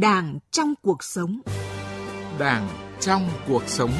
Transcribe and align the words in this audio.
Đảng 0.00 0.38
trong 0.50 0.74
cuộc 0.82 1.04
sống. 1.04 1.40
Đảng 2.38 2.68
trong 3.00 3.28
cuộc 3.48 3.62
sống. 3.66 3.90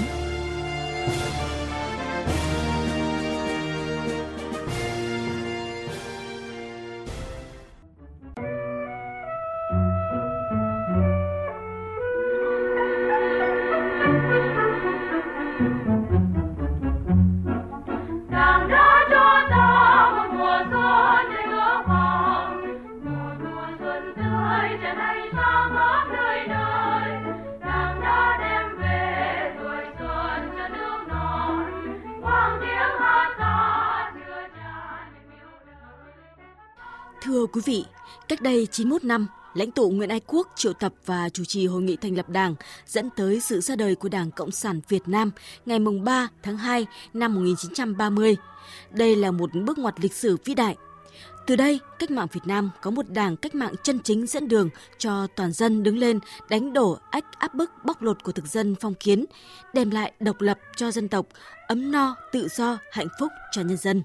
Đây 38.64 38.69
91 38.73 39.05
năm, 39.05 39.27
lãnh 39.55 39.70
tụ 39.70 39.91
Nguyễn 39.91 40.09
Ái 40.09 40.20
Quốc 40.27 40.48
triệu 40.56 40.72
tập 40.72 40.95
và 41.06 41.28
chủ 41.28 41.45
trì 41.45 41.67
hội 41.67 41.83
nghị 41.83 41.97
thành 41.97 42.17
lập 42.17 42.28
Đảng 42.28 42.55
dẫn 42.86 43.11
tới 43.17 43.41
sự 43.41 43.61
ra 43.61 43.77
đời 43.77 43.95
của 43.95 44.09
Đảng 44.09 44.31
Cộng 44.31 44.50
sản 44.50 44.81
Việt 44.89 45.03
Nam 45.06 45.31
ngày 45.67 45.78
3 46.05 46.28
tháng 46.42 46.56
2 46.56 46.86
năm 47.14 47.34
1930. 47.34 48.36
Đây 48.91 49.17
là 49.17 49.31
một 49.31 49.50
bước 49.55 49.78
ngoặt 49.78 49.95
lịch 50.00 50.12
sử 50.14 50.36
vĩ 50.45 50.55
đại. 50.55 50.77
Từ 51.47 51.56
đây, 51.56 51.81
cách 51.98 52.11
mạng 52.11 52.27
Việt 52.33 52.41
Nam 52.45 52.70
có 52.83 52.91
một 52.91 53.11
đảng 53.11 53.36
cách 53.36 53.55
mạng 53.55 53.75
chân 53.83 53.98
chính 54.05 54.27
dẫn 54.27 54.48
đường 54.48 54.69
cho 54.98 55.27
toàn 55.36 55.53
dân 55.53 55.83
đứng 55.83 55.98
lên 55.98 56.19
đánh 56.48 56.72
đổ 56.72 56.98
ách 57.11 57.39
áp 57.39 57.55
bức 57.55 57.70
bóc 57.84 58.03
lột 58.03 58.25
của 58.25 58.33
thực 58.33 58.47
dân 58.47 58.75
phong 58.81 58.94
kiến, 58.94 59.25
đem 59.72 59.91
lại 59.91 60.12
độc 60.20 60.41
lập 60.41 60.58
cho 60.77 60.91
dân 60.91 61.08
tộc, 61.08 61.27
ấm 61.66 61.92
no, 61.92 62.16
tự 62.33 62.48
do, 62.48 62.78
hạnh 62.92 63.08
phúc 63.20 63.33
cho 63.53 63.62
nhân 63.62 63.77
dân. 63.77 64.03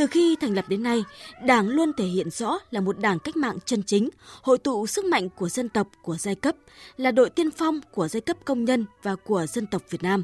Từ 0.00 0.06
khi 0.06 0.36
thành 0.40 0.54
lập 0.54 0.64
đến 0.68 0.82
nay, 0.82 1.04
Đảng 1.44 1.68
luôn 1.68 1.92
thể 1.92 2.04
hiện 2.04 2.30
rõ 2.30 2.58
là 2.70 2.80
một 2.80 2.98
đảng 2.98 3.18
cách 3.18 3.36
mạng 3.36 3.58
chân 3.64 3.82
chính, 3.82 4.08
hội 4.42 4.58
tụ 4.58 4.86
sức 4.86 5.04
mạnh 5.04 5.28
của 5.28 5.48
dân 5.48 5.68
tộc, 5.68 5.88
của 6.02 6.16
giai 6.16 6.34
cấp, 6.34 6.54
là 6.96 7.10
đội 7.10 7.30
tiên 7.30 7.50
phong 7.50 7.80
của 7.92 8.08
giai 8.08 8.20
cấp 8.20 8.36
công 8.44 8.64
nhân 8.64 8.84
và 9.02 9.16
của 9.16 9.46
dân 9.46 9.66
tộc 9.66 9.82
Việt 9.90 10.02
Nam. 10.02 10.22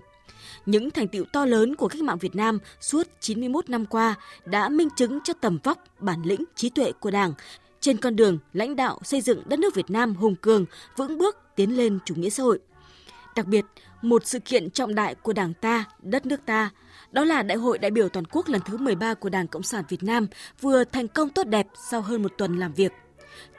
Những 0.66 0.90
thành 0.90 1.08
tựu 1.08 1.24
to 1.32 1.44
lớn 1.44 1.74
của 1.74 1.88
cách 1.88 2.02
mạng 2.02 2.18
Việt 2.18 2.36
Nam 2.36 2.58
suốt 2.80 3.06
91 3.20 3.70
năm 3.70 3.86
qua 3.86 4.14
đã 4.44 4.68
minh 4.68 4.88
chứng 4.96 5.18
cho 5.24 5.34
tầm 5.40 5.58
vóc, 5.64 5.84
bản 5.98 6.22
lĩnh, 6.24 6.44
trí 6.54 6.70
tuệ 6.70 6.92
của 6.92 7.10
Đảng 7.10 7.32
trên 7.80 7.96
con 7.96 8.16
đường 8.16 8.38
lãnh 8.52 8.76
đạo 8.76 8.98
xây 9.04 9.20
dựng 9.20 9.42
đất 9.46 9.58
nước 9.58 9.74
Việt 9.74 9.90
Nam 9.90 10.14
hùng 10.14 10.36
cường, 10.36 10.64
vững 10.96 11.18
bước 11.18 11.36
tiến 11.56 11.76
lên 11.76 11.98
chủ 12.04 12.14
nghĩa 12.14 12.30
xã 12.30 12.42
hội. 12.42 12.58
Đặc 13.36 13.46
biệt, 13.46 13.64
một 14.02 14.26
sự 14.26 14.38
kiện 14.38 14.70
trọng 14.70 14.94
đại 14.94 15.14
của 15.14 15.32
Đảng 15.32 15.54
ta, 15.54 15.84
đất 16.02 16.26
nước 16.26 16.40
ta– 16.46 16.70
đó 17.16 17.24
là 17.24 17.42
Đại 17.42 17.58
hội 17.58 17.78
đại 17.78 17.90
biểu 17.90 18.08
toàn 18.08 18.24
quốc 18.24 18.48
lần 18.48 18.60
thứ 18.64 18.76
13 18.76 19.14
của 19.14 19.28
Đảng 19.28 19.46
Cộng 19.46 19.62
sản 19.62 19.84
Việt 19.88 20.02
Nam 20.02 20.26
vừa 20.60 20.84
thành 20.84 21.08
công 21.08 21.28
tốt 21.28 21.46
đẹp 21.46 21.66
sau 21.90 22.00
hơn 22.00 22.22
một 22.22 22.32
tuần 22.38 22.58
làm 22.58 22.72
việc. 22.72 22.92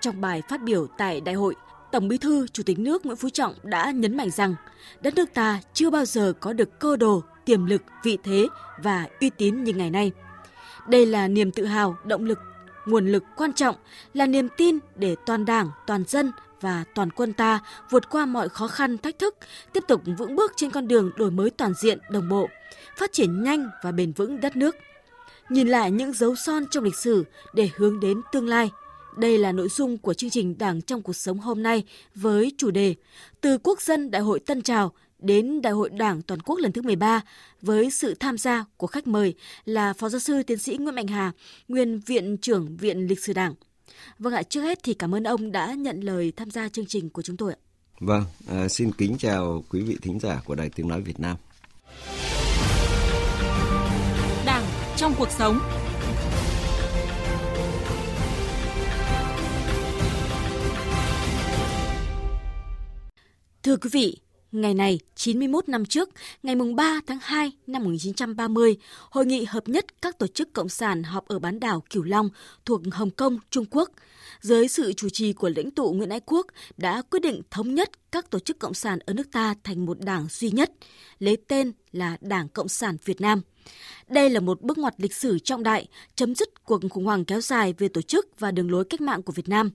Trong 0.02 0.22
bài 0.22 0.41
phát 0.49 0.61
biểu 0.64 0.88
tại 0.97 1.22
đại 1.22 1.36
hội, 1.36 1.55
Tổng 1.91 2.08
Bí 2.08 2.17
thư 2.17 2.47
Chủ 2.47 2.64
tịch 2.64 2.80
nước 2.80 3.05
Nguyễn 3.05 3.17
Phú 3.17 3.30
Trọng 3.30 3.53
đã 3.64 3.91
nhấn 3.91 4.17
mạnh 4.17 4.30
rằng 4.30 4.55
đất 5.02 5.16
nước 5.16 5.33
ta 5.33 5.59
chưa 5.73 5.89
bao 5.89 6.05
giờ 6.05 6.33
có 6.39 6.53
được 6.53 6.80
cơ 6.80 6.97
đồ, 6.97 7.23
tiềm 7.45 7.66
lực, 7.66 7.81
vị 8.03 8.17
thế 8.23 8.47
và 8.83 9.08
uy 9.22 9.30
tín 9.30 9.64
như 9.64 9.73
ngày 9.73 9.89
nay. 9.89 10.11
Đây 10.88 11.05
là 11.05 11.27
niềm 11.27 11.52
tự 11.52 11.66
hào, 11.66 11.97
động 12.03 12.25
lực, 12.25 12.39
nguồn 12.86 13.08
lực 13.08 13.23
quan 13.36 13.53
trọng, 13.53 13.75
là 14.14 14.25
niềm 14.25 14.47
tin 14.58 14.80
để 14.95 15.16
toàn 15.25 15.45
Đảng, 15.45 15.69
toàn 15.88 16.03
dân 16.08 16.31
và 16.61 16.83
toàn 16.95 17.11
quân 17.11 17.33
ta 17.33 17.59
vượt 17.89 18.09
qua 18.09 18.25
mọi 18.25 18.50
khó 18.50 18.67
khăn 18.67 18.97
thách 18.97 19.19
thức, 19.19 19.36
tiếp 19.73 19.83
tục 19.88 20.02
vững 20.17 20.36
bước 20.36 20.52
trên 20.55 20.72
con 20.72 20.88
đường 20.88 21.11
đổi 21.16 21.31
mới 21.31 21.49
toàn 21.49 21.73
diện, 21.73 21.99
đồng 22.09 22.30
bộ, 22.30 22.49
phát 22.97 23.14
triển 23.14 23.44
nhanh 23.44 23.69
và 23.83 23.91
bền 23.91 24.11
vững 24.11 24.42
đất 24.42 24.55
nước. 24.55 24.76
Nhìn 25.49 25.67
lại 25.67 25.92
những 25.92 26.14
dấu 26.14 26.36
son 26.36 26.65
trong 26.71 26.83
lịch 26.83 26.95
sử 26.95 27.26
để 27.54 27.70
hướng 27.76 27.99
đến 27.99 28.21
tương 28.31 28.48
lai. 28.48 28.70
Đây 29.17 29.37
là 29.37 29.52
nội 29.52 29.70
dung 29.70 29.98
của 29.98 30.14
chương 30.14 30.30
trình 30.30 30.58
Đảng 30.58 30.81
trong 30.81 31.02
cuộc 31.02 31.15
sống 31.15 31.39
hôm 31.39 31.64
nay 31.64 31.83
với 32.15 32.52
chủ 32.58 32.71
đề 32.71 32.95
Từ 33.42 33.58
Quốc 33.58 33.81
dân 33.81 34.11
Đại 34.11 34.21
hội 34.21 34.39
Tân 34.39 34.61
Trào 34.61 34.92
đến 35.20 35.61
Đại 35.61 35.73
hội 35.73 35.89
Đảng 35.89 36.21
Toàn 36.21 36.39
quốc 36.39 36.60
lần 36.60 36.71
thứ 36.71 36.81
13 36.81 37.21
với 37.61 37.92
sự 37.92 38.14
tham 38.14 38.37
gia 38.37 38.65
của 38.77 38.87
khách 38.87 39.08
mời 39.08 39.36
là 39.65 39.93
Phó 39.93 40.10
Giáo 40.10 40.20
sư 40.20 40.43
Tiến 40.43 40.58
sĩ 40.58 40.77
Nguyễn 40.77 40.95
Mạnh 40.95 41.08
Hà, 41.08 41.31
nguyên 41.67 41.99
Viện 41.99 42.37
trưởng 42.37 42.77
Viện 42.77 43.08
Lịch 43.08 43.20
sử 43.20 43.33
Đảng. 43.33 43.54
Vâng 44.20 44.33
ạ, 44.33 44.43
trước 44.43 44.61
hết 44.61 44.80
thì 44.83 44.93
cảm 44.93 45.15
ơn 45.15 45.23
ông 45.23 45.52
đã 45.52 45.73
nhận 45.73 46.02
lời 46.02 46.31
tham 46.36 46.52
gia 46.52 46.70
chương 46.70 46.86
trình 46.86 47.09
của 47.09 47.21
chúng 47.21 47.37
tôi 47.37 47.53
ạ. 47.53 47.59
Vâng, 47.99 48.23
à, 48.48 48.67
xin 48.67 48.92
kính 48.92 49.17
chào 49.17 49.64
quý 49.70 49.81
vị 49.81 49.98
thính 50.02 50.20
giả 50.20 50.42
của 50.45 50.55
Đài 50.55 50.70
Tiếng 50.70 50.87
Nói 50.87 51.02
Việt 51.02 51.20
Nam. 51.20 51.37
Đảng 54.45 54.64
trong 54.98 55.14
cuộc 55.17 55.31
sống 55.31 55.59
Thưa 63.64 63.77
quý 63.77 63.89
vị, 63.93 64.17
Ngày 64.52 64.73
này, 64.73 64.99
91 65.15 65.69
năm 65.69 65.85
trước, 65.85 66.09
ngày 66.43 66.55
3 66.75 67.02
tháng 67.08 67.19
2 67.21 67.52
năm 67.67 67.83
1930, 67.83 68.77
Hội 69.09 69.25
nghị 69.25 69.45
hợp 69.45 69.67
nhất 69.67 70.02
các 70.02 70.19
tổ 70.19 70.27
chức 70.27 70.53
cộng 70.53 70.69
sản 70.69 71.03
họp 71.03 71.27
ở 71.27 71.39
bán 71.39 71.59
đảo 71.59 71.83
Cửu 71.89 72.03
Long 72.03 72.30
thuộc 72.65 72.81
Hồng 72.91 73.11
Kông, 73.11 73.39
Trung 73.49 73.65
Quốc, 73.71 73.89
dưới 74.41 74.67
sự 74.67 74.93
chủ 74.93 75.09
trì 75.09 75.33
của 75.33 75.49
lãnh 75.55 75.71
tụ 75.71 75.91
Nguyễn 75.91 76.09
Ái 76.09 76.19
Quốc 76.25 76.47
đã 76.77 77.02
quyết 77.02 77.21
định 77.21 77.41
thống 77.52 77.75
nhất 77.75 78.11
các 78.11 78.30
tổ 78.30 78.39
chức 78.39 78.59
cộng 78.59 78.73
sản 78.73 78.99
ở 79.05 79.13
nước 79.13 79.31
ta 79.31 79.55
thành 79.63 79.86
một 79.86 79.99
đảng 79.99 80.27
duy 80.30 80.52
nhất, 80.52 80.71
lấy 81.19 81.37
tên 81.47 81.71
là 81.91 82.17
Đảng 82.21 82.49
Cộng 82.49 82.67
sản 82.67 82.97
Việt 83.05 83.21
Nam. 83.21 83.41
Đây 84.07 84.30
là 84.30 84.39
một 84.39 84.61
bước 84.61 84.77
ngoặt 84.77 84.93
lịch 84.97 85.13
sử 85.13 85.39
trọng 85.39 85.63
đại, 85.63 85.87
chấm 86.15 86.36
dứt 86.36 86.63
cuộc 86.63 86.81
khủng 86.89 87.05
hoảng 87.05 87.25
kéo 87.25 87.41
dài 87.41 87.73
về 87.77 87.87
tổ 87.87 88.02
chức 88.02 88.39
và 88.39 88.52
đường 88.52 88.71
lối 88.71 88.86
cách 88.86 89.02
mạng 89.02 89.23
của 89.23 89.33
Việt 89.33 89.49
Nam. 89.49 89.71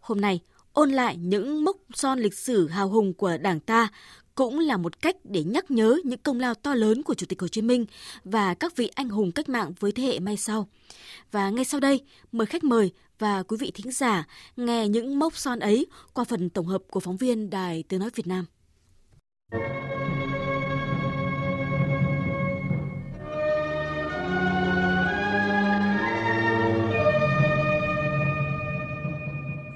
Hôm 0.00 0.20
nay, 0.20 0.40
ôn 0.74 0.90
lại 0.90 1.16
những 1.16 1.64
mốc 1.64 1.76
son 1.94 2.18
lịch 2.18 2.34
sử 2.34 2.68
hào 2.68 2.88
hùng 2.88 3.14
của 3.14 3.36
Đảng 3.36 3.60
ta 3.60 3.88
cũng 4.34 4.58
là 4.58 4.76
một 4.76 5.00
cách 5.00 5.16
để 5.24 5.44
nhắc 5.44 5.70
nhớ 5.70 6.00
những 6.04 6.18
công 6.18 6.40
lao 6.40 6.54
to 6.54 6.74
lớn 6.74 7.02
của 7.02 7.14
Chủ 7.14 7.26
tịch 7.28 7.40
Hồ 7.40 7.48
Chí 7.48 7.62
Minh 7.62 7.86
và 8.24 8.54
các 8.54 8.76
vị 8.76 8.90
anh 8.94 9.08
hùng 9.08 9.32
cách 9.32 9.48
mạng 9.48 9.72
với 9.80 9.92
thế 9.92 10.02
hệ 10.02 10.18
mai 10.18 10.36
sau. 10.36 10.68
Và 11.30 11.50
ngay 11.50 11.64
sau 11.64 11.80
đây, 11.80 12.00
mời 12.32 12.46
khách 12.46 12.64
mời 12.64 12.92
và 13.18 13.42
quý 13.42 13.56
vị 13.60 13.70
thính 13.74 13.92
giả 13.92 14.26
nghe 14.56 14.88
những 14.88 15.18
mốc 15.18 15.36
son 15.36 15.58
ấy 15.58 15.86
qua 16.12 16.24
phần 16.24 16.50
tổng 16.50 16.66
hợp 16.66 16.82
của 16.90 17.00
phóng 17.00 17.16
viên 17.16 17.50
Đài 17.50 17.84
Tiếng 17.88 18.00
Nói 18.00 18.10
Việt 18.14 18.26
Nam. 18.26 18.44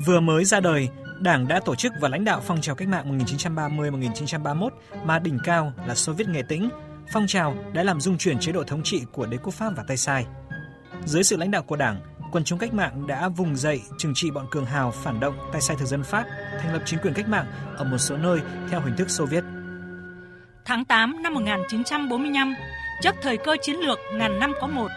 Vừa 0.04 0.20
mới 0.20 0.44
ra 0.44 0.60
đời, 0.60 0.88
Đảng 1.20 1.48
đã 1.48 1.60
tổ 1.60 1.74
chức 1.74 1.92
và 2.00 2.08
lãnh 2.08 2.24
đạo 2.24 2.42
phong 2.46 2.60
trào 2.60 2.74
cách 2.74 2.88
mạng 2.88 3.18
1930-1931 3.18 4.68
mà 5.04 5.18
đỉnh 5.18 5.38
cao 5.44 5.72
là 5.86 5.94
Xô 5.94 6.12
Viết 6.12 6.28
Nghệ 6.28 6.42
Tĩnh. 6.48 6.68
Phong 7.12 7.26
trào 7.26 7.54
đã 7.72 7.82
làm 7.82 8.00
dung 8.00 8.18
chuyển 8.18 8.38
chế 8.38 8.52
độ 8.52 8.64
thống 8.64 8.82
trị 8.82 9.02
của 9.12 9.26
đế 9.26 9.36
quốc 9.36 9.54
Pháp 9.54 9.72
và 9.76 9.84
Tây 9.88 9.96
Sai. 9.96 10.26
Dưới 11.04 11.22
sự 11.22 11.36
lãnh 11.36 11.50
đạo 11.50 11.62
của 11.62 11.76
Đảng, 11.76 12.00
quần 12.32 12.44
chúng 12.44 12.58
cách 12.58 12.74
mạng 12.74 13.06
đã 13.06 13.28
vùng 13.28 13.56
dậy 13.56 13.80
trừng 13.98 14.12
trị 14.14 14.30
bọn 14.30 14.46
cường 14.50 14.66
hào 14.66 14.90
phản 14.90 15.20
động 15.20 15.38
tay 15.52 15.60
sai 15.60 15.76
thực 15.76 15.86
dân 15.86 16.02
Pháp, 16.02 16.24
thành 16.60 16.72
lập 16.72 16.82
chính 16.84 17.00
quyền 17.00 17.14
cách 17.14 17.28
mạng 17.28 17.46
ở 17.76 17.84
một 17.84 17.98
số 17.98 18.16
nơi 18.16 18.40
theo 18.70 18.80
hình 18.80 18.96
thức 18.96 19.10
Xô 19.10 19.26
Viết. 19.26 19.44
Tháng 20.64 20.84
8 20.84 21.22
năm 21.22 21.34
1945, 21.34 22.54
trước 23.02 23.14
thời 23.22 23.36
cơ 23.36 23.56
chiến 23.62 23.76
lược 23.76 23.98
ngàn 24.12 24.38
năm 24.38 24.52
có 24.60 24.66
một, 24.66 24.88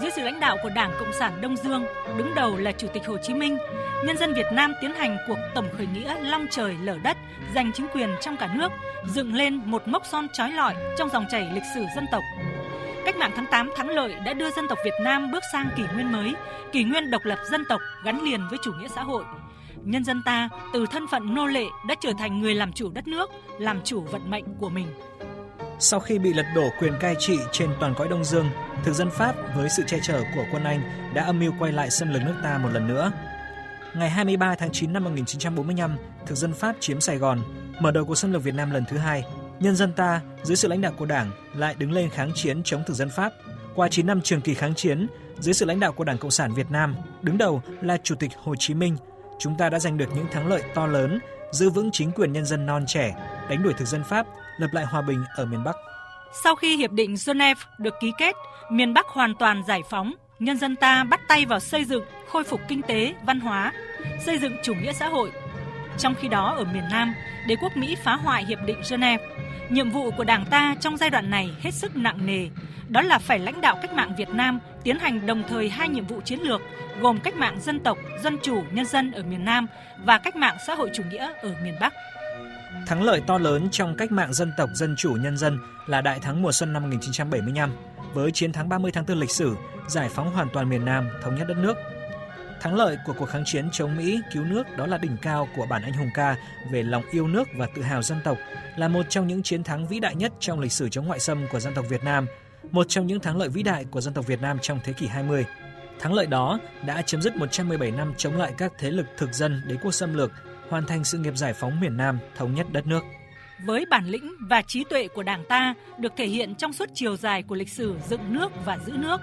dưới 0.00 0.10
sự 0.10 0.22
lãnh 0.22 0.40
đạo 0.40 0.56
của 0.62 0.68
Đảng 0.74 0.92
Cộng 0.98 1.12
sản 1.12 1.40
Đông 1.40 1.56
Dương, 1.56 1.84
đứng 2.18 2.34
đầu 2.34 2.56
là 2.56 2.72
Chủ 2.72 2.88
tịch 2.92 3.06
Hồ 3.06 3.16
Chí 3.22 3.34
Minh, 3.34 3.58
nhân 4.04 4.16
dân 4.16 4.34
Việt 4.34 4.46
Nam 4.52 4.74
tiến 4.80 4.94
hành 4.94 5.16
cuộc 5.28 5.38
tổng 5.54 5.68
khởi 5.76 5.86
nghĩa 5.86 6.14
long 6.20 6.46
trời 6.50 6.76
lở 6.82 6.96
đất, 7.02 7.16
giành 7.54 7.72
chính 7.72 7.86
quyền 7.94 8.10
trong 8.20 8.36
cả 8.36 8.54
nước, 8.54 8.72
dựng 9.06 9.34
lên 9.34 9.60
một 9.64 9.88
mốc 9.88 10.06
son 10.06 10.26
trói 10.32 10.52
lọi 10.52 10.74
trong 10.98 11.08
dòng 11.08 11.24
chảy 11.30 11.48
lịch 11.54 11.62
sử 11.74 11.84
dân 11.96 12.06
tộc. 12.12 12.22
Cách 13.04 13.16
mạng 13.16 13.32
tháng 13.36 13.46
8 13.50 13.70
thắng 13.76 13.88
lợi 13.88 14.14
đã 14.26 14.32
đưa 14.32 14.50
dân 14.50 14.68
tộc 14.68 14.78
Việt 14.84 14.94
Nam 15.02 15.30
bước 15.32 15.42
sang 15.52 15.68
kỷ 15.76 15.82
nguyên 15.94 16.12
mới, 16.12 16.34
kỷ 16.72 16.84
nguyên 16.84 17.10
độc 17.10 17.24
lập 17.24 17.38
dân 17.50 17.64
tộc 17.68 17.80
gắn 18.04 18.22
liền 18.22 18.40
với 18.50 18.58
chủ 18.62 18.72
nghĩa 18.72 18.88
xã 18.88 19.02
hội. 19.02 19.24
Nhân 19.84 20.04
dân 20.04 20.22
ta 20.24 20.48
từ 20.72 20.86
thân 20.86 21.06
phận 21.10 21.34
nô 21.34 21.46
lệ 21.46 21.64
đã 21.88 21.94
trở 22.00 22.12
thành 22.18 22.40
người 22.40 22.54
làm 22.54 22.72
chủ 22.72 22.90
đất 22.90 23.08
nước, 23.08 23.30
làm 23.58 23.80
chủ 23.84 24.00
vận 24.00 24.30
mệnh 24.30 24.44
của 24.60 24.68
mình. 24.68 24.86
Sau 25.80 26.00
khi 26.00 26.18
bị 26.18 26.32
lật 26.32 26.46
đổ 26.54 26.68
quyền 26.80 26.92
cai 27.00 27.16
trị 27.18 27.38
trên 27.52 27.70
toàn 27.80 27.94
cõi 27.94 28.08
Đông 28.08 28.24
Dương, 28.24 28.50
thực 28.84 28.92
dân 28.92 29.10
Pháp 29.10 29.34
với 29.56 29.68
sự 29.68 29.82
che 29.86 29.98
chở 30.02 30.22
của 30.34 30.44
quân 30.52 30.64
Anh 30.64 30.82
đã 31.14 31.24
âm 31.24 31.38
mưu 31.38 31.52
quay 31.58 31.72
lại 31.72 31.90
xâm 31.90 32.12
lược 32.12 32.22
nước 32.22 32.34
ta 32.42 32.58
một 32.58 32.68
lần 32.72 32.88
nữa. 32.88 33.12
Ngày 33.94 34.10
23 34.10 34.54
tháng 34.54 34.72
9 34.72 34.92
năm 34.92 35.04
1945, 35.04 35.96
thực 36.26 36.34
dân 36.34 36.54
Pháp 36.54 36.76
chiếm 36.80 37.00
Sài 37.00 37.18
Gòn, 37.18 37.40
mở 37.80 37.90
đầu 37.90 38.04
cuộc 38.04 38.14
xâm 38.14 38.32
lược 38.32 38.42
Việt 38.42 38.54
Nam 38.54 38.70
lần 38.70 38.84
thứ 38.88 38.96
hai. 38.96 39.24
Nhân 39.60 39.76
dân 39.76 39.92
ta, 39.92 40.20
dưới 40.42 40.56
sự 40.56 40.68
lãnh 40.68 40.80
đạo 40.80 40.92
của 40.98 41.06
Đảng, 41.06 41.30
lại 41.54 41.74
đứng 41.78 41.92
lên 41.92 42.10
kháng 42.10 42.32
chiến 42.34 42.62
chống 42.64 42.82
thực 42.86 42.94
dân 42.94 43.10
Pháp. 43.10 43.32
Qua 43.74 43.88
9 43.88 44.06
năm 44.06 44.20
trường 44.20 44.40
kỳ 44.40 44.54
kháng 44.54 44.74
chiến, 44.74 45.06
dưới 45.38 45.54
sự 45.54 45.66
lãnh 45.66 45.80
đạo 45.80 45.92
của 45.92 46.04
Đảng 46.04 46.18
Cộng 46.18 46.30
sản 46.30 46.54
Việt 46.54 46.70
Nam, 46.70 46.96
đứng 47.22 47.38
đầu 47.38 47.62
là 47.80 47.96
Chủ 48.02 48.14
tịch 48.14 48.30
Hồ 48.42 48.54
Chí 48.58 48.74
Minh, 48.74 48.96
chúng 49.38 49.56
ta 49.56 49.70
đã 49.70 49.78
giành 49.78 49.98
được 49.98 50.08
những 50.14 50.26
thắng 50.32 50.48
lợi 50.48 50.62
to 50.74 50.86
lớn, 50.86 51.18
giữ 51.52 51.70
vững 51.70 51.90
chính 51.92 52.12
quyền 52.12 52.32
nhân 52.32 52.44
dân 52.44 52.66
non 52.66 52.84
trẻ, 52.86 53.14
đánh 53.50 53.62
đuổi 53.62 53.72
thực 53.78 53.88
dân 53.88 54.04
Pháp, 54.04 54.26
lập 54.58 54.68
lại 54.72 54.84
hòa 54.84 55.02
bình 55.02 55.24
ở 55.36 55.46
miền 55.46 55.64
Bắc. 55.64 55.76
Sau 56.44 56.54
khi 56.54 56.76
hiệp 56.76 56.92
định 56.92 57.14
Geneva 57.26 57.60
được 57.78 57.94
ký 58.00 58.12
kết, 58.18 58.36
miền 58.70 58.94
Bắc 58.94 59.06
hoàn 59.06 59.34
toàn 59.34 59.62
giải 59.68 59.80
phóng, 59.90 60.14
nhân 60.38 60.58
dân 60.58 60.76
ta 60.76 61.04
bắt 61.04 61.20
tay 61.28 61.44
vào 61.44 61.60
xây 61.60 61.84
dựng, 61.84 62.04
khôi 62.28 62.44
phục 62.44 62.60
kinh 62.68 62.82
tế, 62.82 63.14
văn 63.26 63.40
hóa, 63.40 63.72
xây 64.26 64.38
dựng 64.38 64.56
chủ 64.62 64.74
nghĩa 64.74 64.92
xã 64.92 65.08
hội. 65.08 65.32
Trong 65.98 66.14
khi 66.14 66.28
đó 66.28 66.54
ở 66.56 66.64
miền 66.64 66.84
Nam, 66.90 67.14
đế 67.46 67.56
quốc 67.62 67.76
Mỹ 67.76 67.96
phá 68.04 68.14
hoại 68.14 68.44
hiệp 68.44 68.58
định 68.66 68.82
Geneva. 68.90 69.24
Nhiệm 69.68 69.90
vụ 69.90 70.10
của 70.10 70.24
Đảng 70.24 70.44
ta 70.50 70.74
trong 70.80 70.96
giai 70.96 71.10
đoạn 71.10 71.30
này 71.30 71.50
hết 71.60 71.74
sức 71.74 71.96
nặng 71.96 72.26
nề, 72.26 72.48
đó 72.88 73.02
là 73.02 73.18
phải 73.18 73.38
lãnh 73.38 73.60
đạo 73.60 73.78
cách 73.82 73.92
mạng 73.92 74.14
Việt 74.16 74.28
Nam 74.28 74.60
tiến 74.84 74.98
hành 74.98 75.26
đồng 75.26 75.42
thời 75.48 75.68
hai 75.68 75.88
nhiệm 75.88 76.06
vụ 76.06 76.20
chiến 76.20 76.40
lược 76.42 76.60
gồm 77.00 77.18
cách 77.20 77.34
mạng 77.34 77.60
dân 77.60 77.80
tộc, 77.80 77.98
dân 78.22 78.38
chủ, 78.42 78.62
nhân 78.72 78.86
dân 78.86 79.12
ở 79.12 79.22
miền 79.22 79.44
Nam 79.44 79.66
và 80.04 80.18
cách 80.18 80.36
mạng 80.36 80.56
xã 80.66 80.74
hội 80.74 80.90
chủ 80.94 81.02
nghĩa 81.10 81.32
ở 81.42 81.54
miền 81.62 81.74
Bắc. 81.80 81.92
Thắng 82.86 83.02
lợi 83.02 83.22
to 83.26 83.38
lớn 83.38 83.68
trong 83.70 83.96
cách 83.96 84.12
mạng 84.12 84.32
dân 84.32 84.52
tộc, 84.56 84.70
dân 84.74 84.94
chủ, 84.96 85.12
nhân 85.12 85.36
dân 85.36 85.58
là 85.86 86.00
đại 86.00 86.18
thắng 86.20 86.42
mùa 86.42 86.52
xuân 86.52 86.72
năm 86.72 86.82
1975 86.82 87.70
với 88.14 88.30
chiến 88.30 88.52
thắng 88.52 88.68
30 88.68 88.90
tháng 88.92 89.04
4 89.06 89.18
lịch 89.18 89.30
sử, 89.30 89.56
giải 89.88 90.08
phóng 90.08 90.32
hoàn 90.32 90.48
toàn 90.52 90.68
miền 90.68 90.84
Nam, 90.84 91.08
thống 91.22 91.34
nhất 91.34 91.44
đất 91.48 91.56
nước. 91.56 91.76
Thắng 92.60 92.76
lợi 92.76 92.98
của 93.06 93.12
cuộc 93.18 93.26
kháng 93.26 93.42
chiến 93.46 93.68
chống 93.72 93.96
Mỹ 93.96 94.20
cứu 94.32 94.44
nước 94.44 94.76
đó 94.76 94.86
là 94.86 94.98
đỉnh 94.98 95.16
cao 95.22 95.48
của 95.56 95.66
bản 95.66 95.82
anh 95.82 95.92
hùng 95.92 96.10
ca 96.14 96.36
về 96.70 96.82
lòng 96.82 97.02
yêu 97.10 97.28
nước 97.28 97.48
và 97.56 97.66
tự 97.74 97.82
hào 97.82 98.02
dân 98.02 98.18
tộc, 98.24 98.38
là 98.76 98.88
một 98.88 99.02
trong 99.08 99.28
những 99.28 99.42
chiến 99.42 99.62
thắng 99.62 99.88
vĩ 99.88 100.00
đại 100.00 100.14
nhất 100.14 100.32
trong 100.40 100.60
lịch 100.60 100.72
sử 100.72 100.88
chống 100.88 101.06
ngoại 101.06 101.20
xâm 101.20 101.46
của 101.50 101.60
dân 101.60 101.74
tộc 101.74 101.84
Việt 101.88 102.04
Nam, 102.04 102.26
một 102.70 102.86
trong 102.88 103.06
những 103.06 103.20
thắng 103.20 103.36
lợi 103.38 103.48
vĩ 103.48 103.62
đại 103.62 103.84
của 103.84 104.00
dân 104.00 104.14
tộc 104.14 104.26
Việt 104.26 104.40
Nam 104.40 104.58
trong 104.62 104.80
thế 104.84 104.92
kỷ 104.92 105.06
20. 105.06 105.44
Thắng 106.00 106.14
lợi 106.14 106.26
đó 106.26 106.58
đã 106.86 107.02
chấm 107.02 107.22
dứt 107.22 107.36
117 107.36 107.90
năm 107.90 108.14
chống 108.16 108.36
lại 108.36 108.52
các 108.58 108.72
thế 108.78 108.90
lực 108.90 109.06
thực 109.16 109.32
dân 109.32 109.62
đế 109.66 109.76
quốc 109.82 109.92
xâm 109.92 110.14
lược, 110.14 110.32
hoàn 110.70 110.86
thành 110.86 111.04
sự 111.04 111.18
nghiệp 111.18 111.36
giải 111.36 111.52
phóng 111.52 111.80
miền 111.80 111.96
Nam, 111.96 112.18
thống 112.36 112.54
nhất 112.54 112.66
đất 112.72 112.86
nước. 112.86 113.04
Với 113.64 113.86
bản 113.90 114.04
lĩnh 114.06 114.32
và 114.40 114.62
trí 114.62 114.84
tuệ 114.84 115.08
của 115.08 115.22
Đảng 115.22 115.44
ta 115.48 115.74
được 115.98 116.12
thể 116.16 116.26
hiện 116.26 116.54
trong 116.54 116.72
suốt 116.72 116.88
chiều 116.94 117.16
dài 117.16 117.42
của 117.42 117.54
lịch 117.54 117.68
sử 117.68 117.94
dựng 118.08 118.34
nước 118.34 118.52
và 118.64 118.78
giữ 118.86 118.92
nước. 118.92 119.20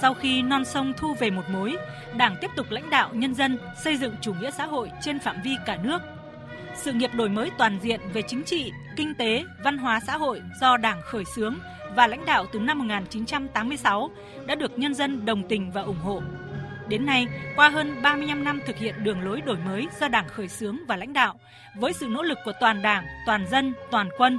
Sau 0.00 0.14
khi 0.14 0.42
non 0.42 0.64
sông 0.64 0.92
thu 0.96 1.14
về 1.14 1.30
một 1.30 1.42
mối, 1.48 1.76
Đảng 2.16 2.36
tiếp 2.40 2.50
tục 2.56 2.66
lãnh 2.70 2.90
đạo 2.90 3.10
nhân 3.14 3.34
dân 3.34 3.58
xây 3.84 3.96
dựng 3.96 4.14
chủ 4.20 4.34
nghĩa 4.34 4.50
xã 4.50 4.66
hội 4.66 4.90
trên 5.02 5.18
phạm 5.18 5.36
vi 5.44 5.56
cả 5.66 5.76
nước. 5.82 6.02
Sự 6.74 6.92
nghiệp 6.92 7.10
đổi 7.14 7.28
mới 7.28 7.50
toàn 7.58 7.78
diện 7.82 8.00
về 8.12 8.22
chính 8.28 8.42
trị, 8.42 8.72
kinh 8.96 9.14
tế, 9.18 9.44
văn 9.64 9.78
hóa 9.78 10.00
xã 10.06 10.16
hội 10.16 10.42
do 10.60 10.76
Đảng 10.76 11.00
khởi 11.02 11.24
xướng 11.24 11.54
và 11.96 12.06
lãnh 12.06 12.24
đạo 12.24 12.46
từ 12.52 12.58
năm 12.58 12.78
1986 12.78 14.10
đã 14.46 14.54
được 14.54 14.78
nhân 14.78 14.94
dân 14.94 15.24
đồng 15.24 15.48
tình 15.48 15.70
và 15.70 15.82
ủng 15.82 16.00
hộ. 16.02 16.22
Đến 16.88 17.06
nay, 17.06 17.26
qua 17.56 17.68
hơn 17.68 18.02
35 18.02 18.44
năm 18.44 18.60
thực 18.66 18.76
hiện 18.76 18.94
đường 19.04 19.20
lối 19.20 19.40
đổi 19.40 19.56
mới 19.56 19.88
do 20.00 20.08
Đảng 20.08 20.28
khởi 20.28 20.48
xướng 20.48 20.78
và 20.88 20.96
lãnh 20.96 21.12
đạo, 21.12 21.34
với 21.74 21.92
sự 21.92 22.06
nỗ 22.06 22.22
lực 22.22 22.38
của 22.44 22.52
toàn 22.60 22.82
Đảng, 22.82 23.04
toàn 23.26 23.46
dân, 23.50 23.72
toàn 23.90 24.08
quân, 24.18 24.38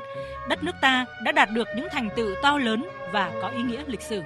đất 0.50 0.64
nước 0.64 0.76
ta 0.82 1.06
đã 1.24 1.32
đạt 1.32 1.50
được 1.52 1.68
những 1.76 1.88
thành 1.92 2.10
tựu 2.16 2.36
to 2.42 2.58
lớn 2.58 2.88
và 3.12 3.32
có 3.42 3.50
ý 3.50 3.64
nghĩa 3.64 3.84
lịch 3.88 4.02
sử. 4.02 4.24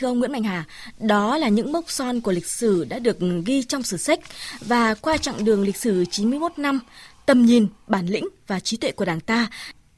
Thưa 0.00 0.06
ông 0.06 0.18
Nguyễn 0.18 0.32
Mạnh 0.32 0.42
Hà, 0.42 0.64
đó 0.98 1.38
là 1.38 1.48
những 1.48 1.72
mốc 1.72 1.90
son 1.90 2.20
của 2.20 2.32
lịch 2.32 2.46
sử 2.46 2.84
đã 2.84 2.98
được 2.98 3.18
ghi 3.46 3.62
trong 3.62 3.82
sử 3.82 3.96
sách 3.96 4.20
và 4.60 4.94
qua 4.94 5.16
chặng 5.16 5.44
đường 5.44 5.62
lịch 5.62 5.76
sử 5.76 6.04
91 6.10 6.52
năm, 6.58 6.80
tầm 7.26 7.46
nhìn, 7.46 7.66
bản 7.86 8.06
lĩnh 8.06 8.28
và 8.46 8.60
trí 8.60 8.76
tuệ 8.76 8.92
của 8.92 9.04
Đảng 9.04 9.20
ta 9.20 9.50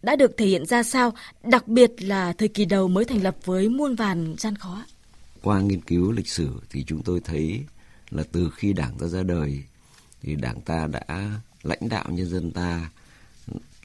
đã 0.02 0.16
được 0.16 0.36
thể 0.36 0.46
hiện 0.46 0.66
ra 0.66 0.82
sao, 0.82 1.12
đặc 1.42 1.68
biệt 1.68 1.90
là 1.98 2.32
thời 2.32 2.48
kỳ 2.48 2.64
đầu 2.64 2.88
mới 2.88 3.04
thành 3.04 3.22
lập 3.22 3.36
với 3.44 3.68
muôn 3.68 3.94
vàn 3.94 4.34
gian 4.38 4.56
khó. 4.56 4.84
Qua 5.42 5.60
nghiên 5.60 5.80
cứu 5.80 6.12
lịch 6.12 6.28
sử 6.28 6.50
thì 6.70 6.84
chúng 6.86 7.02
tôi 7.02 7.20
thấy 7.24 7.60
là 8.10 8.22
từ 8.32 8.50
khi 8.56 8.72
Đảng 8.72 8.98
ta 8.98 9.06
ra 9.06 9.22
đời 9.22 9.62
thì 10.22 10.34
Đảng 10.34 10.60
ta 10.60 10.86
đã 10.86 11.30
lãnh 11.62 11.88
đạo 11.88 12.04
nhân 12.08 12.28
dân 12.28 12.50
ta 12.50 12.90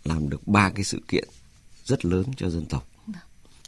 làm 0.04 0.30
được 0.30 0.48
ba 0.48 0.70
cái 0.70 0.84
sự 0.84 1.02
kiện 1.08 1.28
rất 1.86 2.06
lớn 2.06 2.26
cho 2.38 2.50
dân 2.50 2.66
tộc. 2.66 2.88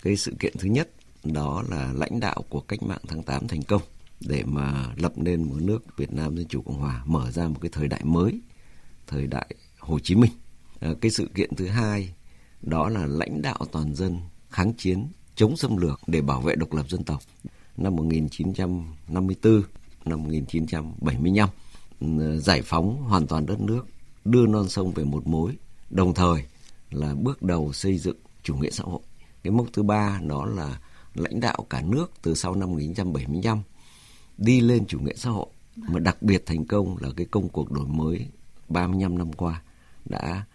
Cái 0.03 0.17
sự 0.17 0.33
kiện 0.39 0.53
thứ 0.57 0.69
nhất 0.69 0.89
đó 1.23 1.63
là 1.69 1.93
lãnh 1.95 2.19
đạo 2.19 2.43
của 2.49 2.61
cách 2.61 2.83
mạng 2.83 3.01
tháng 3.07 3.23
8 3.23 3.47
thành 3.47 3.63
công 3.63 3.81
để 4.19 4.43
mà 4.45 4.93
lập 4.95 5.13
nên 5.15 5.43
một 5.43 5.55
nước 5.61 5.97
Việt 5.97 6.13
Nam 6.13 6.37
Dân 6.37 6.47
Chủ 6.47 6.61
Cộng 6.61 6.79
Hòa 6.79 7.03
mở 7.05 7.31
ra 7.31 7.47
một 7.47 7.57
cái 7.61 7.69
thời 7.73 7.87
đại 7.87 8.01
mới, 8.03 8.39
thời 9.07 9.27
đại 9.27 9.55
Hồ 9.79 9.99
Chí 9.99 10.15
Minh. 10.15 10.31
À, 10.79 10.89
cái 11.01 11.11
sự 11.11 11.29
kiện 11.35 11.55
thứ 11.55 11.67
hai 11.67 12.13
đó 12.61 12.89
là 12.89 13.05
lãnh 13.05 13.41
đạo 13.41 13.57
toàn 13.71 13.95
dân 13.95 14.19
kháng 14.49 14.73
chiến 14.73 15.07
chống 15.35 15.57
xâm 15.57 15.77
lược 15.77 16.01
để 16.07 16.21
bảo 16.21 16.41
vệ 16.41 16.55
độc 16.55 16.73
lập 16.73 16.89
dân 16.89 17.03
tộc 17.03 17.21
năm 17.77 17.95
1954, 17.95 19.61
năm 20.05 20.23
1975 20.23 21.49
ừ, 21.99 22.39
giải 22.39 22.61
phóng 22.61 23.03
hoàn 23.03 23.27
toàn 23.27 23.45
đất 23.45 23.61
nước, 23.61 23.87
đưa 24.25 24.47
non 24.47 24.69
sông 24.69 24.91
về 24.91 25.03
một 25.03 25.27
mối, 25.27 25.57
đồng 25.89 26.13
thời 26.13 26.43
là 26.91 27.15
bước 27.15 27.43
đầu 27.43 27.73
xây 27.73 27.97
dựng 27.97 28.17
chủ 28.43 28.55
nghĩa 28.55 28.69
xã 28.69 28.83
hội. 28.83 28.99
Cái 29.43 29.51
mốc 29.51 29.67
thứ 29.73 29.83
ba 29.83 30.19
đó 30.27 30.45
là 30.45 30.79
lãnh 31.19 31.39
đạo 31.39 31.65
cả 31.69 31.81
nước 31.81 32.11
từ 32.21 32.35
sau 32.35 32.55
năm 32.55 32.69
1975 32.69 33.61
đi 34.37 34.61
lên 34.61 34.85
chủ 34.85 34.99
nghĩa 34.99 35.15
xã 35.15 35.29
hội. 35.29 35.47
Mà 35.75 35.99
đặc 35.99 36.21
biệt 36.21 36.45
thành 36.45 36.65
công 36.65 36.97
là 36.99 37.09
cái 37.17 37.25
công 37.25 37.49
cuộc 37.49 37.71
đổi 37.71 37.87
mới 37.87 38.27
35 38.69 39.17
năm 39.17 39.33
qua 39.33 39.61
đã 40.05 40.45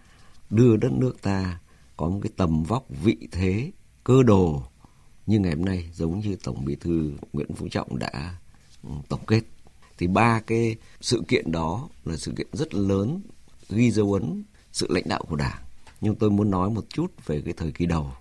đưa 0.49 0.77
đất 0.77 0.91
nước 0.91 1.21
ta 1.21 1.59
có 1.97 2.09
một 2.09 2.19
cái 2.23 2.31
tầm 2.37 2.63
vóc, 2.63 2.85
vị 3.03 3.17
thế, 3.31 3.71
cơ 4.03 4.23
đồ 4.23 4.63
như 5.25 5.39
ngày 5.39 5.55
hôm 5.55 5.65
nay 5.65 5.89
giống 5.93 6.19
như 6.19 6.35
tổng 6.43 6.65
bí 6.65 6.75
thư 6.75 7.11
Nguyễn 7.33 7.55
Phú 7.55 7.67
Trọng 7.71 7.99
đã 7.99 8.35
ừ, 8.83 8.89
tổng 9.09 9.25
kết. 9.27 9.41
Thì 9.97 10.07
ba 10.07 10.41
cái 10.47 10.75
sự 11.01 11.23
kiện 11.27 11.51
đó 11.51 11.89
là 12.05 12.17
sự 12.17 12.33
kiện 12.37 12.47
rất 12.53 12.73
lớn, 12.73 13.21
ghi 13.69 13.91
dấu 13.91 14.13
ấn 14.13 14.43
sự 14.71 14.87
lãnh 14.89 15.07
đạo 15.07 15.23
của 15.29 15.35
đảng. 15.35 15.61
Nhưng 16.01 16.15
tôi 16.15 16.29
muốn 16.29 16.51
nói 16.51 16.69
một 16.69 16.85
chút 16.89 17.25
về 17.25 17.41
cái 17.41 17.53
thời 17.57 17.71
kỳ 17.71 17.85
đầu 17.85 18.11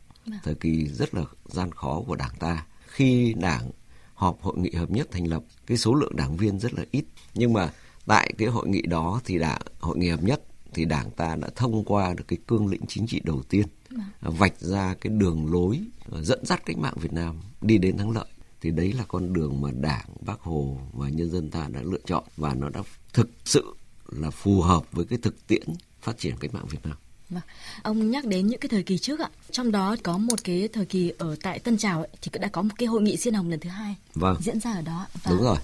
thời 0.43 0.55
kỳ 0.55 0.87
rất 0.89 1.15
là 1.15 1.23
gian 1.45 1.73
khó 1.73 2.03
của 2.07 2.17
đảng 2.17 2.35
ta 2.39 2.67
khi 2.87 3.35
đảng 3.39 3.71
họp 4.15 4.43
hội 4.43 4.59
nghị 4.59 4.71
hợp 4.71 4.91
nhất 4.91 5.09
thành 5.11 5.27
lập 5.27 5.43
cái 5.67 5.77
số 5.77 5.95
lượng 5.95 6.17
đảng 6.17 6.37
viên 6.37 6.59
rất 6.59 6.75
là 6.75 6.85
ít 6.91 7.05
nhưng 7.35 7.53
mà 7.53 7.73
tại 8.07 8.33
cái 8.39 8.49
hội 8.49 8.69
nghị 8.69 8.83
đó 8.83 9.21
thì 9.25 9.39
đảng 9.39 9.63
hội 9.81 9.99
nghị 9.99 10.09
hợp 10.09 10.23
nhất 10.23 10.43
thì 10.75 10.85
đảng 10.85 11.11
ta 11.11 11.37
đã 11.37 11.49
thông 11.57 11.85
qua 11.85 12.15
được 12.15 12.25
cái 12.29 12.39
cương 12.47 12.67
lĩnh 12.67 12.87
chính 12.89 13.07
trị 13.07 13.21
đầu 13.25 13.43
tiên 13.43 13.67
vâng. 13.91 14.35
vạch 14.35 14.61
ra 14.61 14.95
cái 15.01 15.13
đường 15.13 15.53
lối 15.53 15.81
dẫn 16.21 16.47
dắt 16.47 16.63
cách 16.67 16.79
mạng 16.79 16.95
Việt 16.97 17.13
Nam 17.13 17.41
đi 17.61 17.79
đến 17.79 17.97
thắng 17.97 18.11
lợi 18.11 18.27
thì 18.61 18.71
đấy 18.71 18.93
là 18.93 19.05
con 19.09 19.33
đường 19.33 19.61
mà 19.61 19.71
đảng 19.73 20.07
bác 20.21 20.41
hồ 20.41 20.79
và 20.93 21.09
nhân 21.09 21.31
dân 21.31 21.51
ta 21.51 21.69
đã 21.69 21.83
lựa 21.83 21.99
chọn 22.07 22.25
và 22.37 22.55
nó 22.55 22.69
đã 22.69 22.83
thực 23.13 23.31
sự 23.45 23.75
là 24.09 24.31
phù 24.31 24.61
hợp 24.61 24.93
với 24.93 25.05
cái 25.05 25.19
thực 25.23 25.47
tiễn 25.47 25.69
phát 26.01 26.19
triển 26.19 26.37
cách 26.41 26.55
mạng 26.55 26.67
Việt 26.71 26.79
Nam. 26.85 26.97
Ông 27.83 28.11
nhắc 28.11 28.25
đến 28.25 28.47
những 28.47 28.61
cái 28.61 28.69
thời 28.69 28.83
kỳ 28.83 28.99
trước 28.99 29.21
ạ, 29.21 29.29
trong 29.51 29.73
đó 29.73 29.97
có 30.03 30.19
một 30.19 30.45
cái 30.45 30.69
thời 30.73 30.85
kỳ 30.85 31.13
ở 31.19 31.37
tại 31.43 31.59
Tân 31.59 31.77
Trào 31.77 31.99
ấy, 31.99 32.09
thì 32.23 32.31
đã 32.41 32.49
có 32.49 32.63
một 32.63 32.75
cái 32.79 32.87
hội 32.87 33.03
nghị 33.03 33.17
Diên 33.17 33.35
Hồng 33.35 33.51
lần 33.51 33.61
thứ 33.61 33.71
hai 33.71 33.95
vâng. 34.15 34.37
diễn 34.41 34.61
ra 34.61 34.73
ở 34.73 34.83
đó. 34.83 35.07
Và... 35.23 35.31
Đúng 35.31 35.43
rồi. 35.43 35.57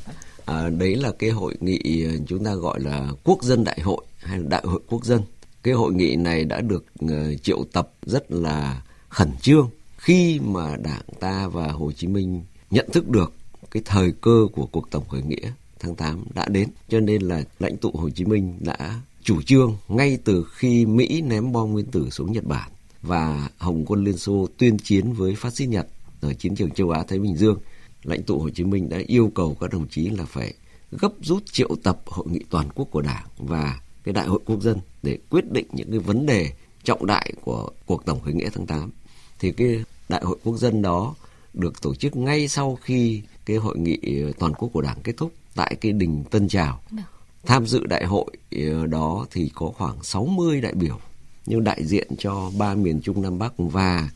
À, 0.45 0.69
đấy 0.79 0.97
là 0.97 1.13
cái 1.19 1.31
hội 1.31 1.55
nghị 1.61 2.07
chúng 2.27 2.45
ta 2.45 2.55
gọi 2.55 2.81
là 2.81 3.09
quốc 3.25 3.43
dân 3.43 3.65
đại 3.65 3.81
hội 3.81 4.05
hay 4.17 4.39
là 4.39 4.45
đại 4.49 4.63
hội 4.65 4.81
quốc 4.89 5.05
dân. 5.05 5.23
Cái 5.63 5.75
hội 5.75 5.93
nghị 5.95 6.17
này 6.17 6.45
đã 6.45 6.61
được 6.61 6.85
uh, 7.05 7.11
triệu 7.43 7.65
tập 7.73 7.91
rất 8.03 8.33
là 8.33 8.83
khẩn 9.09 9.31
trương 9.43 9.71
khi 9.97 10.41
mà 10.45 10.77
Đảng 10.77 11.03
ta 11.21 11.49
và 11.49 11.69
Hồ 11.69 11.93
Chí 11.93 12.07
Minh 12.07 12.43
nhận 12.71 12.91
thức 12.93 13.09
được 13.09 13.33
cái 13.71 13.83
thời 13.87 14.13
cơ 14.21 14.47
của 14.53 14.67
cuộc 14.67 14.91
tổng 14.91 15.09
khởi 15.09 15.23
nghĩa 15.23 15.51
tháng 15.81 15.95
8 15.95 16.25
đã 16.35 16.47
đến 16.49 16.69
cho 16.89 17.01
nên 17.01 17.23
là 17.23 17.43
lãnh 17.59 17.77
tụ 17.77 17.91
Hồ 17.95 18.11
Chí 18.11 18.25
Minh 18.25 18.59
đã 18.61 19.01
chủ 19.23 19.43
trương 19.43 19.77
ngay 19.89 20.19
từ 20.25 20.47
khi 20.53 20.87
Mỹ 20.87 21.23
ném 21.23 21.53
bom 21.53 21.73
nguyên 21.73 21.87
tử 21.87 22.11
xuống 22.11 22.33
Nhật 22.33 22.45
Bản 22.45 22.71
và 23.03 23.49
Hồng 23.59 23.85
quân 23.87 24.05
Liên 24.05 24.17
Xô 24.17 24.49
tuyên 24.59 24.79
chiến 24.79 25.13
với 25.13 25.35
phát 25.35 25.55
xít 25.55 25.67
Nhật 25.67 25.89
ở 26.21 26.35
chiến 26.35 26.55
trường 26.55 26.71
châu 26.71 26.91
Á 26.91 27.05
Thái 27.09 27.19
Bình 27.19 27.37
Dương, 27.37 27.59
lãnh 28.03 28.23
tụ 28.23 28.39
Hồ 28.39 28.51
Chí 28.51 28.65
Minh 28.65 28.89
đã 28.89 28.99
yêu 29.07 29.33
cầu 29.35 29.57
các 29.61 29.73
đồng 29.73 29.89
chí 29.89 30.09
là 30.09 30.25
phải 30.25 30.55
gấp 30.91 31.13
rút 31.23 31.43
triệu 31.53 31.69
tập 31.83 32.01
hội 32.07 32.27
nghị 32.29 32.41
toàn 32.51 32.69
quốc 32.75 32.89
của 32.91 33.03
Đảng 33.03 33.27
và 33.39 33.81
cái 34.05 34.13
đại 34.13 34.27
hội 34.27 34.41
quốc 34.45 34.61
dân 34.63 34.79
để 35.03 35.19
quyết 35.31 35.53
định 35.53 35.67
những 35.73 35.91
cái 35.91 35.99
vấn 35.99 36.27
đề 36.27 36.53
trọng 36.85 37.07
đại 37.07 37.33
của 37.45 37.71
cuộc 37.87 38.05
tổng 38.05 38.21
khởi 38.21 38.35
nghĩa 38.35 38.49
tháng 38.55 38.67
8. 38.67 38.91
Thì 39.39 39.53
cái 39.53 39.85
đại 40.09 40.23
hội 40.25 40.39
quốc 40.45 40.57
dân 40.57 40.83
đó 40.83 41.15
được 41.55 41.83
tổ 41.83 41.95
chức 41.95 42.17
ngay 42.17 42.49
sau 42.49 42.79
khi 42.83 43.23
cái 43.47 43.57
hội 43.57 43.79
nghị 43.79 43.99
toàn 44.39 44.55
quốc 44.55 44.69
của 44.73 44.83
Đảng 44.83 44.99
kết 45.05 45.17
thúc 45.17 45.33
tại 45.55 45.77
cái 45.81 45.93
đình 45.93 46.25
Tân 46.31 46.49
Trào. 46.49 46.81
Được 46.91 47.03
Tham 47.47 47.67
dự 47.67 47.87
đại 47.87 48.05
hội 48.05 48.27
ờ, 48.51 48.87
đó 48.87 49.27
thì 49.31 49.51
có 49.55 49.73
khoảng 49.77 50.03
60 50.03 50.61
đại 50.61 50.75
biểu 50.75 51.01
nhưng 51.47 51.65
đại 51.65 51.85
diện 51.85 52.09
cho 52.19 52.51
ba 52.59 52.75
miền 52.75 53.01
Trung 53.01 53.23
Nam 53.23 53.39
Bắc 53.39 53.53
và 53.57 54.09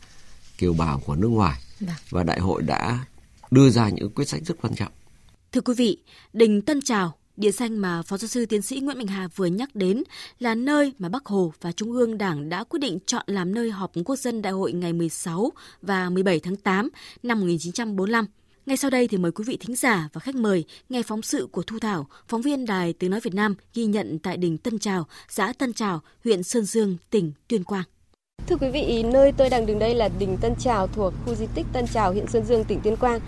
kiều 0.57 0.73
bào 0.73 1.01
của 1.05 1.15
nước 1.15 1.27
ngoài. 1.27 1.61
Vâng. 1.79 1.95
Và 2.09 2.23
đại 2.23 2.39
hội 2.39 2.61
đã 2.61 3.05
đưa 3.51 3.69
ra 3.69 3.89
những 3.89 4.09
quyết 4.09 4.27
sách 4.27 4.41
rất 4.45 4.55
quan 4.61 4.75
trọng. 4.75 4.91
Thưa 5.51 5.61
quý 5.61 5.73
vị, 5.77 5.97
đình 6.33 6.61
Tân 6.61 6.81
Trào 6.81 7.13
Địa 7.37 7.51
danh 7.51 7.77
mà 7.77 8.01
Phó 8.01 8.17
giáo 8.17 8.27
sư 8.27 8.45
tiến 8.45 8.61
sĩ 8.61 8.79
Nguyễn 8.79 8.97
Mạnh 8.97 9.07
Hà 9.07 9.27
vừa 9.35 9.45
nhắc 9.45 9.75
đến 9.75 10.03
là 10.39 10.55
nơi 10.55 10.93
mà 10.99 11.09
Bắc 11.09 11.25
Hồ 11.25 11.53
và 11.61 11.71
Trung 11.71 11.91
ương 11.91 12.17
Đảng 12.17 12.49
đã 12.49 12.63
quyết 12.63 12.79
định 12.79 12.99
chọn 13.05 13.23
làm 13.27 13.53
nơi 13.53 13.71
họp 13.71 13.91
quốc 14.05 14.15
dân 14.15 14.41
đại 14.41 14.53
hội 14.53 14.73
ngày 14.73 14.93
16 14.93 15.51
và 15.81 16.09
17 16.09 16.39
tháng 16.39 16.55
8 16.55 16.89
năm 17.23 17.39
1945. 17.39 18.25
Ngay 18.65 18.77
sau 18.77 18.91
đây 18.91 19.07
thì 19.07 19.17
mời 19.17 19.31
quý 19.31 19.43
vị 19.47 19.57
thính 19.57 19.75
giả 19.75 20.09
và 20.13 20.19
khách 20.19 20.35
mời 20.35 20.65
nghe 20.89 21.03
phóng 21.03 21.21
sự 21.21 21.47
của 21.51 21.63
Thu 21.67 21.79
Thảo, 21.79 22.07
phóng 22.27 22.41
viên 22.41 22.65
Đài 22.65 22.93
Tiếng 22.93 23.11
Nói 23.11 23.19
Việt 23.19 23.33
Nam 23.33 23.55
ghi 23.73 23.85
nhận 23.85 24.19
tại 24.19 24.37
đỉnh 24.37 24.57
Tân 24.57 24.79
Trào, 24.79 25.05
xã 25.29 25.53
Tân 25.57 25.73
Trào, 25.73 25.99
huyện 26.23 26.43
Sơn 26.43 26.65
Dương, 26.65 26.97
tỉnh 27.09 27.31
Tuyên 27.47 27.63
Quang. 27.63 27.83
Thưa 28.47 28.55
quý 28.55 28.69
vị, 28.71 29.03
nơi 29.03 29.31
tôi 29.31 29.49
đang 29.49 29.65
đứng 29.65 29.79
đây 29.79 29.95
là 29.95 30.09
đỉnh 30.19 30.37
Tân 30.37 30.55
Trào 30.55 30.87
thuộc 30.87 31.13
khu 31.25 31.35
di 31.35 31.45
tích 31.55 31.65
Tân 31.73 31.87
Trào, 31.87 32.11
huyện 32.11 32.27
Sơn 32.27 32.45
Dương, 32.45 32.63
tỉnh 32.63 32.79
Tuyên 32.83 32.95
Quang. 32.95 33.19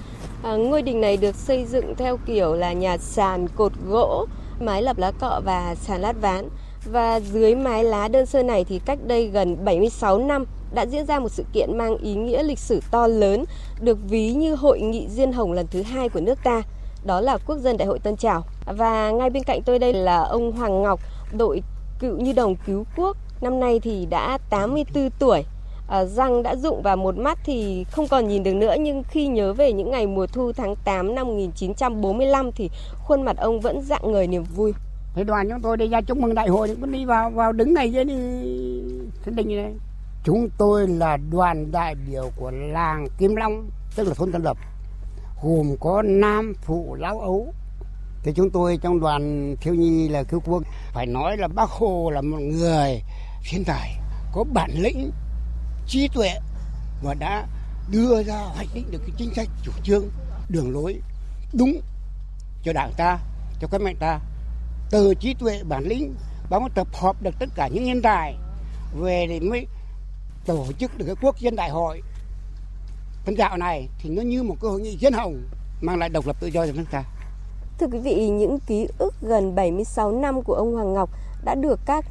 À, 0.43 0.55
ngôi 0.55 0.81
đình 0.81 1.01
này 1.01 1.17
được 1.17 1.35
xây 1.35 1.65
dựng 1.65 1.95
theo 1.97 2.19
kiểu 2.25 2.53
là 2.53 2.73
nhà 2.73 2.97
sàn 2.97 3.47
cột 3.55 3.71
gỗ, 3.87 4.25
mái 4.59 4.81
lập 4.81 4.97
lá 4.97 5.11
cọ 5.11 5.41
và 5.45 5.75
sàn 5.75 6.01
lát 6.01 6.13
ván. 6.21 6.49
Và 6.85 7.19
dưới 7.19 7.55
mái 7.55 7.83
lá 7.83 8.07
đơn 8.07 8.25
sơ 8.25 8.43
này 8.43 8.63
thì 8.63 8.79
cách 8.85 8.99
đây 9.07 9.27
gần 9.27 9.65
76 9.65 10.17
năm 10.17 10.45
đã 10.73 10.85
diễn 10.85 11.05
ra 11.05 11.19
một 11.19 11.29
sự 11.29 11.43
kiện 11.53 11.77
mang 11.77 11.97
ý 11.97 12.15
nghĩa 12.15 12.43
lịch 12.43 12.59
sử 12.59 12.79
to 12.91 13.07
lớn, 13.07 13.45
được 13.81 13.97
ví 14.09 14.33
như 14.33 14.55
hội 14.55 14.79
nghị 14.79 15.07
Diên 15.09 15.31
Hồng 15.31 15.51
lần 15.51 15.67
thứ 15.71 15.81
hai 15.81 16.09
của 16.09 16.19
nước 16.19 16.39
ta. 16.43 16.61
Đó 17.05 17.21
là 17.21 17.37
Quốc 17.37 17.57
dân 17.57 17.77
Đại 17.77 17.87
hội 17.87 17.99
Tân 17.99 18.17
Trào. 18.17 18.43
Và 18.77 19.11
ngay 19.11 19.29
bên 19.29 19.43
cạnh 19.43 19.61
tôi 19.65 19.79
đây 19.79 19.93
là 19.93 20.23
ông 20.23 20.51
Hoàng 20.51 20.83
Ngọc, 20.83 20.99
đội 21.37 21.61
cựu 21.99 22.17
như 22.17 22.33
đồng 22.33 22.55
cứu 22.55 22.83
quốc 22.95 23.17
Năm 23.41 23.59
nay 23.59 23.79
thì 23.79 24.05
đã 24.05 24.37
84 24.49 25.09
tuổi, 25.19 25.43
à, 25.87 26.05
răng 26.05 26.43
đã 26.43 26.55
rụng 26.55 26.81
và 26.81 26.95
một 26.95 27.17
mắt 27.17 27.39
thì 27.45 27.85
không 27.91 28.07
còn 28.07 28.27
nhìn 28.27 28.43
được 28.43 28.53
nữa 28.53 28.75
nhưng 28.79 29.03
khi 29.03 29.27
nhớ 29.27 29.53
về 29.53 29.73
những 29.73 29.91
ngày 29.91 30.07
mùa 30.07 30.27
thu 30.27 30.51
tháng 30.51 30.75
8 30.75 31.15
năm 31.15 31.27
1945 31.27 32.51
thì 32.51 32.69
khuôn 33.03 33.21
mặt 33.21 33.37
ông 33.37 33.59
vẫn 33.59 33.81
dạng 33.81 34.11
người 34.11 34.27
niềm 34.27 34.43
vui. 34.55 34.73
Thế 35.15 35.23
đoàn 35.23 35.49
chúng 35.49 35.61
tôi 35.61 35.77
đi 35.77 35.87
ra 35.87 36.01
chúc 36.01 36.17
mừng 36.17 36.35
đại 36.35 36.47
hội 36.47 36.67
cũng 36.81 36.91
đi 36.91 37.05
vào 37.05 37.29
vào 37.29 37.51
đứng 37.51 37.73
này 37.73 37.91
dưới 37.91 38.03
đình 38.03 39.55
này. 39.55 39.73
Chúng 40.27 40.49
tôi 40.57 40.87
là 40.87 41.17
đoàn 41.31 41.71
đại 41.71 41.95
biểu 41.95 42.31
của 42.35 42.51
làng 42.51 43.07
Kim 43.17 43.35
Long, 43.35 43.69
tức 43.95 44.07
là 44.07 44.13
thôn 44.13 44.31
Tân 44.31 44.41
Lập, 44.41 44.57
gồm 45.43 45.75
có 45.79 46.01
nam 46.01 46.53
phụ 46.61 46.95
lão 46.99 47.19
ấu. 47.19 47.53
Thì 48.23 48.33
chúng 48.35 48.49
tôi 48.49 48.77
trong 48.81 48.99
đoàn 48.99 49.55
thiếu 49.61 49.73
nhi 49.73 50.09
là 50.09 50.23
cứu 50.23 50.39
quốc 50.45 50.63
phải 50.93 51.05
nói 51.05 51.37
là 51.37 51.47
bác 51.47 51.69
hồ 51.69 52.11
là 52.13 52.21
một 52.21 52.37
người 52.39 53.01
thiên 53.49 53.63
tài 53.63 53.99
có 54.33 54.43
bản 54.53 54.71
lĩnh 54.73 55.11
trí 55.87 56.07
tuệ 56.07 56.29
và 57.03 57.13
đã 57.13 57.47
đưa 57.91 58.23
ra 58.23 58.37
hoạch 58.55 58.67
định 58.73 58.91
được 58.91 58.99
cái 58.99 59.15
chính 59.17 59.33
sách 59.33 59.47
chủ 59.63 59.71
trương 59.83 60.03
đường 60.49 60.73
lối 60.73 61.01
đúng 61.53 61.81
cho 62.63 62.73
đảng 62.73 62.91
ta 62.97 63.19
cho 63.61 63.67
các 63.71 63.81
mẹ 63.81 63.93
ta. 63.99 64.19
Từ 64.91 65.13
trí 65.13 65.33
tuệ 65.33 65.63
bản 65.63 65.83
lĩnh 65.83 66.15
bác 66.49 66.59
tập 66.75 66.87
hợp 66.93 67.21
được 67.21 67.39
tất 67.39 67.49
cả 67.55 67.67
những 67.67 67.83
nhân 67.83 68.01
tài 68.01 68.35
về 68.99 69.25
thì 69.29 69.39
mới 69.39 69.67
tổ 70.47 70.65
chức 70.79 70.97
được 70.97 71.05
cái 71.05 71.15
quốc 71.21 71.39
dân 71.39 71.55
đại 71.55 71.69
hội 71.69 72.01
tân 73.25 73.35
gạo 73.35 73.57
này 73.57 73.87
thì 73.99 74.09
nó 74.09 74.21
như 74.21 74.43
một 74.43 74.55
cái 74.61 74.71
hội 74.71 74.81
nghị 74.81 74.97
dân 74.97 75.13
hồng 75.13 75.41
mang 75.81 75.99
lại 75.99 76.09
độc 76.09 76.27
lập 76.27 76.35
tự 76.39 76.47
do 76.47 76.65
cho 76.65 76.71
nước 76.75 76.85
ta 76.91 77.03
Thưa 77.79 77.87
quý 77.91 77.99
vị, 77.99 78.29
những 78.29 78.59
ký 78.67 78.87
ức 78.97 79.13
gần 79.21 79.55
76 79.55 80.11
năm 80.11 80.41
của 80.41 80.53
ông 80.53 80.73
Hoàng 80.73 80.93
Ngọc 80.93 81.09
đã 81.45 81.55
được 81.55 81.79
các 81.85 82.05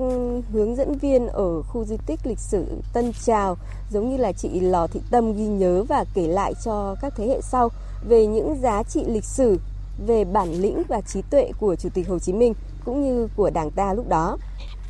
hướng 0.53 0.77
dẫn 0.77 0.99
viên 0.99 1.27
ở 1.27 1.63
khu 1.63 1.85
di 1.85 1.97
tích 2.07 2.21
lịch 2.25 2.39
sử 2.39 2.67
Tân 2.93 3.13
Trào 3.25 3.57
giống 3.91 4.11
như 4.11 4.17
là 4.17 4.33
chị 4.33 4.61
Lò 4.61 4.87
Thị 4.87 5.01
Tâm 5.11 5.33
ghi 5.37 5.47
nhớ 5.47 5.85
và 5.89 6.05
kể 6.15 6.27
lại 6.27 6.55
cho 6.65 6.97
các 7.01 7.13
thế 7.17 7.27
hệ 7.27 7.41
sau 7.43 7.69
về 8.09 8.27
những 8.27 8.57
giá 8.63 8.83
trị 8.83 9.05
lịch 9.07 9.25
sử, 9.25 9.61
về 10.07 10.25
bản 10.25 10.53
lĩnh 10.53 10.83
và 10.89 11.01
trí 11.01 11.23
tuệ 11.31 11.51
của 11.61 11.77
Chủ 11.77 11.89
tịch 11.95 12.09
Hồ 12.09 12.19
Chí 12.19 12.33
Minh 12.33 12.55
cũng 12.85 13.03
như 13.03 13.29
của 13.37 13.51
Đảng 13.51 13.71
ta 13.71 13.93
lúc 13.93 14.09
đó. 14.09 14.39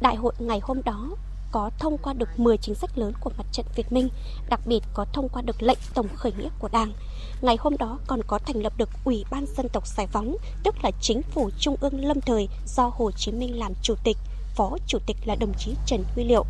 Đại 0.00 0.16
hội 0.16 0.32
ngày 0.38 0.60
hôm 0.62 0.82
đó 0.84 1.16
có 1.52 1.70
thông 1.78 1.98
qua 1.98 2.12
được 2.12 2.28
10 2.36 2.56
chính 2.56 2.74
sách 2.74 2.98
lớn 2.98 3.12
của 3.20 3.30
mặt 3.38 3.46
trận 3.52 3.66
Việt 3.74 3.92
Minh, 3.92 4.08
đặc 4.48 4.60
biệt 4.66 4.82
có 4.94 5.06
thông 5.12 5.28
qua 5.28 5.42
được 5.42 5.62
lệnh 5.62 5.78
tổng 5.94 6.08
khởi 6.14 6.32
nghĩa 6.38 6.48
của 6.58 6.68
Đảng. 6.72 6.92
Ngày 7.42 7.56
hôm 7.60 7.76
đó 7.76 7.98
còn 8.06 8.20
có 8.26 8.38
thành 8.38 8.62
lập 8.62 8.72
được 8.76 8.88
Ủy 9.04 9.24
ban 9.30 9.46
Dân 9.56 9.68
tộc 9.68 9.86
Giải 9.86 10.06
phóng, 10.06 10.36
tức 10.64 10.74
là 10.82 10.90
chính 11.00 11.22
phủ 11.22 11.50
trung 11.58 11.76
ương 11.80 12.04
lâm 12.04 12.20
thời 12.20 12.48
do 12.66 12.90
Hồ 12.94 13.10
Chí 13.10 13.32
Minh 13.32 13.58
làm 13.58 13.72
chủ 13.82 13.94
tịch, 14.04 14.16
phó 14.54 14.70
chủ 14.86 14.98
tịch 15.06 15.16
là 15.24 15.34
đồng 15.34 15.52
chí 15.58 15.74
Trần 15.86 16.04
Huy 16.14 16.24
Liệu. 16.24 16.44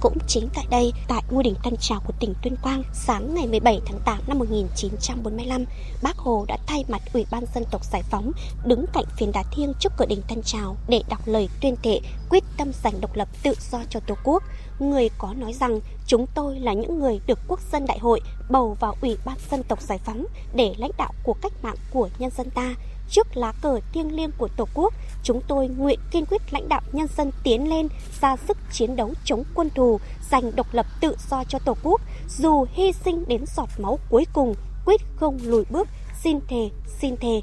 Cũng 0.00 0.18
chính 0.26 0.48
tại 0.54 0.66
đây, 0.70 0.92
tại 1.08 1.22
ngôi 1.30 1.42
đình 1.42 1.54
Tân 1.62 1.76
Trào 1.76 2.00
của 2.06 2.12
tỉnh 2.20 2.34
Tuyên 2.42 2.56
Quang, 2.62 2.82
sáng 2.92 3.34
ngày 3.34 3.46
17 3.46 3.80
tháng 3.86 4.00
8 4.04 4.18
năm 4.26 4.38
1945, 4.38 5.64
Bác 6.02 6.16
Hồ 6.16 6.44
đã 6.48 6.58
thay 6.66 6.84
mặt 6.88 7.02
Ủy 7.12 7.26
ban 7.30 7.44
Dân 7.54 7.64
tộc 7.70 7.84
Giải 7.84 8.02
phóng 8.02 8.32
đứng 8.64 8.84
cạnh 8.92 9.04
phiến 9.16 9.32
đá 9.32 9.42
thiêng 9.52 9.72
trước 9.80 9.92
cửa 9.96 10.06
đình 10.06 10.22
Tân 10.28 10.42
Trào 10.42 10.76
để 10.88 11.02
đọc 11.08 11.20
lời 11.26 11.48
tuyên 11.60 11.76
thệ 11.82 12.00
quyết 12.30 12.44
tâm 12.56 12.72
giành 12.82 13.00
độc 13.00 13.16
lập 13.16 13.28
tự 13.42 13.54
do 13.70 13.78
cho 13.90 14.00
Tổ 14.00 14.14
quốc. 14.24 14.42
Người 14.78 15.08
có 15.18 15.34
nói 15.34 15.52
rằng 15.52 15.80
chúng 16.06 16.26
tôi 16.34 16.60
là 16.60 16.72
những 16.72 16.98
người 16.98 17.20
được 17.26 17.38
quốc 17.48 17.60
dân 17.72 17.86
đại 17.86 17.98
hội 17.98 18.20
bầu 18.50 18.76
vào 18.80 18.96
Ủy 19.00 19.16
ban 19.24 19.36
Dân 19.50 19.62
tộc 19.62 19.82
Giải 19.82 19.98
phóng 19.98 20.26
để 20.54 20.74
lãnh 20.78 20.90
đạo 20.98 21.12
cuộc 21.24 21.36
cách 21.42 21.52
mạng 21.62 21.76
của 21.90 22.08
nhân 22.18 22.30
dân 22.36 22.50
ta, 22.50 22.74
trước 23.10 23.36
lá 23.36 23.52
cờ 23.62 23.80
thiêng 23.92 24.16
liêng 24.16 24.30
của 24.38 24.48
Tổ 24.56 24.68
quốc, 24.74 24.94
chúng 25.22 25.40
tôi 25.48 25.68
nguyện 25.68 26.00
kiên 26.10 26.26
quyết 26.26 26.42
lãnh 26.50 26.68
đạo 26.68 26.80
nhân 26.92 27.06
dân 27.16 27.30
tiến 27.44 27.68
lên, 27.68 27.88
ra 28.20 28.36
sức 28.48 28.56
chiến 28.72 28.96
đấu 28.96 29.14
chống 29.24 29.44
quân 29.54 29.70
thù, 29.74 30.00
giành 30.30 30.56
độc 30.56 30.74
lập 30.74 30.86
tự 31.00 31.16
do 31.30 31.44
cho 31.48 31.58
Tổ 31.58 31.76
quốc, 31.82 32.00
dù 32.38 32.66
hy 32.72 32.92
sinh 33.04 33.24
đến 33.28 33.44
giọt 33.56 33.68
máu 33.78 33.98
cuối 34.10 34.26
cùng, 34.32 34.54
quyết 34.84 35.00
không 35.16 35.38
lùi 35.44 35.64
bước, 35.70 35.88
xin 36.22 36.38
thề, 36.48 36.70
xin 37.00 37.16
thề. 37.16 37.40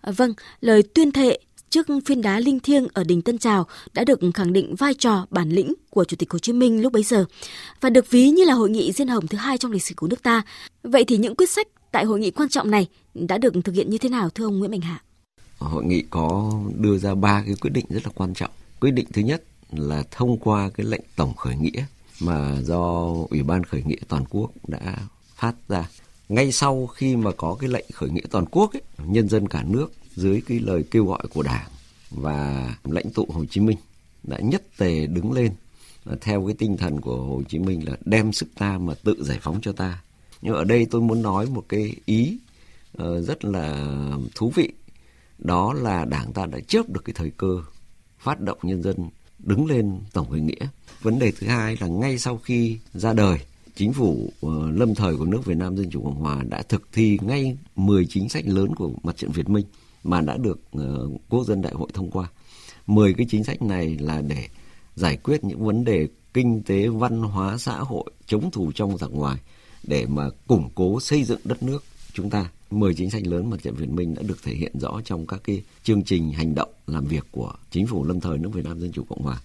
À, 0.00 0.12
vâng, 0.16 0.34
lời 0.60 0.82
tuyên 0.94 1.12
thệ 1.12 1.38
trước 1.70 1.86
phiên 2.06 2.22
đá 2.22 2.38
linh 2.38 2.60
thiêng 2.60 2.86
ở 2.94 3.04
đỉnh 3.04 3.22
Tân 3.22 3.38
Trào 3.38 3.66
đã 3.94 4.04
được 4.04 4.20
khẳng 4.34 4.52
định 4.52 4.74
vai 4.74 4.94
trò 4.94 5.26
bản 5.30 5.50
lĩnh 5.50 5.74
của 5.90 6.04
Chủ 6.04 6.16
tịch 6.16 6.32
Hồ 6.32 6.38
Chí 6.38 6.52
Minh 6.52 6.82
lúc 6.82 6.92
bấy 6.92 7.02
giờ 7.02 7.24
và 7.80 7.90
được 7.90 8.10
ví 8.10 8.30
như 8.30 8.44
là 8.44 8.54
hội 8.54 8.70
nghị 8.70 8.92
diên 8.92 9.08
hồng 9.08 9.26
thứ 9.26 9.38
hai 9.38 9.58
trong 9.58 9.72
lịch 9.72 9.82
sử 9.82 9.94
của 9.96 10.06
nước 10.06 10.22
ta. 10.22 10.42
Vậy 10.82 11.04
thì 11.04 11.16
những 11.16 11.36
quyết 11.36 11.50
sách 11.50 11.68
tại 11.92 12.04
hội 12.04 12.20
nghị 12.20 12.30
quan 12.30 12.48
trọng 12.48 12.70
này 12.70 12.88
đã 13.14 13.38
được 13.38 13.54
thực 13.64 13.74
hiện 13.74 13.90
như 13.90 13.98
thế 13.98 14.08
nào 14.08 14.30
thưa 14.30 14.44
ông 14.44 14.58
Nguyễn 14.58 14.70
Mạnh 14.70 14.80
Hạ? 14.80 15.02
Hội 15.58 15.84
nghị 15.84 16.02
có 16.10 16.52
đưa 16.78 16.98
ra 16.98 17.14
ba 17.14 17.42
cái 17.46 17.54
quyết 17.60 17.70
định 17.70 17.84
rất 17.88 18.04
là 18.04 18.10
quan 18.14 18.34
trọng. 18.34 18.50
Quyết 18.80 18.90
định 18.90 19.06
thứ 19.12 19.22
nhất 19.22 19.42
là 19.72 20.02
thông 20.10 20.38
qua 20.38 20.70
cái 20.70 20.86
lệnh 20.86 21.00
tổng 21.16 21.34
khởi 21.34 21.56
nghĩa 21.56 21.84
mà 22.20 22.60
do 22.60 23.12
Ủy 23.30 23.42
ban 23.42 23.64
khởi 23.64 23.82
nghĩa 23.82 23.96
toàn 24.08 24.24
quốc 24.30 24.50
đã 24.68 24.96
phát 25.36 25.54
ra. 25.68 25.88
Ngay 26.28 26.52
sau 26.52 26.86
khi 26.86 27.16
mà 27.16 27.30
có 27.36 27.56
cái 27.60 27.70
lệnh 27.70 27.86
khởi 27.92 28.10
nghĩa 28.10 28.26
toàn 28.30 28.44
quốc 28.50 28.72
ấy, 28.72 28.82
nhân 29.06 29.28
dân 29.28 29.48
cả 29.48 29.64
nước 29.66 29.92
dưới 30.16 30.42
cái 30.48 30.60
lời 30.60 30.84
kêu 30.90 31.06
gọi 31.06 31.22
của 31.34 31.42
Đảng 31.42 31.68
và 32.10 32.74
lãnh 32.84 33.10
tụ 33.10 33.26
Hồ 33.32 33.44
Chí 33.44 33.60
Minh 33.60 33.78
đã 34.22 34.38
nhất 34.38 34.62
tề 34.78 35.06
đứng 35.06 35.32
lên 35.32 35.52
theo 36.20 36.46
cái 36.46 36.54
tinh 36.58 36.76
thần 36.76 37.00
của 37.00 37.16
Hồ 37.16 37.42
Chí 37.48 37.58
Minh 37.58 37.88
là 37.88 37.96
đem 38.04 38.32
sức 38.32 38.48
ta 38.58 38.78
mà 38.78 38.94
tự 38.94 39.24
giải 39.24 39.38
phóng 39.42 39.58
cho 39.62 39.72
ta. 39.72 40.02
Nhưng 40.42 40.54
ở 40.54 40.64
đây 40.64 40.86
tôi 40.90 41.00
muốn 41.00 41.22
nói 41.22 41.46
một 41.46 41.64
cái 41.68 41.94
ý 42.04 42.38
uh, 43.02 43.24
rất 43.24 43.44
là 43.44 43.94
thú 44.34 44.52
vị. 44.54 44.72
Đó 45.38 45.72
là 45.72 46.04
đảng 46.04 46.32
ta 46.32 46.46
đã 46.46 46.58
chớp 46.68 46.90
được 46.90 47.04
cái 47.04 47.14
thời 47.16 47.30
cơ 47.30 47.62
phát 48.18 48.40
động 48.40 48.58
nhân 48.62 48.82
dân 48.82 48.96
đứng 49.38 49.66
lên 49.66 49.98
tổng 50.12 50.30
khởi 50.30 50.40
nghĩa. 50.40 50.66
Vấn 51.02 51.18
đề 51.18 51.32
thứ 51.38 51.46
hai 51.46 51.76
là 51.80 51.86
ngay 51.86 52.18
sau 52.18 52.38
khi 52.38 52.78
ra 52.94 53.12
đời 53.12 53.38
chính 53.74 53.92
phủ 53.92 54.32
uh, 54.46 54.52
lâm 54.74 54.94
thời 54.94 55.16
của 55.16 55.24
nước 55.24 55.44
Việt 55.44 55.56
Nam 55.56 55.76
Dân 55.76 55.90
chủ 55.90 56.02
Cộng 56.04 56.14
hòa 56.14 56.42
đã 56.48 56.62
thực 56.62 56.92
thi 56.92 57.18
ngay 57.22 57.56
10 57.76 58.06
chính 58.06 58.28
sách 58.28 58.44
lớn 58.46 58.74
của 58.74 58.90
mặt 59.02 59.16
trận 59.16 59.30
Việt 59.32 59.48
Minh 59.48 59.66
mà 60.04 60.20
đã 60.20 60.36
được 60.36 60.60
uh, 60.76 61.20
quốc 61.28 61.46
dân 61.46 61.62
đại 61.62 61.72
hội 61.72 61.88
thông 61.94 62.10
qua. 62.10 62.28
10 62.86 63.14
cái 63.14 63.26
chính 63.30 63.44
sách 63.44 63.62
này 63.62 63.96
là 64.00 64.20
để 64.20 64.48
giải 64.94 65.16
quyết 65.16 65.44
những 65.44 65.64
vấn 65.64 65.84
đề 65.84 66.08
kinh 66.34 66.62
tế, 66.62 66.88
văn 66.88 67.22
hóa, 67.22 67.58
xã 67.58 67.78
hội, 67.78 68.04
chống 68.26 68.50
thù 68.50 68.72
trong 68.72 68.98
giặc 68.98 69.10
ngoài 69.10 69.38
để 69.82 70.06
mà 70.06 70.28
củng 70.46 70.70
cố 70.74 71.00
xây 71.00 71.24
dựng 71.24 71.40
đất 71.44 71.62
nước 71.62 71.84
chúng 72.12 72.30
ta 72.30 72.50
10 72.70 72.94
chính 72.94 73.10
sách 73.10 73.26
lớn 73.26 73.50
mặt 73.50 73.56
trận 73.62 73.74
Việt 73.74 73.88
Minh 73.88 74.14
đã 74.14 74.22
được 74.22 74.42
thể 74.42 74.52
hiện 74.52 74.78
rõ 74.80 75.00
trong 75.04 75.26
các 75.26 75.40
cái 75.44 75.62
chương 75.82 76.02
trình 76.02 76.32
hành 76.32 76.54
động 76.54 76.68
làm 76.86 77.04
việc 77.04 77.24
của 77.30 77.54
chính 77.70 77.86
phủ 77.86 78.04
lâm 78.04 78.20
thời 78.20 78.38
nước 78.38 78.50
Việt 78.52 78.64
Nam 78.64 78.80
Dân 78.80 78.92
chủ 78.92 79.04
Cộng 79.08 79.22
hòa. 79.22 79.40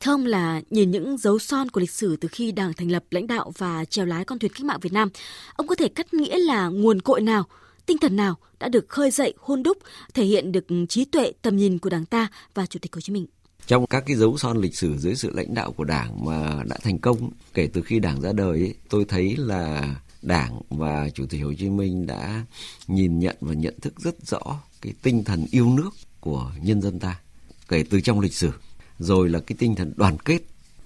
Thưa 0.00 0.12
ông 0.12 0.26
là 0.26 0.60
nhìn 0.70 0.90
những 0.90 1.18
dấu 1.18 1.38
son 1.38 1.70
của 1.70 1.80
lịch 1.80 1.90
sử 1.90 2.16
từ 2.16 2.28
khi 2.32 2.52
Đảng 2.52 2.72
thành 2.72 2.90
lập 2.90 3.04
lãnh 3.10 3.26
đạo 3.26 3.52
và 3.58 3.84
trèo 3.84 4.06
lái 4.06 4.24
con 4.24 4.38
thuyền 4.38 4.52
cách 4.52 4.64
mạng 4.64 4.78
Việt 4.82 4.92
Nam, 4.92 5.08
ông 5.56 5.66
có 5.66 5.74
thể 5.74 5.88
cắt 5.88 6.14
nghĩa 6.14 6.38
là 6.38 6.68
nguồn 6.68 7.00
cội 7.00 7.20
nào, 7.20 7.44
tinh 7.86 7.98
thần 7.98 8.16
nào 8.16 8.36
đã 8.60 8.68
được 8.68 8.88
khơi 8.88 9.10
dậy 9.10 9.34
hôn 9.38 9.62
đúc, 9.62 9.78
thể 10.14 10.24
hiện 10.24 10.52
được 10.52 10.64
trí 10.88 11.04
tuệ 11.04 11.32
tầm 11.42 11.56
nhìn 11.56 11.78
của 11.78 11.90
Đảng 11.90 12.04
ta 12.04 12.28
và 12.54 12.66
Chủ 12.66 12.78
tịch 12.82 12.94
Hồ 12.94 13.00
Chí 13.00 13.12
Minh? 13.12 13.26
Trong 13.68 13.86
các 13.86 14.04
cái 14.06 14.16
dấu 14.16 14.38
son 14.38 14.56
lịch 14.56 14.76
sử 14.76 14.98
dưới 14.98 15.14
sự 15.14 15.30
lãnh 15.34 15.54
đạo 15.54 15.72
của 15.72 15.84
Đảng 15.84 16.24
mà 16.24 16.62
đã 16.68 16.76
thành 16.82 16.98
công 16.98 17.30
kể 17.54 17.68
từ 17.72 17.82
khi 17.82 17.98
Đảng 17.98 18.20
ra 18.20 18.32
đời 18.32 18.58
ấy, 18.58 18.74
tôi 18.88 19.04
thấy 19.04 19.36
là 19.36 19.94
Đảng 20.22 20.60
và 20.70 21.08
Chủ 21.08 21.26
tịch 21.26 21.42
Hồ 21.42 21.52
Chí 21.58 21.70
Minh 21.70 22.06
đã 22.06 22.44
nhìn 22.86 23.18
nhận 23.18 23.36
và 23.40 23.54
nhận 23.54 23.74
thức 23.80 24.00
rất 24.00 24.26
rõ 24.26 24.40
cái 24.82 24.92
tinh 25.02 25.24
thần 25.24 25.46
yêu 25.50 25.72
nước 25.76 25.90
của 26.20 26.52
nhân 26.62 26.82
dân 26.82 26.98
ta 26.98 27.20
kể 27.68 27.84
từ 27.90 28.00
trong 28.00 28.20
lịch 28.20 28.34
sử. 28.34 28.50
Rồi 28.98 29.28
là 29.28 29.40
cái 29.40 29.56
tinh 29.58 29.74
thần 29.74 29.92
đoàn 29.96 30.16
kết 30.18 30.42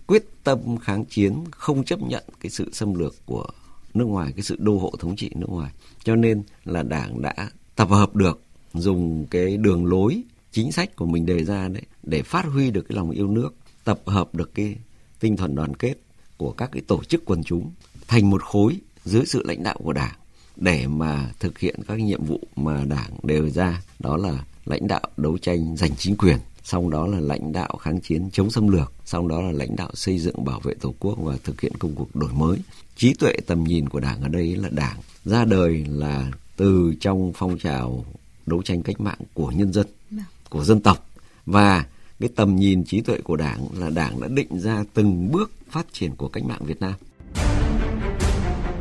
quyết 0.07 0.25
tâm 0.45 0.79
kháng 0.79 1.05
chiến 1.05 1.45
không 1.51 1.85
chấp 1.85 2.03
nhận 2.03 2.25
cái 2.41 2.51
sự 2.51 2.71
xâm 2.73 2.95
lược 2.95 3.15
của 3.27 3.47
nước 3.95 4.05
ngoài 4.05 4.33
cái 4.37 4.43
sự 4.43 4.57
đô 4.59 4.79
hộ 4.79 4.93
thống 4.99 5.17
trị 5.17 5.31
nước 5.35 5.51
ngoài. 5.51 5.73
Cho 6.05 6.17
nên 6.17 6.43
là 6.65 6.83
đảng 6.83 7.23
đã 7.23 7.51
tập 7.77 7.89
hợp 7.89 8.17
được 8.17 8.43
dùng 8.75 9.27
cái 9.27 9.57
đường 9.57 9.87
lối 9.87 10.23
chính 10.52 10.73
sách 10.73 10.97
của 10.97 11.06
mình 11.06 11.26
đề 11.26 11.44
ra 11.44 11.68
đấy 11.68 11.82
để 12.02 12.23
phát 12.23 12.44
huy 12.44 12.71
được 12.71 12.82
cái 12.88 12.97
lòng 12.97 13.11
yêu 13.11 13.28
nước, 13.28 13.54
tập 13.85 14.00
hợp 14.06 14.35
được 14.35 14.54
cái 14.54 14.76
tinh 15.21 15.37
thần 15.37 15.54
đoàn 15.54 15.75
kết 15.76 15.94
của 16.37 16.52
các 16.52 16.71
cái 16.73 16.82
tổ 16.87 17.04
chức 17.04 17.25
quần 17.25 17.44
chúng 17.44 17.71
thành 18.09 18.30
một 18.30 18.42
khối 18.42 18.80
dưới 19.04 19.26
sự 19.26 19.42
lãnh 19.44 19.62
đạo 19.62 19.76
của 19.85 19.92
Đảng 19.92 20.14
để 20.56 20.87
mà 20.87 21.30
thực 21.40 21.59
hiện 21.59 21.80
các 21.88 22.00
nhiệm 22.00 22.25
vụ 22.25 22.40
mà 22.56 22.85
Đảng 22.85 23.11
đề 23.23 23.50
ra 23.50 23.82
đó 23.99 24.16
là 24.16 24.44
lãnh 24.64 24.88
đạo 24.88 25.02
đấu 25.16 25.38
tranh 25.38 25.76
giành 25.76 25.97
chính 25.97 26.16
quyền 26.16 26.38
sau 26.64 26.88
đó 26.88 27.06
là 27.06 27.21
lãnh 27.21 27.52
đạo 27.52 27.76
kháng 27.80 28.00
chiến 28.00 28.30
chống 28.32 28.50
xâm 28.50 28.68
lược, 28.68 28.92
sau 29.04 29.28
đó 29.28 29.40
là 29.40 29.52
lãnh 29.52 29.76
đạo 29.76 29.90
xây 29.94 30.18
dựng 30.18 30.44
bảo 30.44 30.61
vệ 30.61 30.75
Tổ 30.75 30.94
quốc 31.00 31.18
và 31.18 31.37
thực 31.44 31.61
hiện 31.61 31.73
công 31.78 31.94
cuộc 31.94 32.16
đổi 32.16 32.32
mới. 32.32 32.59
Trí 32.97 33.14
tuệ 33.14 33.32
tầm 33.47 33.64
nhìn 33.64 33.88
của 33.88 34.00
Đảng 34.00 34.23
ở 34.23 34.28
đây 34.28 34.56
là 34.56 34.68
Đảng 34.73 34.97
ra 35.25 35.44
đời 35.44 35.87
là 35.88 36.30
từ 36.56 36.94
trong 37.00 37.32
phong 37.35 37.59
trào 37.59 38.04
đấu 38.47 38.62
tranh 38.62 38.82
cách 38.82 39.00
mạng 39.00 39.18
của 39.35 39.50
nhân 39.50 39.73
dân. 39.73 39.87
Vâng 40.11 40.25
của 40.52 40.64
dân 40.64 40.80
tộc 40.80 41.06
và 41.47 41.85
cái 42.21 42.28
tầm 42.37 42.56
nhìn 42.56 42.85
trí 42.85 43.00
tuệ 43.00 43.18
của 43.25 43.37
Đảng 43.37 43.66
là 43.78 43.90
Đảng 43.90 44.21
đã 44.21 44.28
định 44.28 44.61
ra 44.61 44.85
từng 44.94 45.32
bước 45.32 45.50
phát 45.71 45.87
triển 45.92 46.16
của 46.16 46.28
cách 46.28 46.44
mạng 46.44 46.61
Việt 46.64 46.80
Nam. 46.80 46.92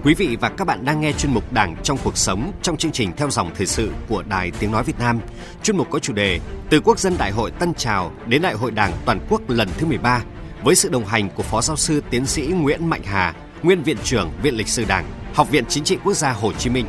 Quý 0.04 0.14
vị 0.14 0.38
và 0.42 0.50
các 0.50 0.66
bạn 0.66 0.86
đang 0.86 1.02
nghe 1.02 1.12
chuyên 1.12 1.34
mục 1.34 1.54
Đảng 1.54 1.76
trong 1.84 1.98
cuộc 2.04 2.18
sống 2.18 2.52
trong 2.62 2.78
chương 2.78 2.92
trình 2.92 3.12
theo 3.18 3.30
dòng 3.30 3.52
thời 3.56 3.68
sự 3.68 3.92
của 4.10 4.24
Đài 4.24 4.52
Tiếng 4.60 4.72
Nói 4.72 4.84
Việt 4.84 5.00
Nam. 5.00 5.20
Chuyên 5.64 5.78
mục 5.78 5.88
có 5.90 6.00
chủ 6.00 6.14
đề 6.14 6.40
Từ 6.70 6.82
Quốc 6.82 7.00
dân 7.00 7.16
Đại 7.18 7.32
hội 7.32 7.52
Tân 7.52 7.74
Trào 7.74 8.12
đến 8.28 8.42
Đại 8.42 8.54
hội 8.54 8.72
Đảng 8.72 8.92
Toàn 9.06 9.20
quốc 9.30 9.50
lần 9.50 9.70
thứ 9.78 9.86
13 9.86 10.24
với 10.64 10.76
sự 10.76 10.90
đồng 10.90 11.06
hành 11.06 11.30
của 11.36 11.44
Phó 11.44 11.62
Giáo 11.62 11.78
sư 11.78 12.02
Tiến 12.10 12.26
sĩ 12.26 12.48
Nguyễn 12.48 12.90
Mạnh 12.90 13.04
Hà, 13.04 13.36
Nguyên 13.64 13.84
Viện 13.84 13.98
trưởng 14.04 14.32
Viện 14.44 14.56
Lịch 14.56 14.68
sử 14.68 14.86
Đảng, 14.86 15.06
Học 15.34 15.52
viện 15.52 15.64
Chính 15.70 15.84
trị 15.84 15.98
Quốc 16.04 16.14
gia 16.14 16.32
Hồ 16.32 16.54
Chí 16.54 16.70
Minh. 16.70 16.86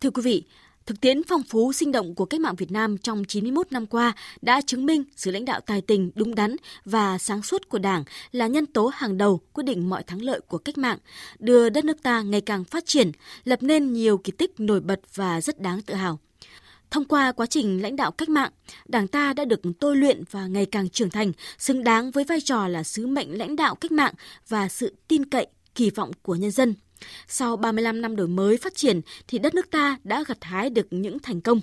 Thưa 0.00 0.10
quý 0.10 0.22
vị, 0.22 0.44
Thực 0.86 1.00
tiễn 1.00 1.22
phong 1.28 1.42
phú 1.42 1.72
sinh 1.72 1.92
động 1.92 2.14
của 2.14 2.24
cách 2.24 2.40
mạng 2.40 2.54
Việt 2.56 2.70
Nam 2.70 2.98
trong 2.98 3.24
91 3.24 3.72
năm 3.72 3.86
qua 3.86 4.12
đã 4.42 4.60
chứng 4.60 4.86
minh 4.86 5.04
sự 5.16 5.30
lãnh 5.30 5.44
đạo 5.44 5.60
tài 5.60 5.80
tình, 5.80 6.10
đúng 6.14 6.34
đắn 6.34 6.56
và 6.84 7.18
sáng 7.18 7.42
suốt 7.42 7.68
của 7.68 7.78
Đảng 7.78 8.04
là 8.32 8.46
nhân 8.46 8.66
tố 8.66 8.90
hàng 8.94 9.18
đầu 9.18 9.40
quyết 9.52 9.64
định 9.64 9.90
mọi 9.90 10.02
thắng 10.02 10.22
lợi 10.22 10.40
của 10.48 10.58
cách 10.58 10.78
mạng, 10.78 10.98
đưa 11.38 11.68
đất 11.68 11.84
nước 11.84 12.02
ta 12.02 12.22
ngày 12.22 12.40
càng 12.40 12.64
phát 12.64 12.86
triển, 12.86 13.12
lập 13.44 13.62
nên 13.62 13.92
nhiều 13.92 14.18
kỳ 14.18 14.32
tích 14.32 14.60
nổi 14.60 14.80
bật 14.80 15.00
và 15.14 15.40
rất 15.40 15.60
đáng 15.60 15.82
tự 15.82 15.94
hào. 15.94 16.18
Thông 16.90 17.04
qua 17.04 17.32
quá 17.32 17.46
trình 17.46 17.82
lãnh 17.82 17.96
đạo 17.96 18.10
cách 18.10 18.28
mạng, 18.28 18.50
Đảng 18.86 19.08
ta 19.08 19.32
đã 19.32 19.44
được 19.44 19.60
tôi 19.80 19.96
luyện 19.96 20.24
và 20.30 20.46
ngày 20.46 20.66
càng 20.66 20.88
trưởng 20.88 21.10
thành, 21.10 21.32
xứng 21.58 21.84
đáng 21.84 22.10
với 22.10 22.24
vai 22.24 22.40
trò 22.40 22.68
là 22.68 22.82
sứ 22.82 23.06
mệnh 23.06 23.38
lãnh 23.38 23.56
đạo 23.56 23.74
cách 23.74 23.92
mạng 23.92 24.14
và 24.48 24.68
sự 24.68 24.94
tin 25.08 25.24
cậy, 25.24 25.46
kỳ 25.74 25.90
vọng 25.90 26.10
của 26.22 26.34
nhân 26.34 26.50
dân. 26.50 26.74
Sau 27.28 27.56
35 27.56 28.00
năm 28.00 28.16
đổi 28.16 28.28
mới 28.28 28.56
phát 28.56 28.74
triển 28.74 29.00
thì 29.28 29.38
đất 29.38 29.54
nước 29.54 29.70
ta 29.70 29.96
đã 30.04 30.24
gặt 30.26 30.38
hái 30.40 30.70
được 30.70 30.86
những 30.90 31.18
thành 31.18 31.40
công. 31.40 31.60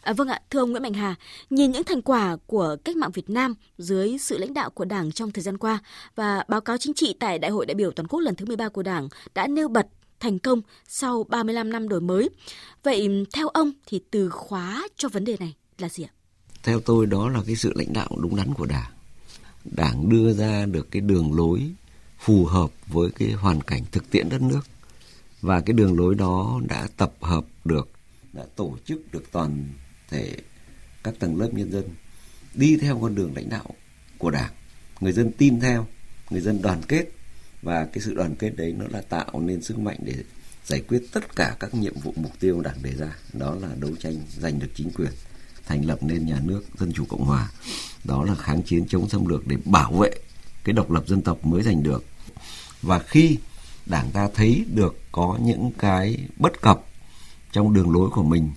À, 0.00 0.12
vâng 0.12 0.28
ạ, 0.28 0.40
thưa 0.50 0.58
ông 0.60 0.70
Nguyễn 0.70 0.82
Mạnh 0.82 0.94
Hà, 0.94 1.14
nhìn 1.50 1.72
những 1.72 1.84
thành 1.84 2.02
quả 2.02 2.36
của 2.46 2.76
cách 2.84 2.96
mạng 2.96 3.10
Việt 3.10 3.30
Nam 3.30 3.54
dưới 3.78 4.18
sự 4.18 4.38
lãnh 4.38 4.54
đạo 4.54 4.70
của 4.70 4.84
Đảng 4.84 5.12
trong 5.12 5.30
thời 5.30 5.42
gian 5.42 5.58
qua 5.58 5.78
và 6.14 6.44
báo 6.48 6.60
cáo 6.60 6.78
chính 6.78 6.94
trị 6.94 7.14
tại 7.20 7.38
Đại 7.38 7.50
hội 7.50 7.66
đại 7.66 7.74
biểu 7.74 7.90
toàn 7.90 8.06
quốc 8.06 8.20
lần 8.20 8.34
thứ 8.34 8.46
13 8.46 8.68
của 8.68 8.82
Đảng 8.82 9.08
đã 9.34 9.46
nêu 9.46 9.68
bật 9.68 9.86
thành 10.20 10.38
công 10.38 10.62
sau 10.88 11.24
35 11.24 11.72
năm 11.72 11.88
đổi 11.88 12.00
mới. 12.00 12.28
Vậy 12.82 13.26
theo 13.32 13.48
ông 13.48 13.72
thì 13.86 14.00
từ 14.10 14.30
khóa 14.30 14.88
cho 14.96 15.08
vấn 15.08 15.24
đề 15.24 15.36
này 15.40 15.54
là 15.78 15.88
gì 15.88 16.04
ạ? 16.04 16.12
Theo 16.62 16.80
tôi 16.80 17.06
đó 17.06 17.28
là 17.28 17.40
cái 17.46 17.56
sự 17.56 17.72
lãnh 17.74 17.92
đạo 17.92 18.08
đúng 18.18 18.36
đắn 18.36 18.54
của 18.54 18.66
Đảng. 18.66 18.90
Đảng 19.64 20.08
đưa 20.08 20.32
ra 20.32 20.66
được 20.66 20.90
cái 20.90 21.00
đường 21.00 21.36
lối 21.36 21.60
phù 22.18 22.44
hợp 22.44 22.70
với 22.86 23.10
cái 23.10 23.32
hoàn 23.32 23.60
cảnh 23.60 23.82
thực 23.92 24.10
tiễn 24.10 24.28
đất 24.28 24.42
nước 24.42 24.60
và 25.46 25.60
cái 25.60 25.74
đường 25.74 25.98
lối 25.98 26.14
đó 26.14 26.60
đã 26.68 26.88
tập 26.96 27.12
hợp 27.20 27.44
được, 27.64 27.88
đã 28.32 28.42
tổ 28.56 28.76
chức 28.84 29.12
được 29.12 29.24
toàn 29.32 29.68
thể 30.10 30.36
các 31.04 31.14
tầng 31.18 31.40
lớp 31.40 31.50
nhân 31.52 31.72
dân 31.72 31.84
đi 32.54 32.76
theo 32.76 32.98
con 33.02 33.14
đường 33.14 33.32
lãnh 33.34 33.48
đạo 33.48 33.64
của 34.18 34.30
đảng. 34.30 34.52
Người 35.00 35.12
dân 35.12 35.32
tin 35.38 35.60
theo, 35.60 35.86
người 36.30 36.40
dân 36.40 36.62
đoàn 36.62 36.82
kết. 36.88 37.04
Và 37.62 37.84
cái 37.84 38.02
sự 38.02 38.14
đoàn 38.14 38.34
kết 38.36 38.50
đấy 38.56 38.74
nó 38.78 38.84
là 38.88 39.00
tạo 39.00 39.40
nên 39.40 39.62
sức 39.62 39.78
mạnh 39.78 39.98
để 40.02 40.14
giải 40.64 40.80
quyết 40.88 41.02
tất 41.12 41.36
cả 41.36 41.56
các 41.60 41.74
nhiệm 41.74 41.94
vụ 42.00 42.14
mục 42.16 42.32
tiêu 42.40 42.60
đảng 42.60 42.82
đề 42.82 42.92
ra. 42.92 43.16
Đó 43.32 43.54
là 43.54 43.68
đấu 43.78 43.90
tranh 44.00 44.14
giành 44.38 44.58
được 44.58 44.70
chính 44.74 44.90
quyền, 44.90 45.12
thành 45.66 45.84
lập 45.84 46.02
nên 46.02 46.26
nhà 46.26 46.40
nước, 46.44 46.62
dân 46.78 46.92
chủ 46.92 47.04
cộng 47.08 47.24
hòa. 47.24 47.50
Đó 48.04 48.24
là 48.24 48.34
kháng 48.34 48.62
chiến 48.62 48.86
chống 48.88 49.08
xâm 49.08 49.26
lược 49.26 49.46
để 49.46 49.56
bảo 49.64 49.92
vệ 49.92 50.10
cái 50.64 50.72
độc 50.72 50.90
lập 50.90 51.08
dân 51.08 51.22
tộc 51.22 51.46
mới 51.46 51.62
giành 51.62 51.82
được. 51.82 52.04
Và 52.82 52.98
khi 52.98 53.38
đảng 53.86 54.10
ta 54.10 54.28
thấy 54.34 54.64
được 54.74 55.00
có 55.12 55.38
những 55.42 55.70
cái 55.78 56.28
bất 56.36 56.60
cập 56.62 56.84
trong 57.52 57.72
đường 57.72 57.90
lối 57.90 58.10
của 58.10 58.22
mình, 58.22 58.50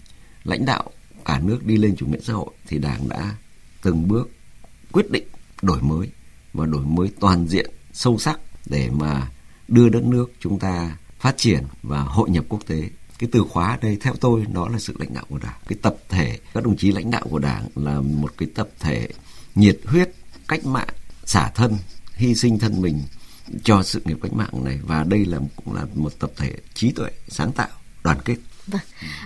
lãnh 0.44 0.65
đạo 0.65 0.92
cả 1.26 1.39
nước 1.39 1.65
đi 1.65 1.78
lên 1.78 1.96
chủ 1.96 2.06
nghĩa 2.08 2.20
xã 2.24 2.34
hội 2.34 2.50
thì 2.68 2.78
đảng 2.78 3.10
đã 3.10 3.36
từng 3.82 4.08
bước 4.08 4.30
quyết 4.92 5.12
định 5.12 5.28
đổi 5.62 5.82
mới 5.82 6.10
và 6.54 6.65
đổi 6.65 6.86
mới 6.86 7.10
toàn 7.20 7.48
diện, 7.48 7.72
sâu 7.94 8.18
sắc 8.18 8.39
để 8.65 8.89
mà 8.89 9.32
đưa 9.68 9.89
đất 9.89 10.04
nước 10.04 10.32
chúng 10.39 10.60
ta 10.60 10.98
phát 11.20 11.38
triển 11.38 11.63
và 11.84 12.02
hội 12.02 12.30
nhập 12.30 12.46
quốc 12.50 12.62
tế. 12.68 12.89
Cái 13.20 13.30
từ 13.32 13.44
khóa 13.50 13.78
đây 13.82 13.98
theo 14.02 14.13
tôi 14.22 14.46
đó 14.54 14.70
là 14.70 14.80
sự 14.80 14.96
lãnh 15.00 15.13
đạo 15.13 15.26
của 15.30 15.38
đảng. 15.38 15.60
Cái 15.68 15.78
tập 15.82 15.96
thể, 16.10 16.39
các 16.54 16.63
đồng 16.63 16.78
chí 16.78 16.92
lãnh 16.92 17.12
đạo 17.12 17.28
của 17.30 17.39
đảng 17.39 17.68
là 17.76 18.02
một 18.02 18.34
cái 18.38 18.50
tập 18.56 18.70
thể 18.80 19.10
nhiệt 19.56 19.80
huyết, 19.86 20.12
cách 20.48 20.65
mạng, 20.65 20.89
xả 21.26 21.52
thân, 21.56 21.78
hy 22.15 22.36
sinh 22.36 22.60
thân 22.60 22.82
mình 22.82 23.04
cho 23.64 23.84
sự 23.84 24.02
nghiệp 24.06 24.18
cách 24.22 24.34
mạng 24.34 24.64
này. 24.64 24.80
Và 24.84 25.04
đây 25.04 25.26
là 25.26 25.40
cũng 25.56 25.76
là 25.76 25.86
một 25.94 26.20
tập 26.20 26.32
thể 26.38 26.56
trí 26.74 26.92
tuệ, 26.92 27.10
sáng 27.28 27.52
tạo, 27.52 27.70
đoàn 28.04 28.18
kết. 28.26 28.36
Vâng, 28.71 28.82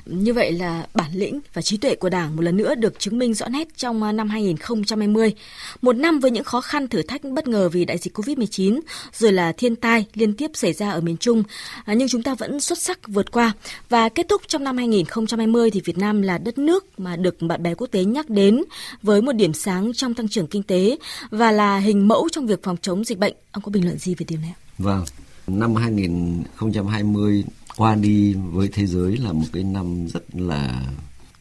như 0.06 0.34
vậy 0.34 0.52
là 0.52 0.88
bản 0.94 1.12
lĩnh 1.14 1.40
và 1.54 1.62
trí 1.62 1.78
tuệ 1.78 1.96
của 1.96 2.10
Đảng 2.10 2.36
một 2.36 2.42
lần 2.42 2.58
nữa 2.58 2.76
được 2.76 3.00
chứng 3.00 3.20
minh 3.20 3.34
rõ 3.34 3.48
nét 3.48 3.68
trong 3.78 4.04
à, 4.04 4.12
năm 4.12 4.30
2020. 4.30 5.34
Một 5.82 5.96
năm 5.96 6.20
với 6.20 6.32
những 6.32 6.44
khó 6.44 6.62
khăn 6.62 6.88
thử 6.88 7.02
thách 7.02 7.24
bất 7.24 7.48
ngờ 7.48 7.70
vì 7.70 7.86
đại 7.86 7.98
dịch 7.98 8.18
Covid-19, 8.18 8.80
rồi 9.14 9.32
là 9.32 9.52
thiên 9.52 9.76
tai 9.76 10.06
liên 10.14 10.34
tiếp 10.34 10.52
xảy 10.54 10.74
ra 10.74 10.92
ở 10.92 11.02
miền 11.02 11.18
Trung, 11.18 11.44
à, 11.86 11.94
nhưng 11.94 12.08
chúng 12.08 12.24
ta 12.24 12.36
vẫn 12.36 12.60
xuất 12.60 12.78
sắc 12.80 13.00
vượt 13.08 13.32
qua. 13.32 13.52
Và 13.90 14.10
kết 14.10 14.26
thúc 14.30 14.42
trong 14.48 14.64
năm 14.64 14.78
2020 14.78 15.72
thì 15.72 15.82
Việt 15.86 15.98
Nam 15.98 16.22
là 16.22 16.38
đất 16.38 16.58
nước 16.58 17.00
mà 17.00 17.16
được 17.16 17.42
bạn 17.42 17.64
bè 17.64 17.76
quốc 17.76 17.88
tế 17.88 18.04
nhắc 18.04 18.30
đến 18.30 18.64
với 19.02 19.22
một 19.22 19.34
điểm 19.34 19.54
sáng 19.54 19.92
trong 19.94 20.14
tăng 20.14 20.28
trưởng 20.28 20.48
kinh 20.48 20.64
tế 20.64 20.98
và 21.30 21.52
là 21.52 21.78
hình 21.78 22.08
mẫu 22.08 22.30
trong 22.32 22.48
việc 22.48 22.64
phòng 22.64 22.78
chống 22.82 23.04
dịch 23.04 23.18
bệnh. 23.18 23.34
Ông 23.52 23.64
có 23.64 23.72
bình 23.72 23.86
luận 23.86 23.98
gì 23.98 24.16
về 24.16 24.26
điều 24.30 24.40
này? 24.40 24.54
Vâng, 24.78 25.06
năm 25.48 25.76
2020 25.76 27.44
qua 27.78 27.96
đi 27.96 28.34
với 28.34 28.70
thế 28.74 28.86
giới 28.86 29.18
là 29.18 29.34
một 29.34 29.46
cái 29.54 29.64
năm 29.64 30.08
rất 30.08 30.36
là 30.36 30.86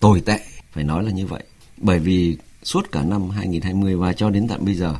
tồi 0.01 0.21
tệ 0.21 0.41
phải 0.73 0.85
nói 0.85 1.05
là 1.05 1.11
như 1.11 1.27
vậy. 1.27 1.45
Bởi 1.77 1.99
vì 1.99 2.37
suốt 2.63 2.93
cả 2.93 3.03
năm 3.03 3.31
2020 3.31 3.97
và 3.97 4.13
cho 4.13 4.31
đến 4.31 4.49
tận 4.49 4.65
bây 4.65 4.75
giờ 4.75 4.97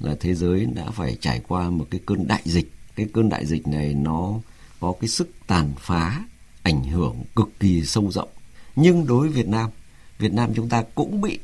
là 0.00 0.16
thế 0.20 0.34
giới 0.34 0.66
đã 0.66 0.90
phải 0.90 1.16
trải 1.20 1.40
qua 1.48 1.70
một 1.70 1.86
cái 1.90 2.00
cơn 2.06 2.26
đại 2.26 2.42
dịch. 2.44 2.72
Cái 2.96 3.06
cơn 3.14 3.28
đại 3.28 3.46
dịch 3.46 3.66
này 3.66 3.94
nó 3.94 4.34
có 4.80 4.94
cái 5.00 5.08
sức 5.08 5.30
tàn 5.46 5.72
phá 5.78 6.24
ảnh 6.62 6.84
hưởng 6.84 7.16
cực 7.36 7.48
kỳ 7.60 7.82
sâu 7.82 8.10
rộng. 8.10 8.28
Nhưng 8.76 9.06
đối 9.06 9.20
với 9.20 9.28
Việt 9.28 9.48
Nam 9.48 9.70
Việt 10.18 10.32
Nam 10.32 10.50
chúng 10.54 10.68
ta 10.68 10.84
cũng 10.94 11.20
bị 11.20 11.38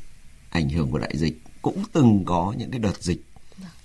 ảnh 0.51 0.69
hưởng 0.69 0.91
của 0.91 0.99
đại 0.99 1.17
dịch 1.17 1.43
cũng 1.63 1.83
từng 1.93 2.25
có 2.25 2.55
những 2.59 2.71
cái 2.71 2.79
đợt 2.79 3.03
dịch. 3.03 3.25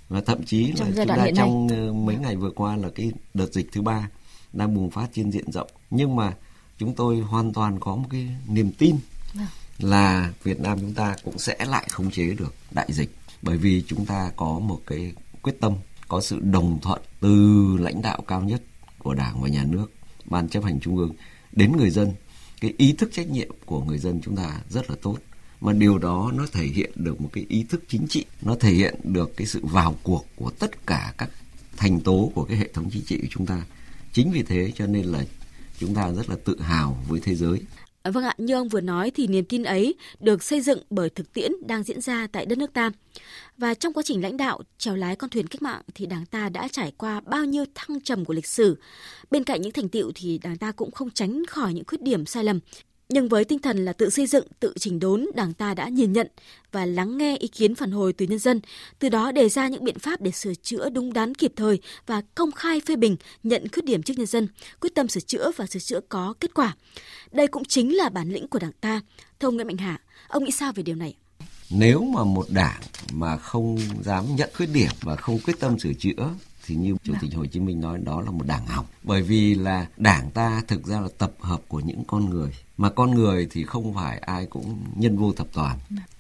Và 0.10 0.22
thậm 0.22 0.44
chí 0.44 0.68
là 0.68 0.86
chúng 0.96 1.08
ta 1.08 1.28
trong 1.36 1.68
này. 1.68 1.78
Ờ, 1.78 1.94
mấy 1.94 2.16
ngày 2.16 2.36
vừa 2.36 2.50
qua 2.50 2.76
là 2.76 2.90
cái 2.96 3.12
đợt 3.34 3.54
dịch 3.54 3.70
thứ 3.72 3.82
ba 3.82 4.10
đang 4.54 4.76
bùng 4.76 4.92
phát 4.92 5.08
trên 5.14 5.32
diện 5.32 5.52
rộng. 5.52 5.70
Nhưng 5.90 6.16
mà 6.16 6.34
chúng 6.78 6.96
tôi 6.96 7.20
hoàn 7.20 7.54
toàn 7.54 7.80
có 7.80 7.96
một 7.96 8.08
cái 8.10 8.36
niềm 8.48 8.72
tin 8.78 8.96
vâng. 9.34 9.48
là 9.80 10.34
Việt 10.44 10.60
Nam 10.60 10.80
chúng 10.80 10.94
ta 10.94 11.16
cũng 11.24 11.40
sẽ 11.40 11.66
lại 11.66 11.88
khống 11.92 12.12
chế 12.12 12.34
được 12.34 12.54
đại 12.72 12.88
dịch. 12.90 13.16
Bởi 13.42 13.58
vì 13.58 13.84
chúng 13.88 14.06
ta 14.06 14.32
có 14.36 14.60
một 14.60 14.82
cái 14.86 15.14
quyết 15.42 15.60
tâm 15.60 15.74
có 16.08 16.22
sự 16.22 16.40
đồng 16.40 16.80
thuận 16.82 17.02
từ 17.20 17.78
lãnh 17.80 18.02
đạo 18.02 18.22
cao 18.28 18.42
nhất 18.42 18.62
của 19.00 19.14
Đảng 19.14 19.42
và 19.42 19.50
Nhà 19.50 19.64
nước 19.64 19.92
ban 20.26 20.50
chấp 20.50 20.64
hành 20.64 20.80
trung 20.80 20.98
ương 20.98 21.14
đến 21.52 21.78
người 21.78 21.90
dân. 21.90 22.14
Cái 22.62 22.74
ý 22.78 22.94
thức 22.94 23.10
trách 23.14 23.30
nhiệm 23.30 23.50
của 23.66 23.84
người 23.84 23.98
dân 23.98 24.22
chúng 24.24 24.36
ta 24.36 24.62
rất 24.70 24.90
là 24.90 24.96
tốt. 25.02 25.18
Mà 25.62 25.74
điều 25.74 25.98
đó 25.98 26.32
nó 26.36 26.46
thể 26.52 26.64
hiện 26.64 26.92
được 26.96 27.22
một 27.22 27.30
cái 27.34 27.46
ý 27.50 27.64
thức 27.64 27.84
chính 27.88 28.08
trị 28.08 28.26
nó 28.42 28.56
thể 28.60 28.72
hiện 28.72 28.96
được 29.04 29.38
cái 29.38 29.48
sự 29.48 29.66
vào 29.66 29.96
cuộc 30.04 30.26
của 30.36 30.52
tất 30.60 30.86
cả 30.88 31.14
các 31.18 31.30
thành 31.78 32.00
tố 32.00 32.32
của 32.36 32.44
cái 32.44 32.58
hệ 32.58 32.70
thống 32.74 32.90
chính 32.90 33.06
trị 33.06 33.18
của 33.22 33.28
chúng 33.30 33.46
ta 33.46 33.66
chính 34.18 34.32
vì 34.32 34.44
thế 34.44 34.72
cho 34.76 34.88
nên 34.88 35.06
là 35.06 35.24
chúng 35.80 35.96
ta 35.96 36.12
rất 36.12 36.30
là 36.30 36.36
tự 36.46 36.60
hào 36.60 36.98
với 37.08 37.20
thế 37.20 37.36
giới 37.36 37.60
à, 38.02 38.12
Vâng 38.12 38.24
ạ, 38.24 38.34
như 38.38 38.54
ông 38.54 38.70
vừa 38.70 38.82
nói 38.82 39.12
thì 39.12 39.28
niềm 39.28 39.46
tin 39.46 39.64
ấy 39.64 39.96
được 40.20 40.44
xây 40.44 40.62
dựng 40.62 40.80
bởi 40.90 41.10
thực 41.10 41.34
tiễn 41.34 41.52
đang 41.68 41.84
diễn 41.84 42.02
ra 42.02 42.28
tại 42.32 42.46
đất 42.46 42.58
nước 42.58 42.74
ta. 42.74 42.92
Và 43.58 43.74
trong 43.74 43.94
quá 43.94 44.04
trình 44.06 44.22
lãnh 44.22 44.38
đạo, 44.38 44.62
trèo 44.78 44.96
lái 44.96 45.16
con 45.16 45.30
thuyền 45.30 45.48
cách 45.48 45.62
mạng 45.62 45.82
thì 45.96 46.06
Đảng 46.06 46.26
ta 46.26 46.50
đã 46.50 46.68
trải 46.72 46.92
qua 46.98 47.20
bao 47.20 47.46
nhiêu 47.46 47.66
thăng 47.76 48.02
trầm 48.02 48.26
của 48.26 48.34
lịch 48.34 48.48
sử. 48.48 48.78
Bên 49.32 49.44
cạnh 49.44 49.62
những 49.62 49.72
thành 49.72 49.90
tựu 49.90 50.12
thì 50.16 50.38
Đảng 50.44 50.58
ta 50.58 50.72
cũng 50.72 50.92
không 50.92 51.10
tránh 51.10 51.44
khỏi 51.46 51.74
những 51.74 51.86
khuyết 51.88 52.02
điểm 52.02 52.26
sai 52.26 52.44
lầm. 52.44 52.60
Nhưng 53.10 53.30
với 53.30 53.46
tinh 53.46 53.60
thần 53.60 53.86
là 53.86 53.94
tự 53.94 54.10
xây 54.10 54.28
dựng, 54.28 54.48
tự 54.60 54.74
chỉnh 54.80 55.00
đốn, 55.00 55.26
Đảng 55.36 55.54
ta 55.54 55.74
đã 55.74 55.90
nhìn 55.90 56.14
nhận 56.14 56.28
và 56.72 56.86
lắng 56.86 57.18
nghe 57.18 57.38
ý 57.38 57.48
kiến 57.48 57.76
phản 57.76 57.92
hồi 57.92 58.14
từ 58.14 58.26
nhân 58.26 58.40
dân, 58.40 58.62
từ 59.00 59.10
đó 59.10 59.32
đề 59.32 59.50
ra 59.50 59.68
những 59.68 59.84
biện 59.84 60.00
pháp 60.00 60.22
để 60.22 60.32
sửa 60.32 60.54
chữa 60.54 60.90
đúng 60.90 61.14
đắn 61.14 61.36
kịp 61.36 61.54
thời 61.56 61.80
và 62.06 62.22
công 62.36 62.52
khai 62.52 62.82
phê 62.88 62.96
bình, 62.96 63.16
nhận 63.44 63.68
khuyết 63.74 63.86
điểm 63.86 64.04
trước 64.04 64.14
nhân 64.18 64.28
dân, 64.28 64.48
quyết 64.82 64.96
tâm 64.96 65.08
sửa 65.08 65.20
chữa 65.20 65.52
và 65.56 65.66
sửa 65.66 65.80
chữa 65.80 66.00
có 66.10 66.34
kết 66.40 66.54
quả. 66.54 66.76
Đây 67.32 67.48
cũng 67.48 67.66
chính 67.66 67.96
là 67.96 68.10
bản 68.10 68.30
lĩnh 68.30 68.48
của 68.48 68.60
Đảng 68.60 68.72
ta. 68.82 69.02
Thông 69.40 69.56
Nguyễn 69.56 69.68
Mạnh 69.68 69.78
Hà, 69.78 70.02
ông 70.28 70.44
nghĩ 70.44 70.52
sao 70.52 70.72
về 70.76 70.84
điều 70.84 70.96
này? 70.96 71.16
Nếu 71.70 72.04
mà 72.04 72.24
một 72.24 72.46
đảng 72.50 72.82
mà 73.14 73.38
không 73.38 73.78
dám 74.04 74.36
nhận 74.36 74.50
khuyết 74.54 74.70
điểm 74.74 74.92
và 75.02 75.16
không 75.16 75.40
quyết 75.40 75.60
tâm 75.60 75.80
sửa 75.80 75.94
chữa 75.94 76.30
thì 76.66 76.76
như 76.76 76.96
chủ 77.04 77.14
tịch 77.22 77.32
Hồ 77.36 77.46
Chí 77.46 77.60
Minh 77.60 77.82
nói 77.82 78.00
đó 78.04 78.22
là 78.22 78.32
một 78.32 78.46
đảng 78.48 78.66
hỏng 78.66 78.86
bởi 79.04 79.22
vì 79.22 79.56
là 79.56 79.88
đảng 79.98 80.32
ta 80.32 80.62
thực 80.68 80.86
ra 80.86 81.00
là 81.00 81.08
tập 81.18 81.32
hợp 81.40 81.62
của 81.68 81.80
những 81.80 82.04
con 82.08 82.30
người 82.30 82.52
mà 82.78 82.90
con 82.90 83.12
người 83.12 83.48
thì 83.52 83.64
không 83.64 83.94
phải 83.94 84.18
ai 84.18 84.46
cũng 84.46 84.78
nhân 84.96 85.18
vô 85.18 85.34
thập 85.34 85.48
toàn. 85.54 85.78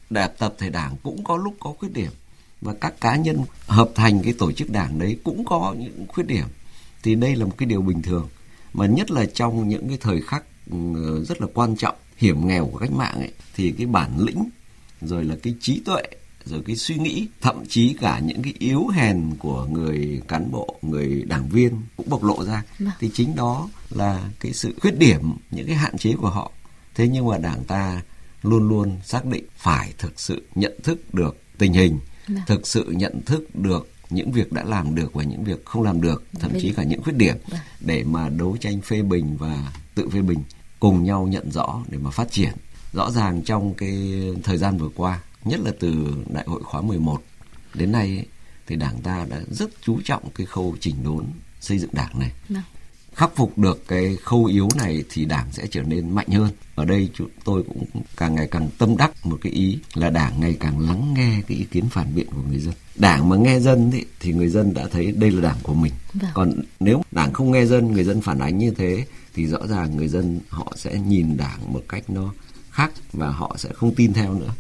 Đẹp 0.10 0.40
tập 0.40 0.56
thể 0.58 0.70
đảng 0.70 0.96
cũng 1.04 1.24
có 1.24 1.38
lúc 1.38 1.56
có 1.60 1.74
khuyết 1.80 1.94
điểm. 1.94 2.12
Và 2.62 2.74
các 2.82 3.02
cá 3.02 3.16
nhân 3.16 3.38
hợp 3.68 3.90
thành 3.96 4.24
cái 4.24 4.34
tổ 4.38 4.52
chức 4.52 4.70
đảng 4.70 5.00
đấy 5.00 5.20
cũng 5.24 5.46
có 5.46 5.76
những 5.78 6.06
khuyết 6.08 6.28
điểm. 6.28 6.48
Thì 7.04 7.16
đây 7.16 7.36
là 7.36 7.46
một 7.46 7.54
cái 7.58 7.66
điều 7.66 7.82
bình 7.82 8.02
thường. 8.02 8.28
Mà 8.74 8.86
nhất 8.86 9.12
là 9.12 9.26
trong 9.26 9.70
những 9.70 9.88
cái 9.88 9.98
thời 10.02 10.22
khắc 10.22 10.44
ừ, 10.72 11.26
rất 11.26 11.42
là 11.42 11.48
quan 11.54 11.76
trọng 11.76 11.96
hiểm 12.18 12.48
nghèo 12.48 12.66
của 12.66 12.78
cách 12.78 12.92
mạng 12.92 13.16
ấy 13.20 13.32
thì 13.56 13.74
cái 13.78 13.88
bản 13.88 14.20
lĩnh 14.20 14.50
rồi 15.02 15.24
là 15.24 15.36
cái 15.44 15.56
trí 15.62 15.82
tuệ 15.86 16.04
rồi 16.48 16.62
cái 16.66 16.76
suy 16.76 16.96
nghĩ 16.96 17.28
thậm 17.42 17.64
chí 17.70 17.94
cả 18.02 18.20
những 18.20 18.42
cái 18.42 18.54
yếu 18.60 18.88
hèn 18.88 19.36
của 19.40 19.66
người 19.66 20.22
cán 20.28 20.52
bộ 20.52 20.80
người 20.82 21.24
đảng 21.28 21.50
viên 21.50 21.82
cũng 21.98 22.10
bộc 22.10 22.24
lộ 22.24 22.46
ra 22.46 22.64
Vâng. 22.80 22.90
thì 23.00 23.10
chính 23.14 23.36
đó 23.36 23.70
là 23.90 24.30
cái 24.40 24.54
sự 24.54 24.74
khuyết 24.82 25.00
điểm 25.00 25.34
những 25.52 25.68
cái 25.68 25.76
hạn 25.76 25.98
chế 25.98 26.14
của 26.14 26.30
họ 26.30 26.52
thế 26.96 27.08
nhưng 27.08 27.28
mà 27.28 27.38
đảng 27.38 27.64
ta 27.64 28.02
luôn 28.44 28.68
luôn 28.68 28.98
xác 29.06 29.26
định 29.26 29.44
phải 29.58 29.94
thực 29.98 30.20
sự 30.20 30.42
nhận 30.56 30.74
thức 30.84 31.14
được 31.14 31.38
tình 31.58 31.74
hình 31.74 32.00
Vâng. 32.28 32.38
thực 32.48 32.68
sự 32.68 32.84
nhận 32.92 33.22
thức 33.26 33.56
được 33.56 33.90
những 34.10 34.32
việc 34.32 34.54
đã 34.54 34.64
làm 34.64 34.96
được 34.96 35.14
và 35.14 35.24
những 35.24 35.44
việc 35.44 35.66
không 35.66 35.84
làm 35.84 36.02
được 36.02 36.24
thậm 36.40 36.52
chí 36.62 36.74
cả 36.74 36.84
những 36.84 37.02
khuyết 37.04 37.16
điểm 37.18 37.36
Vâng. 37.50 37.60
để 37.80 38.04
mà 38.04 38.30
đấu 38.30 38.58
tranh 38.60 38.82
phê 38.82 39.02
bình 39.02 39.38
và 39.38 39.72
tự 39.96 40.10
phê 40.10 40.22
bình 40.22 40.40
cùng 40.80 41.04
nhau 41.04 41.28
nhận 41.28 41.52
rõ 41.52 41.84
để 41.90 41.98
mà 41.98 42.10
phát 42.10 42.32
triển 42.32 42.52
rõ 42.94 43.12
ràng 43.12 43.42
trong 43.42 43.74
cái 43.74 44.24
thời 44.44 44.58
gian 44.58 44.78
vừa 44.78 44.90
qua 44.96 45.20
nhất 45.46 45.60
là 45.60 45.72
từ 45.80 46.16
đại 46.34 46.44
hội 46.48 46.64
khóa 46.64 46.82
11 46.82 47.24
đến 47.74 47.92
nay 47.92 48.26
thì 48.68 48.76
đảng 48.76 49.02
ta 49.02 49.26
đã 49.30 49.42
rất 49.52 49.70
chú 49.82 50.00
trọng 50.04 50.24
cái 50.36 50.46
khâu 50.46 50.76
chỉnh 50.80 50.96
đốn 51.04 51.26
xây 51.60 51.80
dựng 51.80 51.90
đảng 51.94 52.20
này. 52.20 52.32
Vâng. 52.50 52.64
khắc 53.14 53.36
phục 53.36 53.58
được 53.58 53.88
cái 53.88 54.18
khâu 54.24 54.46
yếu 54.46 54.70
này 54.76 55.04
thì 55.10 55.26
đảng 55.26 55.52
sẽ 55.52 55.68
trở 55.72 55.82
nên 55.82 56.16
mạnh 56.16 56.28
hơn. 56.28 56.50
Ở 56.76 56.86
đây 56.86 57.10
chúng 57.14 57.30
tôi 57.44 57.64
cũng 57.64 57.86
càng 58.18 58.36
ngày 58.36 58.48
càng 58.52 58.70
tâm 58.78 58.98
đắc 58.98 59.26
một 59.26 59.38
cái 59.42 59.52
ý 59.52 59.80
là 59.94 60.10
đảng 60.10 60.40
ngày 60.40 60.58
càng 60.60 60.80
lắng 60.80 61.14
nghe 61.14 61.42
cái 61.48 61.58
ý 61.58 61.66
kiến 61.72 61.90
phản 61.90 62.16
biện 62.16 62.28
của 62.36 62.42
người 62.50 62.60
dân. 62.60 62.74
Đảng 62.96 63.30
mà 63.30 63.38
nghe 63.38 63.60
dân 63.60 63.92
thì, 63.92 64.06
thì 64.20 64.34
người 64.34 64.50
dân 64.50 64.74
đã 64.74 64.88
thấy 64.92 65.12
đây 65.12 65.32
là 65.32 65.42
đảng 65.42 65.58
của 65.64 65.74
mình. 65.74 65.94
Vâng. 66.14 66.32
còn 66.34 66.54
nếu 66.80 67.02
đảng 67.12 67.34
không 67.34 67.52
nghe 67.52 67.66
dân 67.66 67.92
người 67.92 68.04
dân 68.04 68.22
phản 68.22 68.40
ánh 68.40 68.58
như 68.58 68.72
thế 68.72 69.06
thì 69.34 69.48
rõ 69.48 69.68
ràng 69.68 69.96
người 69.96 70.08
dân 70.08 70.40
họ 70.50 70.74
sẽ 70.76 71.00
nhìn 71.00 71.38
đảng 71.38 71.74
một 71.74 71.84
cách 71.90 72.10
nó 72.10 72.34
khác 72.72 72.92
và 73.14 73.30
họ 73.30 73.56
sẽ 73.58 73.70
không 73.74 73.96
tin 73.96 74.14
theo 74.14 74.34
nữa 74.34 74.54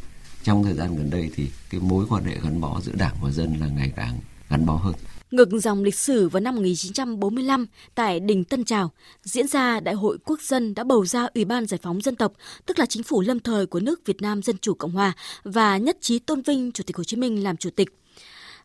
trong 0.48 0.64
thời 0.64 0.74
gian 0.74 0.98
gần 0.98 1.10
đây 1.10 1.30
thì 1.36 1.48
cái 1.70 1.82
mối 1.82 2.06
quan 2.10 2.24
hệ 2.24 2.36
gắn 2.44 2.62
bó 2.62 2.80
giữa 2.82 2.92
đảng 2.96 3.16
và 3.22 3.32
dân 3.32 3.58
là 3.60 3.68
ngày 3.68 3.92
càng 3.96 4.20
gắn 4.50 4.66
bó 4.66 4.74
hơn 4.74 4.94
Ngược 5.32 5.50
dòng 5.52 5.84
lịch 5.84 5.96
sử 5.96 6.30
vào 6.30 6.40
năm 6.40 6.56
1945 6.56 7.66
tại 7.96 8.20
đỉnh 8.20 8.44
Tân 8.44 8.64
Trào, 8.64 8.92
diễn 9.24 9.48
ra 9.48 9.80
Đại 9.80 9.96
hội 9.96 10.18
Quốc 10.26 10.42
dân 10.42 10.76
đã 10.76 10.84
bầu 10.84 11.06
ra 11.06 11.28
Ủy 11.36 11.46
ban 11.46 11.66
Giải 11.66 11.80
phóng 11.84 12.02
Dân 12.02 12.16
tộc, 12.16 12.34
tức 12.66 12.80
là 12.80 12.86
chính 12.86 13.04
phủ 13.04 13.22
lâm 13.22 13.40
thời 13.40 13.66
của 13.66 13.80
nước 13.80 14.06
Việt 14.06 14.22
Nam 14.22 14.42
Dân 14.42 14.58
Chủ 14.58 14.74
Cộng 14.74 14.92
Hòa 14.92 15.14
và 15.44 15.78
nhất 15.78 15.98
trí 16.02 16.20
tôn 16.20 16.42
vinh 16.42 16.72
Chủ 16.72 16.84
tịch 16.88 16.98
Hồ 16.98 17.04
Chí 17.04 17.18
Minh 17.18 17.44
làm 17.44 17.58
chủ 17.58 17.70
tịch. 17.70 17.90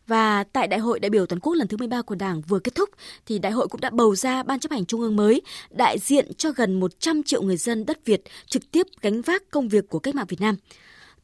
Và 0.07 0.43
tại 0.43 0.67
Đại 0.67 0.79
hội 0.79 0.99
đại 0.99 1.09
biểu 1.09 1.25
toàn 1.25 1.39
quốc 1.39 1.53
lần 1.53 1.67
thứ 1.67 1.77
13 1.77 2.01
của 2.01 2.15
Đảng 2.15 2.41
vừa 2.41 2.59
kết 2.59 2.75
thúc, 2.75 2.89
thì 3.25 3.39
Đại 3.39 3.51
hội 3.51 3.67
cũng 3.67 3.81
đã 3.81 3.89
bầu 3.89 4.15
ra 4.15 4.43
Ban 4.43 4.59
chấp 4.59 4.71
hành 4.71 4.85
Trung 4.85 5.01
ương 5.01 5.15
mới, 5.15 5.41
đại 5.69 5.99
diện 5.99 6.33
cho 6.33 6.51
gần 6.51 6.79
100 6.79 7.23
triệu 7.23 7.41
người 7.41 7.57
dân 7.57 7.85
đất 7.85 8.05
Việt 8.05 8.21
trực 8.47 8.71
tiếp 8.71 8.87
gánh 9.01 9.21
vác 9.21 9.51
công 9.51 9.67
việc 9.69 9.89
của 9.89 9.99
cách 9.99 10.15
mạng 10.15 10.25
Việt 10.29 10.41
Nam. 10.41 10.55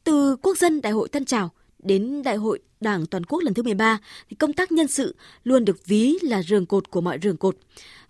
Từ 0.04 0.36
Quốc 0.42 0.58
dân 0.58 0.80
Đại 0.80 0.92
hội 0.92 1.08
Tân 1.08 1.24
Trào 1.24 1.50
đến 1.78 2.22
Đại 2.22 2.36
hội 2.36 2.58
Đảng 2.80 3.06
toàn 3.06 3.24
quốc 3.24 3.40
lần 3.42 3.54
thứ 3.54 3.62
13 3.62 3.98
thì 4.30 4.36
công 4.36 4.52
tác 4.52 4.72
nhân 4.72 4.88
sự 4.88 5.16
luôn 5.44 5.64
được 5.64 5.86
ví 5.86 6.14
là 6.22 6.42
rường 6.42 6.66
cột 6.66 6.90
của 6.90 7.00
mọi 7.00 7.18
rường 7.22 7.36
cột. 7.36 7.56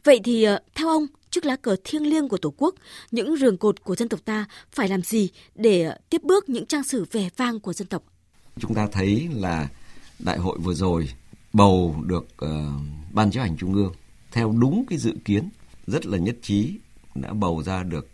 Vậy 0.05 0.21
thì 0.25 0.43
ờ, 0.43 0.61
theo 0.75 0.89
ông, 0.89 1.07
trước 1.31 1.45
lá 1.45 1.57
cờ 1.57 1.77
thiêng 1.85 2.07
liêng 2.07 2.29
của 2.29 2.37
Tổ 2.37 2.55
quốc, 2.57 2.75
những 3.11 3.37
rường 3.37 3.57
cột 3.57 3.85
của 3.85 3.97
dân 3.97 4.09
tộc 4.09 4.21
ta 4.25 4.45
phải 4.73 4.89
làm 4.89 5.03
gì 5.03 5.29
để 5.55 5.83
ờ, 5.83 5.99
tiếp 6.11 6.23
bước 6.23 6.49
những 6.49 6.67
trang 6.67 6.85
sử 6.85 7.05
vẻ 7.13 7.29
vang 7.37 7.61
của 7.61 7.73
dân 7.73 7.89
tộc? 7.89 8.03
chúng 8.61 8.75
ta 8.75 8.89
thấy 8.93 9.29
là 9.35 9.69
đại 10.19 10.39
hội 10.39 10.59
vừa 10.59 10.75
rồi 10.75 11.09
bầu 11.53 11.97
được 12.07 12.27
uh, 12.45 12.51
ban 13.13 13.31
chấp 13.31 13.41
hành 13.41 13.57
trung 13.57 13.75
ương 13.75 13.93
theo 14.33 14.55
đúng 14.61 14.85
cái 14.89 14.99
dự 14.99 15.15
kiến 15.25 15.49
rất 15.87 16.07
là 16.07 16.19
nhất 16.19 16.37
trí 16.43 16.75
đã 17.15 17.33
bầu 17.33 17.63
ra 17.63 17.83
được 17.83 18.09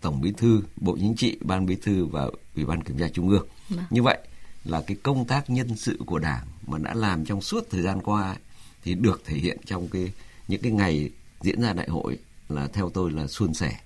tổng 0.00 0.20
bí 0.20 0.32
thư 0.32 0.62
bộ 0.76 0.96
chính 1.00 1.14
trị 1.16 1.38
ban 1.40 1.66
bí 1.66 1.76
thư 1.82 2.06
và 2.06 2.30
ủy 2.56 2.64
ban 2.64 2.82
kiểm 2.82 2.98
tra 2.98 3.08
trung 3.08 3.28
ương. 3.28 3.46
Vâng. 3.68 3.84
như 3.90 4.02
vậy 4.02 4.18
là 4.64 4.82
cái 4.86 4.96
công 5.02 5.24
tác 5.24 5.50
nhân 5.50 5.76
sự 5.76 5.98
của 6.06 6.18
đảng 6.18 6.46
mà 6.66 6.78
đã 6.78 6.94
làm 6.94 7.24
trong 7.24 7.40
suốt 7.40 7.70
thời 7.70 7.82
gian 7.82 8.00
qua 8.02 8.28
ấy, 8.28 8.36
thì 8.84 8.94
được 8.94 9.22
thể 9.24 9.36
hiện 9.36 9.58
trong 9.66 9.88
cái 9.88 10.12
những 10.48 10.62
cái 10.62 10.72
ngày 10.72 11.10
diễn 11.40 11.62
ra 11.62 11.72
đại 11.72 11.88
hội 11.88 12.18
là 12.48 12.68
theo 12.72 12.90
tôi 12.90 13.10
là 13.10 13.26
suôn 13.26 13.54
sẻ 13.54 13.80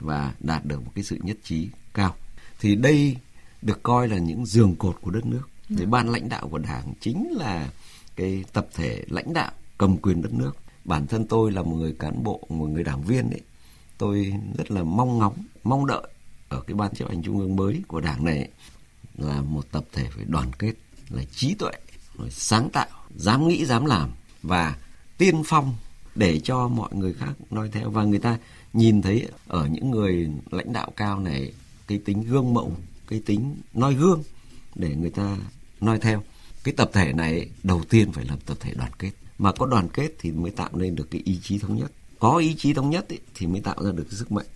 và 0.00 0.34
đạt 0.40 0.64
được 0.64 0.84
một 0.84 0.92
cái 0.94 1.04
sự 1.04 1.18
nhất 1.22 1.36
trí 1.44 1.68
cao. 1.94 2.14
Thì 2.60 2.74
đây 2.74 3.16
được 3.62 3.82
coi 3.82 4.08
là 4.08 4.18
những 4.18 4.46
giường 4.46 4.76
cột 4.76 4.98
của 5.00 5.10
đất 5.10 5.26
nước. 5.26 5.48
Thì 5.68 5.86
ban 5.86 6.08
lãnh 6.08 6.28
đạo 6.28 6.48
của 6.48 6.58
đảng 6.58 6.94
chính 7.00 7.28
là 7.36 7.70
cái 8.16 8.44
tập 8.52 8.68
thể 8.74 9.04
lãnh 9.08 9.32
đạo 9.32 9.52
cầm 9.78 9.96
quyền 9.96 10.22
đất 10.22 10.32
nước. 10.32 10.56
Bản 10.84 11.06
thân 11.06 11.26
tôi 11.26 11.52
là 11.52 11.62
một 11.62 11.76
người 11.76 11.96
cán 11.98 12.22
bộ 12.22 12.46
một 12.48 12.66
người 12.66 12.84
đảng 12.84 13.02
viên 13.02 13.30
ấy 13.30 13.40
tôi 13.98 14.32
rất 14.58 14.70
là 14.70 14.82
mong 14.82 15.18
ngóng, 15.18 15.36
mong 15.64 15.86
đợi 15.86 16.08
ở 16.48 16.60
cái 16.60 16.74
ban 16.74 16.94
chấp 16.94 17.08
hành 17.08 17.22
trung 17.22 17.38
ương 17.38 17.56
mới 17.56 17.82
của 17.88 18.00
đảng 18.00 18.24
này 18.24 18.48
là 19.18 19.42
một 19.42 19.72
tập 19.72 19.84
thể 19.92 20.06
phải 20.10 20.24
đoàn 20.28 20.52
kết, 20.58 20.74
là 21.10 21.22
trí 21.24 21.54
tuệ, 21.54 21.72
rồi 22.18 22.30
sáng 22.30 22.70
tạo, 22.70 22.88
dám 23.16 23.48
nghĩ, 23.48 23.64
dám 23.64 23.84
làm 23.84 24.10
và 24.42 24.76
tiên 25.18 25.42
phong 25.46 25.74
để 26.14 26.40
cho 26.40 26.68
mọi 26.68 26.94
người 26.94 27.14
khác 27.14 27.32
noi 27.50 27.68
theo. 27.72 27.90
Và 27.90 28.04
người 28.04 28.18
ta 28.18 28.38
nhìn 28.72 29.02
thấy 29.02 29.28
ở 29.46 29.66
những 29.66 29.90
người 29.90 30.30
lãnh 30.50 30.72
đạo 30.72 30.92
cao 30.96 31.20
này, 31.20 31.52
cái 31.86 31.98
tính 31.98 32.22
gương 32.22 32.54
mẫu, 32.54 32.72
cái 33.08 33.22
tính 33.26 33.56
noi 33.74 33.94
gương 33.94 34.22
để 34.74 34.96
người 34.96 35.10
ta 35.10 35.36
noi 35.80 35.98
theo. 35.98 36.22
Cái 36.64 36.74
tập 36.76 36.90
thể 36.92 37.12
này 37.12 37.50
đầu 37.62 37.82
tiên 37.90 38.12
phải 38.12 38.24
là 38.24 38.36
tập 38.46 38.56
thể 38.60 38.74
đoàn 38.74 38.92
kết. 38.98 39.10
Mà 39.38 39.52
có 39.52 39.66
đoàn 39.66 39.88
kết 39.88 40.10
thì 40.18 40.30
mới 40.30 40.50
tạo 40.50 40.70
nên 40.72 40.94
được 40.94 41.10
cái 41.10 41.22
ý 41.24 41.38
chí 41.42 41.58
thống 41.58 41.76
nhất 41.76 41.92
có 42.18 42.36
ý 42.36 42.54
chí 42.58 42.74
thống 42.74 42.90
nhất 42.90 43.08
ý, 43.08 43.18
thì 43.34 43.46
mới 43.46 43.60
tạo 43.60 43.76
ra 43.84 43.92
được 43.92 44.04
cái 44.10 44.18
sức 44.18 44.32
mạnh. 44.32 44.46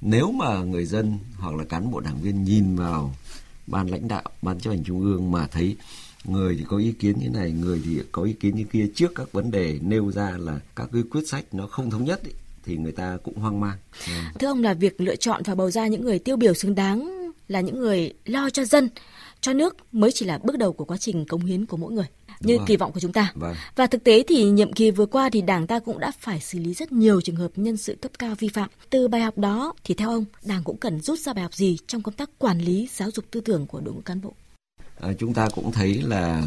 Nếu 0.00 0.32
mà 0.32 0.62
người 0.62 0.86
dân 0.86 1.18
hoặc 1.36 1.54
là 1.54 1.64
cán 1.64 1.90
bộ 1.90 2.00
đảng 2.00 2.20
viên 2.22 2.44
nhìn 2.44 2.76
vào 2.76 3.14
ban 3.66 3.90
lãnh 3.90 4.08
đạo 4.08 4.22
ban 4.42 4.60
chấp 4.60 4.70
hành 4.70 4.84
trung 4.84 5.00
ương 5.00 5.30
mà 5.30 5.46
thấy 5.46 5.76
người 6.24 6.56
thì 6.58 6.64
có 6.68 6.76
ý 6.76 6.92
kiến 6.92 7.18
như 7.20 7.28
này 7.28 7.52
người 7.52 7.82
thì 7.84 8.00
có 8.12 8.22
ý 8.22 8.32
kiến 8.32 8.56
như 8.56 8.64
kia 8.72 8.86
trước 8.94 9.12
các 9.14 9.32
vấn 9.32 9.50
đề 9.50 9.78
nêu 9.82 10.12
ra 10.12 10.36
là 10.38 10.60
các 10.76 10.88
cái 10.92 11.02
quyết 11.10 11.28
sách 11.28 11.44
nó 11.52 11.66
không 11.66 11.90
thống 11.90 12.04
nhất 12.04 12.24
ý, 12.24 12.32
thì 12.64 12.76
người 12.76 12.92
ta 12.92 13.18
cũng 13.22 13.36
hoang 13.36 13.60
mang. 13.60 13.78
Thưa 14.38 14.46
ông 14.46 14.62
là 14.62 14.74
việc 14.74 15.00
lựa 15.00 15.16
chọn 15.16 15.42
và 15.44 15.54
bầu 15.54 15.70
ra 15.70 15.86
những 15.86 16.04
người 16.04 16.18
tiêu 16.18 16.36
biểu 16.36 16.54
xứng 16.54 16.74
đáng 16.74 17.30
là 17.48 17.60
những 17.60 17.78
người 17.78 18.12
lo 18.24 18.50
cho 18.50 18.64
dân, 18.64 18.88
cho 19.40 19.52
nước 19.52 19.76
mới 19.92 20.12
chỉ 20.12 20.26
là 20.26 20.38
bước 20.38 20.58
đầu 20.58 20.72
của 20.72 20.84
quá 20.84 20.96
trình 20.96 21.24
cống 21.24 21.44
hiến 21.44 21.66
của 21.66 21.76
mỗi 21.76 21.92
người 21.92 22.06
như 22.40 22.58
kỳ 22.66 22.76
vọng 22.76 22.92
của 22.92 23.00
chúng 23.00 23.12
ta. 23.12 23.32
Vâng. 23.34 23.54
Và 23.76 23.86
thực 23.86 24.04
tế 24.04 24.24
thì 24.28 24.44
nhiệm 24.44 24.72
kỳ 24.72 24.90
vừa 24.90 25.06
qua 25.06 25.30
thì 25.32 25.42
Đảng 25.42 25.66
ta 25.66 25.78
cũng 25.78 25.98
đã 25.98 26.12
phải 26.20 26.40
xử 26.40 26.58
lý 26.58 26.74
rất 26.74 26.92
nhiều 26.92 27.20
trường 27.20 27.36
hợp 27.36 27.50
nhân 27.56 27.76
sự 27.76 27.96
cấp 28.02 28.12
cao 28.18 28.34
vi 28.38 28.48
phạm. 28.48 28.68
Từ 28.90 29.08
bài 29.08 29.20
học 29.20 29.38
đó 29.38 29.74
thì 29.84 29.94
theo 29.94 30.10
ông, 30.10 30.24
Đảng 30.44 30.62
cũng 30.64 30.76
cần 30.76 31.00
rút 31.00 31.18
ra 31.18 31.32
bài 31.32 31.42
học 31.42 31.54
gì 31.54 31.78
trong 31.86 32.02
công 32.02 32.14
tác 32.14 32.30
quản 32.38 32.58
lý 32.58 32.88
giáo 32.92 33.10
dục 33.10 33.24
tư 33.30 33.40
tưởng 33.40 33.66
của 33.66 33.80
đội 33.80 33.94
ngũ 33.94 34.00
cán 34.00 34.20
bộ? 34.20 34.34
à, 35.00 35.12
chúng 35.18 35.34
ta 35.34 35.48
cũng 35.54 35.72
thấy 35.72 36.02
là 36.02 36.42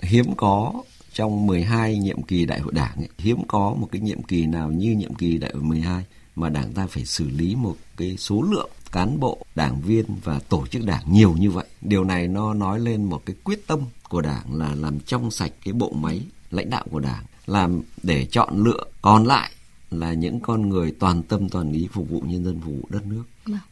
hiếm 0.00 0.26
có 0.36 0.72
trong 1.12 1.46
12 1.46 1.98
nhiệm 1.98 2.22
kỳ 2.22 2.46
đại 2.46 2.60
hội 2.60 2.72
đảng 2.72 2.96
ấy, 2.96 3.08
hiếm 3.18 3.38
có 3.48 3.74
một 3.78 3.88
cái 3.92 4.00
nhiệm 4.00 4.22
kỳ 4.22 4.46
nào 4.46 4.70
như 4.70 4.90
nhiệm 4.90 5.14
kỳ 5.14 5.38
đại 5.38 5.50
hội 5.54 5.62
12 5.62 6.04
mà 6.36 6.48
đảng 6.48 6.72
ta 6.72 6.86
phải 6.86 7.04
xử 7.04 7.28
lý 7.28 7.54
một 7.54 7.76
cái 7.96 8.16
số 8.16 8.42
lượng 8.42 8.70
cán 8.92 9.20
bộ, 9.20 9.38
đảng 9.54 9.80
viên 9.80 10.04
và 10.24 10.40
tổ 10.48 10.66
chức 10.66 10.84
đảng 10.84 11.12
nhiều 11.12 11.34
như 11.38 11.50
vậy. 11.50 11.66
Điều 11.80 12.04
này 12.04 12.28
nó 12.28 12.54
nói 12.54 12.80
lên 12.80 13.04
một 13.04 13.22
cái 13.26 13.36
quyết 13.44 13.66
tâm 13.66 13.80
của 14.08 14.20
đảng 14.20 14.54
là 14.54 14.74
làm 14.74 15.00
trong 15.00 15.30
sạch 15.30 15.52
cái 15.64 15.72
bộ 15.72 15.92
máy 15.92 16.22
lãnh 16.50 16.70
đạo 16.70 16.84
của 16.90 17.00
đảng, 17.00 17.24
làm 17.46 17.82
để 18.02 18.26
chọn 18.30 18.64
lựa. 18.64 18.84
Còn 19.02 19.24
lại 19.24 19.50
là 19.90 20.12
những 20.12 20.40
con 20.40 20.68
người 20.68 20.94
toàn 20.98 21.22
tâm 21.22 21.48
toàn 21.48 21.72
ý 21.72 21.88
phục 21.92 22.10
vụ 22.10 22.20
nhân 22.20 22.44
dân 22.44 22.60
phục 22.60 22.74
vụ 22.74 22.88
đất 22.88 23.06
nước. 23.06 23.24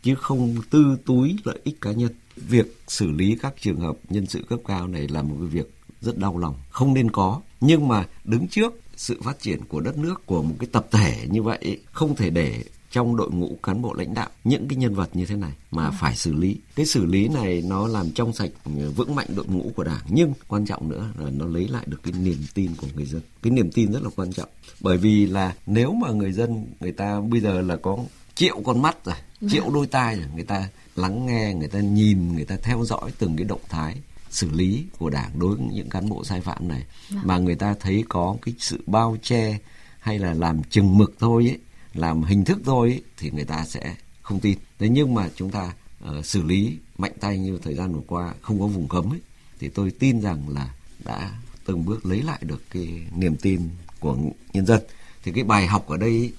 Chứ 0.02 0.14
không 0.14 0.54
tư 0.70 0.98
túi 1.04 1.36
lợi 1.44 1.58
ích 1.64 1.80
cá 1.80 1.92
nhân. 1.92 2.12
Việc 2.36 2.76
xử 2.88 3.10
lý 3.10 3.36
các 3.42 3.54
trường 3.60 3.80
hợp 3.80 3.96
nhân 4.08 4.26
sự 4.26 4.44
cấp 4.48 4.58
cao 4.66 4.88
này 4.88 5.08
là 5.08 5.22
một 5.22 5.36
cái 5.38 5.48
việc 5.48 5.70
rất 6.00 6.18
đau 6.18 6.38
lòng. 6.38 6.54
Không 6.70 6.94
nên 6.94 7.10
có. 7.10 7.40
Nhưng 7.60 7.88
mà 7.88 8.06
đứng 8.24 8.48
trước 8.48 8.80
sự 8.96 9.20
phát 9.22 9.40
triển 9.40 9.64
của 9.64 9.80
đất 9.80 9.98
nước 9.98 10.26
của 10.26 10.42
một 10.42 10.54
cái 10.58 10.68
tập 10.72 10.86
thể 10.90 11.26
như 11.30 11.42
vậy 11.42 11.80
không 11.92 12.16
thể 12.16 12.30
để 12.30 12.64
trong 12.96 13.16
đội 13.16 13.30
ngũ 13.30 13.58
cán 13.62 13.82
bộ 13.82 13.94
lãnh 13.94 14.14
đạo 14.14 14.28
những 14.44 14.68
cái 14.68 14.76
nhân 14.76 14.94
vật 14.94 15.16
như 15.16 15.26
thế 15.26 15.36
này 15.36 15.52
mà 15.70 15.90
phải 15.90 16.16
xử 16.16 16.32
lý. 16.32 16.56
Cái 16.76 16.86
xử 16.86 17.04
lý 17.04 17.28
này 17.28 17.62
nó 17.66 17.86
làm 17.86 18.10
trong 18.10 18.32
sạch 18.32 18.50
vững 18.96 19.14
mạnh 19.14 19.26
đội 19.36 19.46
ngũ 19.46 19.72
của 19.76 19.84
đảng. 19.84 20.00
Nhưng 20.08 20.32
quan 20.48 20.66
trọng 20.66 20.88
nữa 20.88 21.08
là 21.18 21.30
nó 21.30 21.46
lấy 21.46 21.68
lại 21.68 21.84
được 21.86 22.02
cái 22.02 22.12
niềm 22.12 22.38
tin 22.54 22.70
của 22.76 22.86
người 22.94 23.06
dân. 23.06 23.22
Cái 23.42 23.50
niềm 23.50 23.70
tin 23.70 23.92
rất 23.92 24.02
là 24.02 24.10
quan 24.16 24.32
trọng. 24.32 24.48
Bởi 24.80 24.96
vì 24.96 25.26
là 25.26 25.54
nếu 25.66 25.92
mà 25.92 26.10
người 26.10 26.32
dân 26.32 26.66
người 26.80 26.92
ta 26.92 27.20
bây 27.20 27.40
giờ 27.40 27.60
là 27.60 27.76
có 27.76 27.98
triệu 28.34 28.60
con 28.64 28.82
mắt 28.82 29.04
rồi 29.04 29.16
triệu 29.50 29.70
đôi 29.70 29.86
tai 29.86 30.16
rồi 30.16 30.26
người 30.34 30.44
ta 30.44 30.68
lắng 30.96 31.26
nghe 31.26 31.54
người 31.54 31.68
ta 31.68 31.80
nhìn 31.80 32.34
người 32.34 32.44
ta 32.44 32.56
theo 32.62 32.84
dõi 32.84 33.12
từng 33.18 33.36
cái 33.36 33.44
động 33.44 33.60
thái 33.68 33.96
xử 34.30 34.50
lý 34.50 34.84
của 34.98 35.10
đảng 35.10 35.38
đối 35.38 35.56
với 35.56 35.66
những 35.72 35.88
cán 35.88 36.08
bộ 36.08 36.24
sai 36.24 36.40
phạm 36.40 36.68
này. 36.68 36.82
Mà 37.24 37.38
người 37.38 37.54
ta 37.54 37.74
thấy 37.80 38.04
có 38.08 38.36
cái 38.42 38.54
sự 38.58 38.80
bao 38.86 39.16
che 39.22 39.58
hay 39.98 40.18
là 40.18 40.34
làm 40.34 40.62
chừng 40.62 40.98
mực 40.98 41.14
thôi 41.18 41.46
ấy, 41.50 41.58
làm 41.98 42.22
hình 42.22 42.44
thức 42.44 42.58
thôi 42.64 43.02
thì 43.16 43.30
người 43.30 43.44
ta 43.44 43.64
sẽ 43.64 43.94
không 44.22 44.40
tin. 44.40 44.58
Thế 44.78 44.88
nhưng 44.88 45.14
mà 45.14 45.28
chúng 45.36 45.50
ta 45.50 45.72
uh, 46.18 46.26
xử 46.26 46.42
lý 46.42 46.76
mạnh 46.98 47.12
tay 47.20 47.38
như 47.38 47.58
thời 47.62 47.74
gian 47.74 47.94
vừa 47.94 48.02
qua 48.06 48.34
không 48.42 48.60
có 48.60 48.66
vùng 48.66 48.88
cấm 48.88 49.12
ấy, 49.12 49.20
thì 49.60 49.68
tôi 49.68 49.90
tin 49.90 50.20
rằng 50.20 50.48
là 50.48 50.74
đã 51.04 51.30
từng 51.66 51.84
bước 51.84 52.06
lấy 52.06 52.22
lại 52.22 52.38
được 52.42 52.62
cái 52.70 53.02
niềm 53.16 53.36
tin 53.36 53.60
của 54.00 54.16
nhân 54.52 54.66
dân. 54.66 54.80
Thì 55.22 55.32
cái 55.32 55.44
bài 55.44 55.66
học 55.66 55.88
ở 55.88 55.96
đây 55.96 56.32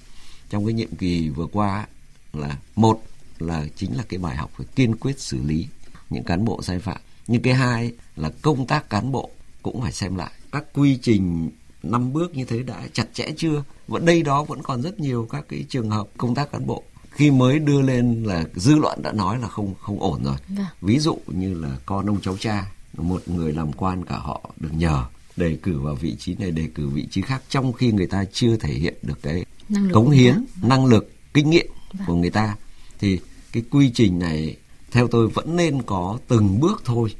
trong 0.50 0.64
cái 0.66 0.74
nhiệm 0.74 0.96
kỳ 0.96 1.28
vừa 1.28 1.46
qua 1.46 1.86
là 2.32 2.58
một 2.76 3.02
là 3.38 3.66
chính 3.76 3.96
là 3.96 4.04
cái 4.08 4.18
bài 4.18 4.36
học 4.36 4.50
phải 4.56 4.66
kiên 4.74 4.96
quyết 4.96 5.20
xử 5.20 5.42
lý 5.42 5.66
những 6.10 6.24
cán 6.24 6.44
bộ 6.44 6.62
sai 6.62 6.78
phạm. 6.78 7.00
Nhưng 7.26 7.42
cái 7.42 7.54
hai 7.54 7.92
là 8.16 8.30
công 8.42 8.66
tác 8.66 8.90
cán 8.90 9.12
bộ 9.12 9.30
cũng 9.62 9.80
phải 9.80 9.92
xem 9.92 10.16
lại 10.16 10.30
các 10.52 10.64
quy 10.72 10.98
trình 11.02 11.50
năm 11.82 12.12
bước 12.12 12.36
như 12.36 12.44
thế 12.44 12.62
đã 12.62 12.88
chặt 12.92 13.04
chẽ 13.14 13.26
chưa 13.36 13.62
vẫn 13.88 14.04
đây 14.06 14.22
đó 14.22 14.44
vẫn 14.44 14.62
còn 14.62 14.82
rất 14.82 15.00
nhiều 15.00 15.28
các 15.30 15.44
cái 15.48 15.64
trường 15.68 15.90
hợp 15.90 16.08
công 16.16 16.34
tác 16.34 16.52
cán 16.52 16.66
bộ 16.66 16.82
khi 17.10 17.30
mới 17.30 17.58
đưa 17.58 17.80
lên 17.82 18.22
là 18.24 18.44
dư 18.54 18.74
luận 18.76 19.02
đã 19.02 19.12
nói 19.12 19.38
là 19.38 19.48
không 19.48 19.74
không 19.80 20.00
ổn 20.00 20.24
rồi 20.24 20.36
Vâng. 20.48 20.66
ví 20.80 20.98
dụ 20.98 21.18
như 21.26 21.54
là 21.54 21.76
con 21.86 22.06
ông 22.06 22.20
cháu 22.22 22.36
cha 22.36 22.66
một 22.96 23.22
người 23.28 23.52
làm 23.52 23.72
quan 23.72 24.04
cả 24.04 24.16
họ 24.16 24.50
được 24.60 24.70
nhờ 24.72 25.04
đề 25.36 25.56
cử 25.62 25.78
vào 25.80 25.94
vị 25.94 26.16
trí 26.18 26.34
này 26.34 26.50
đề 26.50 26.68
cử 26.74 26.88
vị 26.88 27.06
trí 27.10 27.22
khác 27.22 27.42
trong 27.48 27.72
khi 27.72 27.92
người 27.92 28.06
ta 28.06 28.24
chưa 28.32 28.56
thể 28.56 28.72
hiện 28.72 28.94
được 29.02 29.22
cái 29.22 29.44
Năng 29.68 29.90
cống 29.92 30.10
hiến 30.10 30.34
đảng. 30.34 30.68
năng 30.68 30.86
lực 30.86 31.12
kinh 31.34 31.50
nghiệm 31.50 31.66
Vâng. 31.92 32.02
của 32.06 32.14
người 32.14 32.30
ta 32.30 32.56
thì 32.98 33.18
cái 33.52 33.62
quy 33.70 33.90
trình 33.94 34.18
này 34.18 34.56
theo 34.90 35.08
tôi 35.08 35.28
vẫn 35.28 35.56
nên 35.56 35.82
có 35.82 36.18
từng 36.28 36.60
bước 36.60 36.82
thôi 36.84 37.14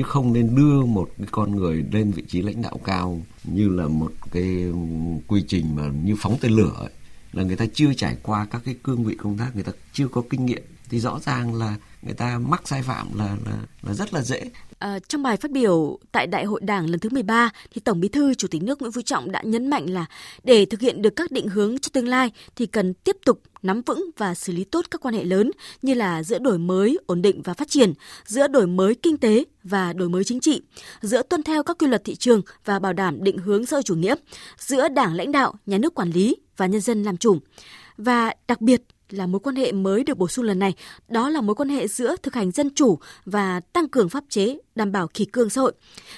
chứ 0.00 0.04
không 0.04 0.32
nên 0.32 0.54
đưa 0.54 0.84
một 0.84 1.10
cái 1.18 1.26
con 1.30 1.56
người 1.56 1.84
lên 1.92 2.10
vị 2.10 2.22
trí 2.28 2.42
lãnh 2.42 2.62
đạo 2.62 2.80
cao 2.84 3.22
như 3.44 3.68
là 3.68 3.88
một 3.88 4.12
cái 4.32 4.66
quy 5.26 5.44
trình 5.48 5.76
mà 5.76 5.90
như 6.04 6.16
phóng 6.18 6.36
tên 6.40 6.52
lửa 6.52 6.72
ấy. 6.78 6.90
là 7.32 7.42
người 7.42 7.56
ta 7.56 7.64
chưa 7.74 7.94
trải 7.94 8.16
qua 8.22 8.46
các 8.50 8.62
cái 8.64 8.76
cương 8.82 9.04
vị 9.04 9.14
công 9.14 9.38
tác, 9.38 9.54
người 9.54 9.64
ta 9.64 9.72
chưa 9.92 10.08
có 10.08 10.22
kinh 10.30 10.46
nghiệm 10.46 10.62
thì 10.90 11.00
rõ 11.00 11.20
ràng 11.20 11.54
là 11.54 11.76
người 12.02 12.14
ta 12.14 12.38
mắc 12.38 12.68
sai 12.68 12.82
phạm 12.82 13.18
là 13.18 13.36
là 13.46 13.58
là 13.82 13.94
rất 13.94 14.14
là 14.14 14.22
dễ 14.22 14.50
À, 14.80 14.98
trong 15.08 15.22
bài 15.22 15.36
phát 15.36 15.50
biểu 15.50 15.98
tại 16.12 16.26
Đại 16.26 16.44
hội 16.44 16.60
Đảng 16.64 16.90
lần 16.90 17.00
thứ 17.00 17.08
13 17.12 17.50
thì 17.74 17.80
Tổng 17.80 18.00
Bí 18.00 18.08
thư 18.08 18.34
Chủ 18.34 18.48
tịch 18.48 18.62
nước 18.62 18.80
Nguyễn 18.82 18.92
Phú 18.92 19.02
Trọng 19.02 19.32
đã 19.32 19.42
nhấn 19.44 19.66
mạnh 19.70 19.90
là 19.90 20.06
để 20.44 20.64
thực 20.64 20.80
hiện 20.80 21.02
được 21.02 21.16
các 21.16 21.30
định 21.30 21.48
hướng 21.48 21.78
cho 21.78 21.88
tương 21.92 22.08
lai 22.08 22.30
thì 22.56 22.66
cần 22.66 22.94
tiếp 22.94 23.16
tục 23.26 23.42
nắm 23.62 23.82
vững 23.82 24.10
và 24.16 24.34
xử 24.34 24.52
lý 24.52 24.64
tốt 24.64 24.86
các 24.90 25.00
quan 25.00 25.14
hệ 25.14 25.24
lớn 25.24 25.50
như 25.82 25.94
là 25.94 26.22
giữa 26.22 26.38
đổi 26.38 26.58
mới, 26.58 26.98
ổn 27.06 27.22
định 27.22 27.42
và 27.42 27.54
phát 27.54 27.68
triển, 27.68 27.92
giữa 28.24 28.48
đổi 28.48 28.66
mới 28.66 28.94
kinh 28.94 29.16
tế 29.16 29.44
và 29.64 29.92
đổi 29.92 30.08
mới 30.08 30.24
chính 30.24 30.40
trị, 30.40 30.62
giữa 31.00 31.22
tuân 31.22 31.42
theo 31.42 31.62
các 31.62 31.78
quy 31.78 31.86
luật 31.86 32.04
thị 32.04 32.14
trường 32.14 32.42
và 32.64 32.78
bảo 32.78 32.92
đảm 32.92 33.24
định 33.24 33.38
hướng 33.38 33.66
xã 33.66 33.76
hội 33.76 33.82
chủ 33.82 33.94
nghĩa, 33.94 34.14
giữa 34.58 34.88
Đảng 34.88 35.14
lãnh 35.14 35.32
đạo, 35.32 35.54
nhà 35.66 35.78
nước 35.78 35.94
quản 35.94 36.10
lý 36.10 36.36
và 36.56 36.66
nhân 36.66 36.80
dân 36.80 37.02
làm 37.02 37.16
chủ. 37.16 37.38
Và 37.96 38.34
đặc 38.48 38.60
biệt 38.60 38.82
là 39.10 39.26
mối 39.26 39.40
quan 39.40 39.56
hệ 39.56 39.72
mới 39.72 40.04
được 40.04 40.18
bổ 40.18 40.28
sung 40.28 40.44
lần 40.44 40.58
này, 40.58 40.74
đó 41.08 41.28
là 41.28 41.40
mối 41.40 41.54
quan 41.54 41.68
hệ 41.68 41.88
giữa 41.88 42.16
thực 42.22 42.34
hành 42.34 42.50
dân 42.50 42.70
chủ 42.74 42.98
và 43.24 43.60
tăng 43.60 43.88
cường 43.88 44.08
pháp 44.08 44.24
chế, 44.28 44.58
đảm 44.74 44.92
bảo 44.92 45.08
kỷ 45.08 45.24
cương 45.24 45.50
xã 45.50 45.60
hội. 45.60 45.72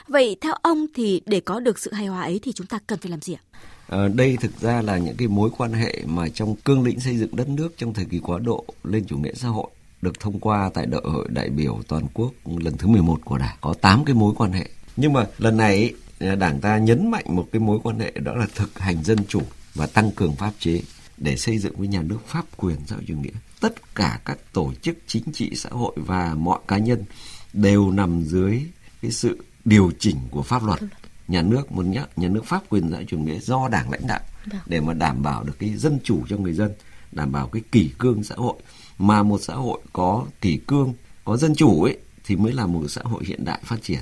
Vậy 0.08 0.36
theo 0.40 0.54
ông 0.62 0.86
thì 0.94 1.22
để 1.26 1.40
có 1.40 1.60
được 1.60 1.78
sự 1.78 1.92
hài 1.92 2.06
hòa 2.06 2.22
ấy 2.22 2.40
thì 2.42 2.52
chúng 2.52 2.66
ta 2.66 2.78
cần 2.86 2.98
phải 2.98 3.10
làm 3.10 3.20
gì 3.20 3.34
ạ? 3.34 3.42
À, 3.88 4.08
đây 4.14 4.36
thực 4.40 4.60
ra 4.60 4.82
là 4.82 4.98
những 4.98 5.16
cái 5.16 5.28
mối 5.28 5.50
quan 5.58 5.72
hệ 5.72 6.02
mà 6.06 6.28
trong 6.28 6.56
cương 6.56 6.84
lĩnh 6.84 7.00
xây 7.00 7.18
dựng 7.18 7.36
đất 7.36 7.48
nước 7.48 7.74
trong 7.76 7.94
thời 7.94 8.04
kỳ 8.04 8.18
quá 8.18 8.38
độ 8.38 8.64
lên 8.84 9.04
chủ 9.04 9.16
nghĩa 9.16 9.34
xã 9.34 9.48
hội 9.48 9.70
được 10.02 10.20
thông 10.20 10.40
qua 10.40 10.70
tại 10.74 10.86
đại 10.86 11.00
hội 11.04 11.26
đại 11.28 11.48
biểu 11.48 11.80
toàn 11.88 12.06
quốc 12.14 12.32
lần 12.44 12.76
thứ 12.76 12.88
11 12.88 13.24
của 13.24 13.38
Đảng 13.38 13.56
có 13.60 13.74
8 13.80 14.04
cái 14.04 14.14
mối 14.14 14.34
quan 14.36 14.52
hệ. 14.52 14.68
Nhưng 14.96 15.12
mà 15.12 15.26
lần 15.38 15.56
này 15.56 15.94
Đảng 16.38 16.60
ta 16.60 16.78
nhấn 16.78 17.10
mạnh 17.10 17.24
một 17.28 17.48
cái 17.52 17.60
mối 17.60 17.78
quan 17.82 18.00
hệ 18.00 18.10
đó 18.10 18.34
là 18.34 18.46
thực 18.54 18.78
hành 18.78 19.02
dân 19.04 19.18
chủ 19.28 19.42
và 19.74 19.86
tăng 19.86 20.10
cường 20.10 20.34
pháp 20.34 20.52
chế 20.58 20.82
để 21.16 21.36
xây 21.36 21.58
dựng 21.58 21.76
với 21.76 21.88
nhà 21.88 22.02
nước 22.02 22.18
pháp 22.26 22.44
quyền 22.56 22.76
xã 22.86 22.94
hội 22.94 23.04
chủ 23.08 23.14
nghĩa. 23.14 23.38
Tất 23.60 23.94
cả 23.94 24.20
các 24.24 24.38
tổ 24.52 24.72
chức 24.82 24.98
chính 25.06 25.32
trị 25.32 25.50
xã 25.54 25.70
hội 25.70 25.92
và 25.96 26.34
mọi 26.34 26.58
cá 26.68 26.78
nhân 26.78 27.04
đều 27.52 27.90
nằm 27.90 28.24
dưới 28.24 28.60
cái 29.02 29.10
sự 29.10 29.44
điều 29.64 29.92
chỉnh 29.98 30.16
của 30.30 30.42
pháp 30.42 30.64
luật. 30.64 30.80
Nhà 31.28 31.42
nước 31.42 31.72
một 31.72 31.86
nhà, 31.86 32.06
nhà 32.16 32.28
nước 32.28 32.44
pháp 32.46 32.62
quyền 32.68 32.90
xã 32.90 32.96
hội 32.96 33.04
chủ 33.08 33.18
nghĩa 33.18 33.38
do 33.38 33.68
đảng 33.68 33.90
lãnh 33.90 34.06
đạo 34.06 34.20
để 34.66 34.80
mà 34.80 34.94
đảm 34.94 35.22
bảo 35.22 35.44
được 35.44 35.58
cái 35.58 35.76
dân 35.76 35.98
chủ 36.04 36.22
cho 36.28 36.36
người 36.36 36.52
dân 36.52 36.72
đảm 37.12 37.32
bảo 37.32 37.48
cái 37.48 37.62
kỷ 37.72 37.90
cương 37.98 38.24
xã 38.24 38.34
hội. 38.34 38.54
Mà 38.98 39.22
một 39.22 39.40
xã 39.42 39.54
hội 39.54 39.80
có 39.92 40.26
kỷ 40.40 40.60
cương 40.66 40.94
có 41.24 41.36
dân 41.36 41.54
chủ 41.54 41.82
ấy 41.82 41.98
thì 42.24 42.36
mới 42.36 42.52
là 42.52 42.66
một 42.66 42.88
xã 42.88 43.00
hội 43.04 43.24
hiện 43.26 43.44
đại 43.44 43.60
phát 43.64 43.82
triển 43.82 44.00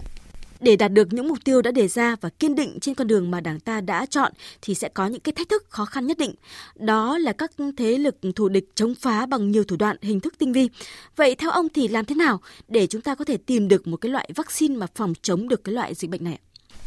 để 0.61 0.77
đạt 0.77 0.93
được 0.93 1.13
những 1.13 1.29
mục 1.29 1.39
tiêu 1.45 1.63
đã 1.63 1.71
đề 1.71 1.89
ra 1.89 2.17
và 2.21 2.29
kiên 2.29 2.55
định 2.55 2.79
trên 2.81 2.95
con 2.95 3.07
đường 3.07 3.31
mà 3.31 3.41
Đảng 3.41 3.61
ta 3.61 3.81
đã 3.81 4.07
chọn 4.07 4.33
thì 4.63 4.75
sẽ 4.75 4.89
có 4.89 5.07
những 5.07 5.21
cái 5.21 5.33
thách 5.33 5.49
thức 5.49 5.65
khó 5.69 5.85
khăn 5.85 6.07
nhất 6.07 6.19
định. 6.19 6.35
Đó 6.77 7.19
là 7.19 7.33
các 7.33 7.51
thế 7.77 7.99
lực 7.99 8.17
thù 8.37 8.49
địch 8.49 8.69
chống 8.75 8.95
phá 8.95 9.27
bằng 9.27 9.51
nhiều 9.51 9.65
thủ 9.65 9.77
đoạn, 9.77 9.97
hình 10.03 10.21
thức 10.21 10.35
tinh 10.39 10.53
vi. 10.53 10.69
Vậy 11.17 11.35
theo 11.35 11.51
ông 11.51 11.69
thì 11.75 11.89
làm 11.89 12.05
thế 12.05 12.15
nào 12.15 12.41
để 12.69 12.87
chúng 12.87 13.03
ta 13.03 13.15
có 13.15 13.25
thể 13.25 13.37
tìm 13.37 13.69
được 13.69 13.87
một 13.87 13.97
cái 13.97 14.13
loại 14.13 14.31
vaccine 14.37 14.77
mà 14.77 14.87
phòng 14.95 15.13
chống 15.23 15.49
được 15.49 15.65
cái 15.65 15.75
loại 15.75 15.95
dịch 15.95 16.11
bệnh 16.11 16.25
này 16.25 16.39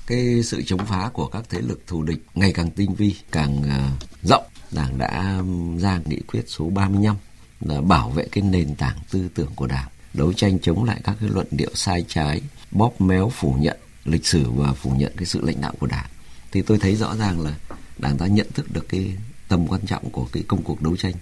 cái 0.08 0.44
sự 0.44 0.62
chống 0.66 0.86
phá 0.86 1.10
của 1.14 1.28
các 1.28 1.44
thế 1.50 1.62
lực 1.62 1.88
thù 1.88 2.04
địch 2.04 2.20
ngày 2.36 2.54
càng 2.54 2.72
tinh 2.72 2.96
vi 2.96 3.16
càng 3.32 3.64
ờ, 3.70 3.90
rộng 4.24 4.44
đảng 4.72 4.98
đã 4.98 5.42
ra 5.80 6.00
nghị 6.06 6.20
quyết 6.28 6.44
số 6.48 6.70
35 6.70 7.16
là 7.62 7.82
bảo 7.82 8.10
vệ 8.10 8.28
cái 8.32 8.44
nền 8.44 8.76
tảng 8.76 8.98
tư 9.12 9.30
tưởng 9.36 9.52
của 9.56 9.68
đảng 9.68 9.88
đấu 10.14 10.34
tranh 10.34 10.60
chống 10.60 10.84
lại 10.84 11.02
các 11.04 11.16
cái 11.20 11.30
luận 11.30 11.48
điệu 11.52 11.70
sai 11.74 12.06
trái 12.08 12.42
bóp 12.74 13.02
méo 13.02 13.30
phủ 13.30 13.56
nhận 13.60 13.78
lịch 14.06 14.26
sử 14.26 14.52
và 14.52 14.74
phủ 14.74 14.92
nhận 14.92 15.14
cái 15.18 15.26
sự 15.26 15.42
lãnh 15.42 15.62
đạo 15.62 15.74
của 15.80 15.88
đảng. 15.88 16.10
Thì 16.52 16.62
tôi 16.62 16.78
thấy 16.78 16.96
rõ 16.96 17.16
ràng 17.16 17.42
là 17.42 17.56
đảng 17.98 18.18
ta 18.18 18.28
nhận 18.28 18.48
thức 18.54 18.72
được 18.72 18.90
cái 18.90 19.18
tầm 19.48 19.68
quan 19.68 19.82
trọng 19.86 20.10
của 20.10 20.28
cái 20.32 20.44
công 20.48 20.64
cuộc 20.64 20.82
đấu 20.82 20.98
tranh 20.98 21.14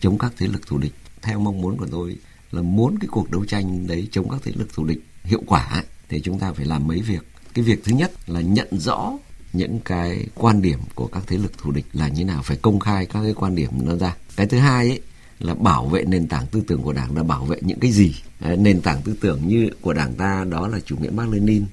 chống 0.00 0.18
các 0.18 0.32
thế 0.38 0.46
lực 0.46 0.66
thù 0.66 0.78
địch. 0.78 0.94
Theo 1.22 1.38
mong 1.38 1.60
muốn 1.60 1.76
của 1.76 1.86
tôi 1.90 2.16
là 2.52 2.62
muốn 2.62 2.98
cái 3.00 3.08
cuộc 3.10 3.30
đấu 3.30 3.44
tranh 3.44 3.86
đấy 3.86 4.08
chống 4.12 4.28
các 4.30 4.40
thế 4.44 4.52
lực 4.54 4.74
thù 4.74 4.84
địch 4.84 5.00
hiệu 5.24 5.42
quả 5.46 5.84
thì 6.08 6.20
chúng 6.20 6.38
ta 6.38 6.52
phải 6.52 6.66
làm 6.66 6.86
mấy 6.86 7.02
việc. 7.02 7.26
Cái 7.54 7.64
việc 7.64 7.84
thứ 7.84 7.92
nhất 7.92 8.12
là 8.26 8.40
nhận 8.40 8.68
rõ 8.78 9.12
những 9.52 9.80
cái 9.84 10.26
quan 10.34 10.62
điểm 10.62 10.78
của 10.94 11.06
các 11.06 11.22
thế 11.26 11.36
lực 11.36 11.58
thù 11.58 11.70
địch 11.70 11.86
là 11.92 12.08
như 12.08 12.24
nào, 12.24 12.42
phải 12.42 12.56
công 12.56 12.80
khai 12.80 13.06
các 13.06 13.22
cái 13.22 13.34
quan 13.34 13.54
điểm 13.54 13.70
nó 13.72 13.96
ra. 13.96 14.16
Cái 14.36 14.46
thứ 14.46 14.58
hai 14.58 14.88
ấy 14.88 15.00
là 15.40 15.54
bảo 15.54 15.86
vệ 15.86 16.04
nền 16.04 16.28
tảng 16.28 16.46
tư 16.46 16.62
tưởng 16.66 16.82
của 16.82 16.92
đảng 16.92 17.16
là 17.16 17.22
bảo 17.22 17.44
vệ 17.44 17.56
những 17.60 17.80
cái 17.80 17.92
gì? 17.92 18.14
Nền 18.40 18.80
tảng 18.80 19.02
tư 19.02 19.14
tưởng 19.20 19.48
như 19.48 19.70
của 19.80 19.92
đảng 19.92 20.14
ta 20.14 20.44
đó 20.50 20.68
là 20.68 20.80
chủ 20.80 20.96
nghĩa 20.96 21.10
mark 21.10 21.32
lenin, 21.32 21.64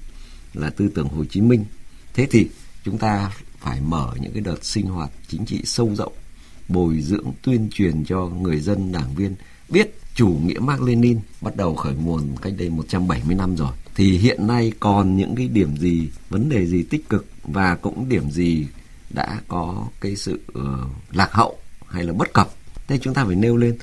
là 0.54 0.70
tư 0.70 0.88
tưởng 0.94 1.08
Hồ 1.08 1.24
Chí 1.24 1.40
Minh. 1.40 1.64
Thế 2.14 2.26
thì 2.30 2.48
chúng 2.84 2.98
ta 2.98 3.30
phải 3.58 3.80
mở 3.80 4.12
những 4.20 4.32
cái 4.32 4.42
đợt 4.42 4.64
sinh 4.64 4.86
hoạt 4.86 5.10
chính 5.28 5.46
trị 5.46 5.60
sâu 5.64 5.94
rộng, 5.94 6.12
bồi 6.68 7.00
dưỡng, 7.00 7.32
tuyên 7.42 7.68
truyền 7.72 8.04
cho 8.04 8.26
người 8.26 8.60
dân, 8.60 8.92
đảng 8.92 9.14
viên 9.14 9.34
biết 9.68 9.94
chủ 10.14 10.28
nghĩa 10.28 10.58
Mark 10.58 10.82
Lenin 10.82 11.18
bắt 11.40 11.56
đầu 11.56 11.74
khởi 11.74 11.94
nguồn 11.94 12.36
cách 12.42 12.52
đây 12.58 12.70
170 12.70 13.36
năm 13.36 13.56
rồi. 13.56 13.72
Thì 13.94 14.18
hiện 14.18 14.46
nay 14.46 14.72
còn 14.80 15.16
những 15.16 15.34
cái 15.34 15.48
điểm 15.48 15.76
gì, 15.76 16.08
vấn 16.28 16.48
đề 16.48 16.66
gì 16.66 16.82
tích 16.82 17.08
cực 17.08 17.26
và 17.44 17.74
cũng 17.74 18.08
điểm 18.08 18.30
gì 18.30 18.66
đã 19.10 19.40
có 19.48 19.86
cái 20.00 20.16
sự 20.16 20.40
ờ, 20.54 20.78
lạc 21.12 21.32
hậu 21.32 21.58
hay 21.88 22.04
là 22.04 22.12
bất 22.12 22.32
cập? 22.32 22.50
Thế 22.88 22.98
chúng 22.98 23.14
ta 23.14 23.24
phải 23.24 23.36
nêu 23.36 23.56
lên. 23.56 23.78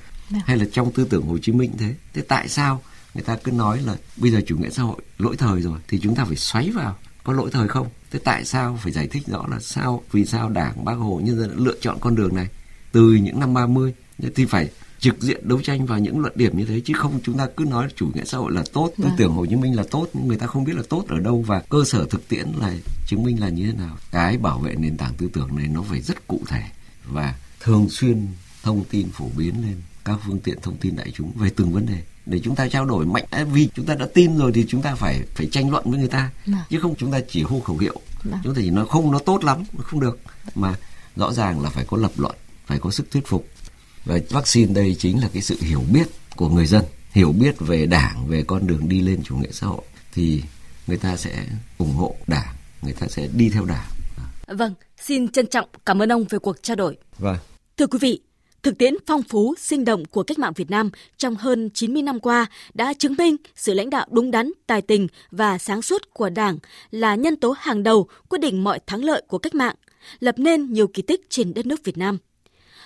Hay 0.45 0.57
là 0.57 0.65
trong 0.71 0.91
tư 0.91 1.07
tưởng 1.09 1.25
Hồ 1.27 1.37
Chí 1.37 1.51
Minh 1.51 1.71
thế. 1.77 1.95
Thế 2.13 2.21
tại 2.21 2.49
sao 2.49 2.81
người 3.13 3.23
ta 3.23 3.37
cứ 3.43 3.51
nói 3.51 3.81
là 3.81 3.95
bây 4.17 4.31
giờ 4.31 4.41
chủ 4.47 4.57
nghĩa 4.57 4.69
xã 4.69 4.83
hội 4.83 5.01
lỗi 5.17 5.35
thời 5.37 5.61
rồi 5.61 5.79
thì 5.87 5.99
chúng 5.99 6.15
ta 6.15 6.25
phải 6.25 6.35
xoáy 6.35 6.69
vào 6.69 6.97
có 7.23 7.33
lỗi 7.33 7.49
thời 7.51 7.67
không? 7.67 7.87
Thế 8.11 8.19
tại 8.23 8.45
sao 8.45 8.79
phải 8.81 8.91
giải 8.91 9.07
thích 9.07 9.27
rõ 9.27 9.45
là 9.51 9.59
sao 9.59 10.03
vì 10.11 10.25
sao 10.25 10.49
đảng 10.49 10.85
bác 10.85 10.93
hồ 10.93 11.21
nhân 11.23 11.39
dân 11.39 11.49
đã 11.49 11.55
lựa 11.57 11.75
chọn 11.81 11.97
con 11.99 12.15
đường 12.15 12.35
này? 12.35 12.47
Từ 12.91 13.13
những 13.13 13.39
năm 13.39 13.53
30 13.53 13.93
thì 14.35 14.45
phải 14.45 14.69
trực 14.99 15.21
diện 15.21 15.47
đấu 15.47 15.61
tranh 15.61 15.85
vào 15.85 15.99
những 15.99 16.19
luận 16.19 16.33
điểm 16.35 16.57
như 16.57 16.65
thế 16.65 16.81
chứ 16.85 16.93
không 16.97 17.19
chúng 17.23 17.37
ta 17.37 17.47
cứ 17.57 17.65
nói 17.65 17.87
chủ 17.95 18.09
nghĩa 18.13 18.23
xã 18.25 18.37
hội 18.37 18.51
là 18.51 18.63
tốt 18.73 18.91
tư 18.97 19.09
tưởng 19.17 19.31
Hồ 19.31 19.45
Chí 19.45 19.55
Minh 19.55 19.75
là 19.75 19.83
tốt 19.91 20.07
nhưng 20.13 20.27
người 20.27 20.37
ta 20.37 20.47
không 20.47 20.63
biết 20.63 20.75
là 20.75 20.83
tốt 20.89 21.05
ở 21.07 21.19
đâu 21.19 21.41
và 21.41 21.59
cơ 21.69 21.83
sở 21.85 22.05
thực 22.05 22.29
tiễn 22.29 22.47
là 22.59 22.73
chứng 23.07 23.23
minh 23.23 23.41
là 23.41 23.49
như 23.49 23.65
thế 23.65 23.77
nào. 23.77 23.97
Cái 24.11 24.37
bảo 24.37 24.59
vệ 24.59 24.75
nền 24.75 24.97
tảng 24.97 25.13
tư 25.13 25.29
tưởng 25.33 25.55
này 25.55 25.67
nó 25.67 25.81
phải 25.81 26.01
rất 26.01 26.27
cụ 26.27 26.41
thể 26.47 26.63
và 27.05 27.35
thường 27.59 27.89
xuyên 27.89 28.27
thông 28.65 28.83
tin 28.83 29.09
phổ 29.11 29.29
biến 29.37 29.53
lên 29.61 29.81
các 30.05 30.19
phương 30.25 30.39
tiện 30.39 30.61
thông 30.61 30.77
tin 30.77 30.95
đại 30.95 31.11
chúng 31.15 31.31
về 31.35 31.49
từng 31.55 31.73
vấn 31.73 31.85
đề 31.85 32.03
để 32.25 32.39
chúng 32.43 32.55
ta 32.55 32.67
trao 32.67 32.85
đổi 32.85 33.05
mạnh. 33.05 33.23
Vì 33.51 33.69
chúng 33.75 33.85
ta 33.85 33.95
đã 33.95 34.07
tin 34.13 34.37
rồi 34.37 34.51
thì 34.55 34.65
chúng 34.67 34.81
ta 34.81 34.95
phải 34.95 35.21
phải 35.35 35.47
tranh 35.51 35.69
luận 35.71 35.83
với 35.91 35.99
người 35.99 36.07
ta 36.07 36.31
chứ 36.69 36.79
không 36.79 36.95
chúng 36.95 37.11
ta 37.11 37.19
chỉ 37.29 37.43
hô 37.43 37.59
khẩu 37.59 37.77
hiệu. 37.77 38.01
Chúng 38.43 38.55
ta 38.55 38.61
chỉ 38.61 38.69
nói 38.69 38.85
không 38.89 39.11
nó 39.11 39.19
tốt 39.19 39.43
lắm 39.43 39.63
không 39.77 39.99
được. 39.99 40.19
Mà 40.55 40.75
rõ 41.15 41.33
ràng 41.33 41.61
là 41.61 41.69
phải 41.69 41.85
có 41.87 41.97
lập 41.97 42.11
luận 42.17 42.35
phải 42.65 42.79
có 42.79 42.91
sức 42.91 43.11
thuyết 43.11 43.27
phục. 43.27 43.47
Và 44.05 44.19
vaccine 44.29 44.73
đây 44.73 44.95
chính 44.99 45.21
là 45.21 45.29
cái 45.33 45.41
sự 45.41 45.57
hiểu 45.61 45.83
biết 45.93 46.07
của 46.35 46.49
người 46.49 46.65
dân 46.65 46.83
hiểu 47.11 47.31
biết 47.31 47.55
về 47.59 47.85
đảng 47.85 48.27
về 48.27 48.43
con 48.43 48.67
đường 48.67 48.89
đi 48.89 49.01
lên 49.01 49.23
chủ 49.23 49.37
nghĩa 49.37 49.51
xã 49.51 49.67
hội. 49.67 49.81
Thì 50.13 50.43
người 50.87 50.97
ta 50.97 51.17
sẽ 51.17 51.47
ủng 51.77 51.93
hộ 51.93 52.15
đảng 52.27 52.55
người 52.81 52.93
ta 52.93 53.07
sẽ 53.07 53.27
đi 53.33 53.49
theo 53.49 53.65
đảng. 53.65 53.89
Vâng 54.47 54.73
xin 55.01 55.31
trân 55.31 55.47
trọng 55.47 55.69
cảm 55.85 56.01
ơn 56.01 56.11
ông 56.11 56.25
về 56.29 56.39
cuộc 56.39 56.63
trao 56.63 56.75
đổi. 56.75 56.97
Vâng. 57.17 57.37
Thưa 57.77 57.87
quý 57.87 57.99
vị 58.01 58.21
Thực 58.65 58.77
tiễn 58.77 58.93
phong 59.05 59.23
phú, 59.23 59.55
sinh 59.57 59.85
động 59.85 60.05
của 60.05 60.23
cách 60.23 60.39
mạng 60.39 60.53
Việt 60.55 60.71
Nam 60.71 60.89
trong 61.17 61.35
hơn 61.35 61.69
90 61.73 62.01
năm 62.01 62.19
qua 62.19 62.45
đã 62.73 62.93
chứng 62.93 63.15
minh 63.17 63.35
sự 63.55 63.73
lãnh 63.73 63.89
đạo 63.89 64.07
đúng 64.11 64.31
đắn, 64.31 64.51
tài 64.67 64.81
tình 64.81 65.07
và 65.31 65.57
sáng 65.57 65.81
suốt 65.81 66.13
của 66.13 66.29
Đảng 66.29 66.57
là 66.91 67.15
nhân 67.15 67.35
tố 67.35 67.55
hàng 67.59 67.83
đầu 67.83 68.07
quyết 68.29 68.39
định 68.41 68.63
mọi 68.63 68.79
thắng 68.87 69.03
lợi 69.03 69.21
của 69.27 69.37
cách 69.37 69.55
mạng, 69.55 69.75
lập 70.19 70.35
nên 70.37 70.73
nhiều 70.73 70.87
kỳ 70.87 71.01
tích 71.01 71.21
trên 71.29 71.53
đất 71.53 71.65
nước 71.65 71.83
Việt 71.83 71.97
Nam. 71.97 72.17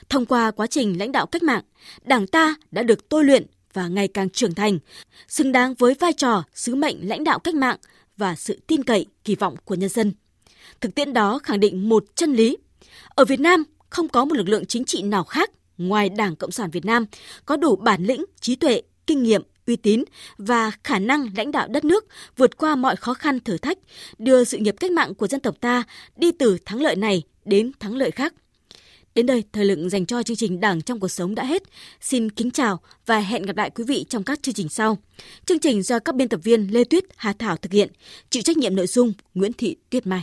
Thông 0.10 0.26
qua 0.26 0.52
quá 0.52 0.68
trình 0.68 1.00
lãnh 1.00 1.12
đạo 1.12 1.26
cách 1.26 1.44
mạng, 1.44 1.63
Đảng 2.04 2.28
ta 2.28 2.56
đã 2.72 2.84
được 2.84 3.10
tôi 3.10 3.24
luyện 3.24 3.46
và 3.74 3.88
ngày 3.88 4.08
càng 4.08 4.30
trưởng 4.30 4.56
thành, 4.56 4.80
xứng 5.28 5.52
đáng 5.52 5.74
với 5.74 5.94
vai 5.94 6.13
trò, 6.13 6.44
sứ 6.54 6.76
mệnh 6.76 7.10
lãnh 7.10 7.24
đạo 7.24 7.39
cách 7.39 7.56
mạng 7.56 7.78
và 8.18 8.36
sự 8.36 8.60
tin 8.68 8.84
cậy, 8.84 9.06
kỳ 9.24 9.36
vọng 9.36 9.56
của 9.65 9.76
nhân 9.76 9.89
dân. 9.89 10.13
Thực 10.82 10.96
tiễn 10.96 11.13
đó 11.13 11.39
khẳng 11.44 11.60
định 11.60 11.89
một 11.89 12.06
chân 12.15 12.34
lý. 12.34 12.58
Ở 13.10 13.26
Việt 13.26 13.39
Nam 13.39 13.63
không 13.89 14.08
có 14.08 14.26
một 14.26 14.36
lực 14.36 14.50
lượng 14.50 14.65
chính 14.65 14.86
trị 14.86 15.02
nào 15.02 15.24
khác 15.24 15.52
ngoài 15.80 16.10
Đảng 16.10 16.36
Cộng 16.36 16.52
sản 16.52 16.72
Việt 16.72 16.86
Nam 16.86 17.06
có 17.46 17.58
đủ 17.58 17.76
bản 17.76 18.04
lĩnh, 18.04 18.26
trí 18.42 18.56
tuệ, 18.56 18.82
kinh 19.08 19.24
nghiệm, 19.24 19.42
uy 19.68 19.76
tín 19.76 20.04
và 20.38 20.72
khả 20.84 21.00
năng 21.00 21.30
lãnh 21.38 21.52
đạo 21.52 21.68
đất 21.68 21.86
nước 21.86 22.06
vượt 22.38 22.58
qua 22.58 22.76
mọi 22.76 22.96
khó 22.96 23.13
khăn 23.13 23.39
thử 23.39 23.58
thách, 23.58 23.78
đưa 24.18 24.44
sự 24.44 24.58
nghiệp 24.58 24.76
cách 24.80 24.92
mạng 24.92 25.15
của 25.15 25.28
dân 25.28 25.39
tộc 25.39 25.56
ta 25.62 25.84
đi 26.15 26.32
từ 26.32 26.58
thắng 26.65 26.82
lợi 26.82 26.96
này 26.96 27.24
đến 27.46 27.72
thắng 27.80 27.96
lợi 27.96 28.12
khác. 28.12 28.34
Đến 29.15 29.26
đây, 29.26 29.44
thời 29.54 29.65
lượng 29.65 29.89
dành 29.89 30.06
cho 30.06 30.24
chương 30.24 30.38
trình 30.38 30.60
Đảng 30.60 30.82
trong 30.82 31.00
cuộc 31.00 31.08
sống 31.08 31.36
đã 31.36 31.44
hết. 31.44 31.63
Xin 32.02 32.30
kính 32.30 32.52
chào 32.52 32.80
và 33.06 33.20
hẹn 33.20 33.44
gặp 33.44 33.58
lại 33.58 33.70
quý 33.70 33.84
vị 33.84 34.06
trong 34.10 34.24
các 34.24 34.44
chương 34.44 34.56
trình 34.56 34.70
sau. 34.70 34.98
Chương 35.46 35.60
trình 35.60 35.84
do 35.84 36.00
các 36.00 36.15
biên 36.15 36.30
tập 36.30 36.39
viên 36.44 36.74
Lê 36.74 36.84
Tuyết, 36.84 37.04
Hà 37.15 37.34
Thảo 37.34 37.58
thực 37.58 37.72
hiện, 37.72 37.89
chịu 38.30 38.44
trách 38.44 38.58
nhiệm 38.58 38.76
nội 38.76 38.88
dung 38.88 39.13
Nguyễn 39.34 39.54
Thị 39.54 39.76
Tuyết 39.89 40.08
Mai. 40.08 40.22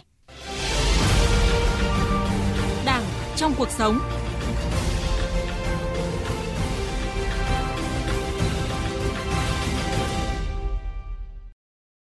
Đảng 2.86 3.04
trong 3.36 3.54
cuộc 3.58 3.68
sống 3.78 3.98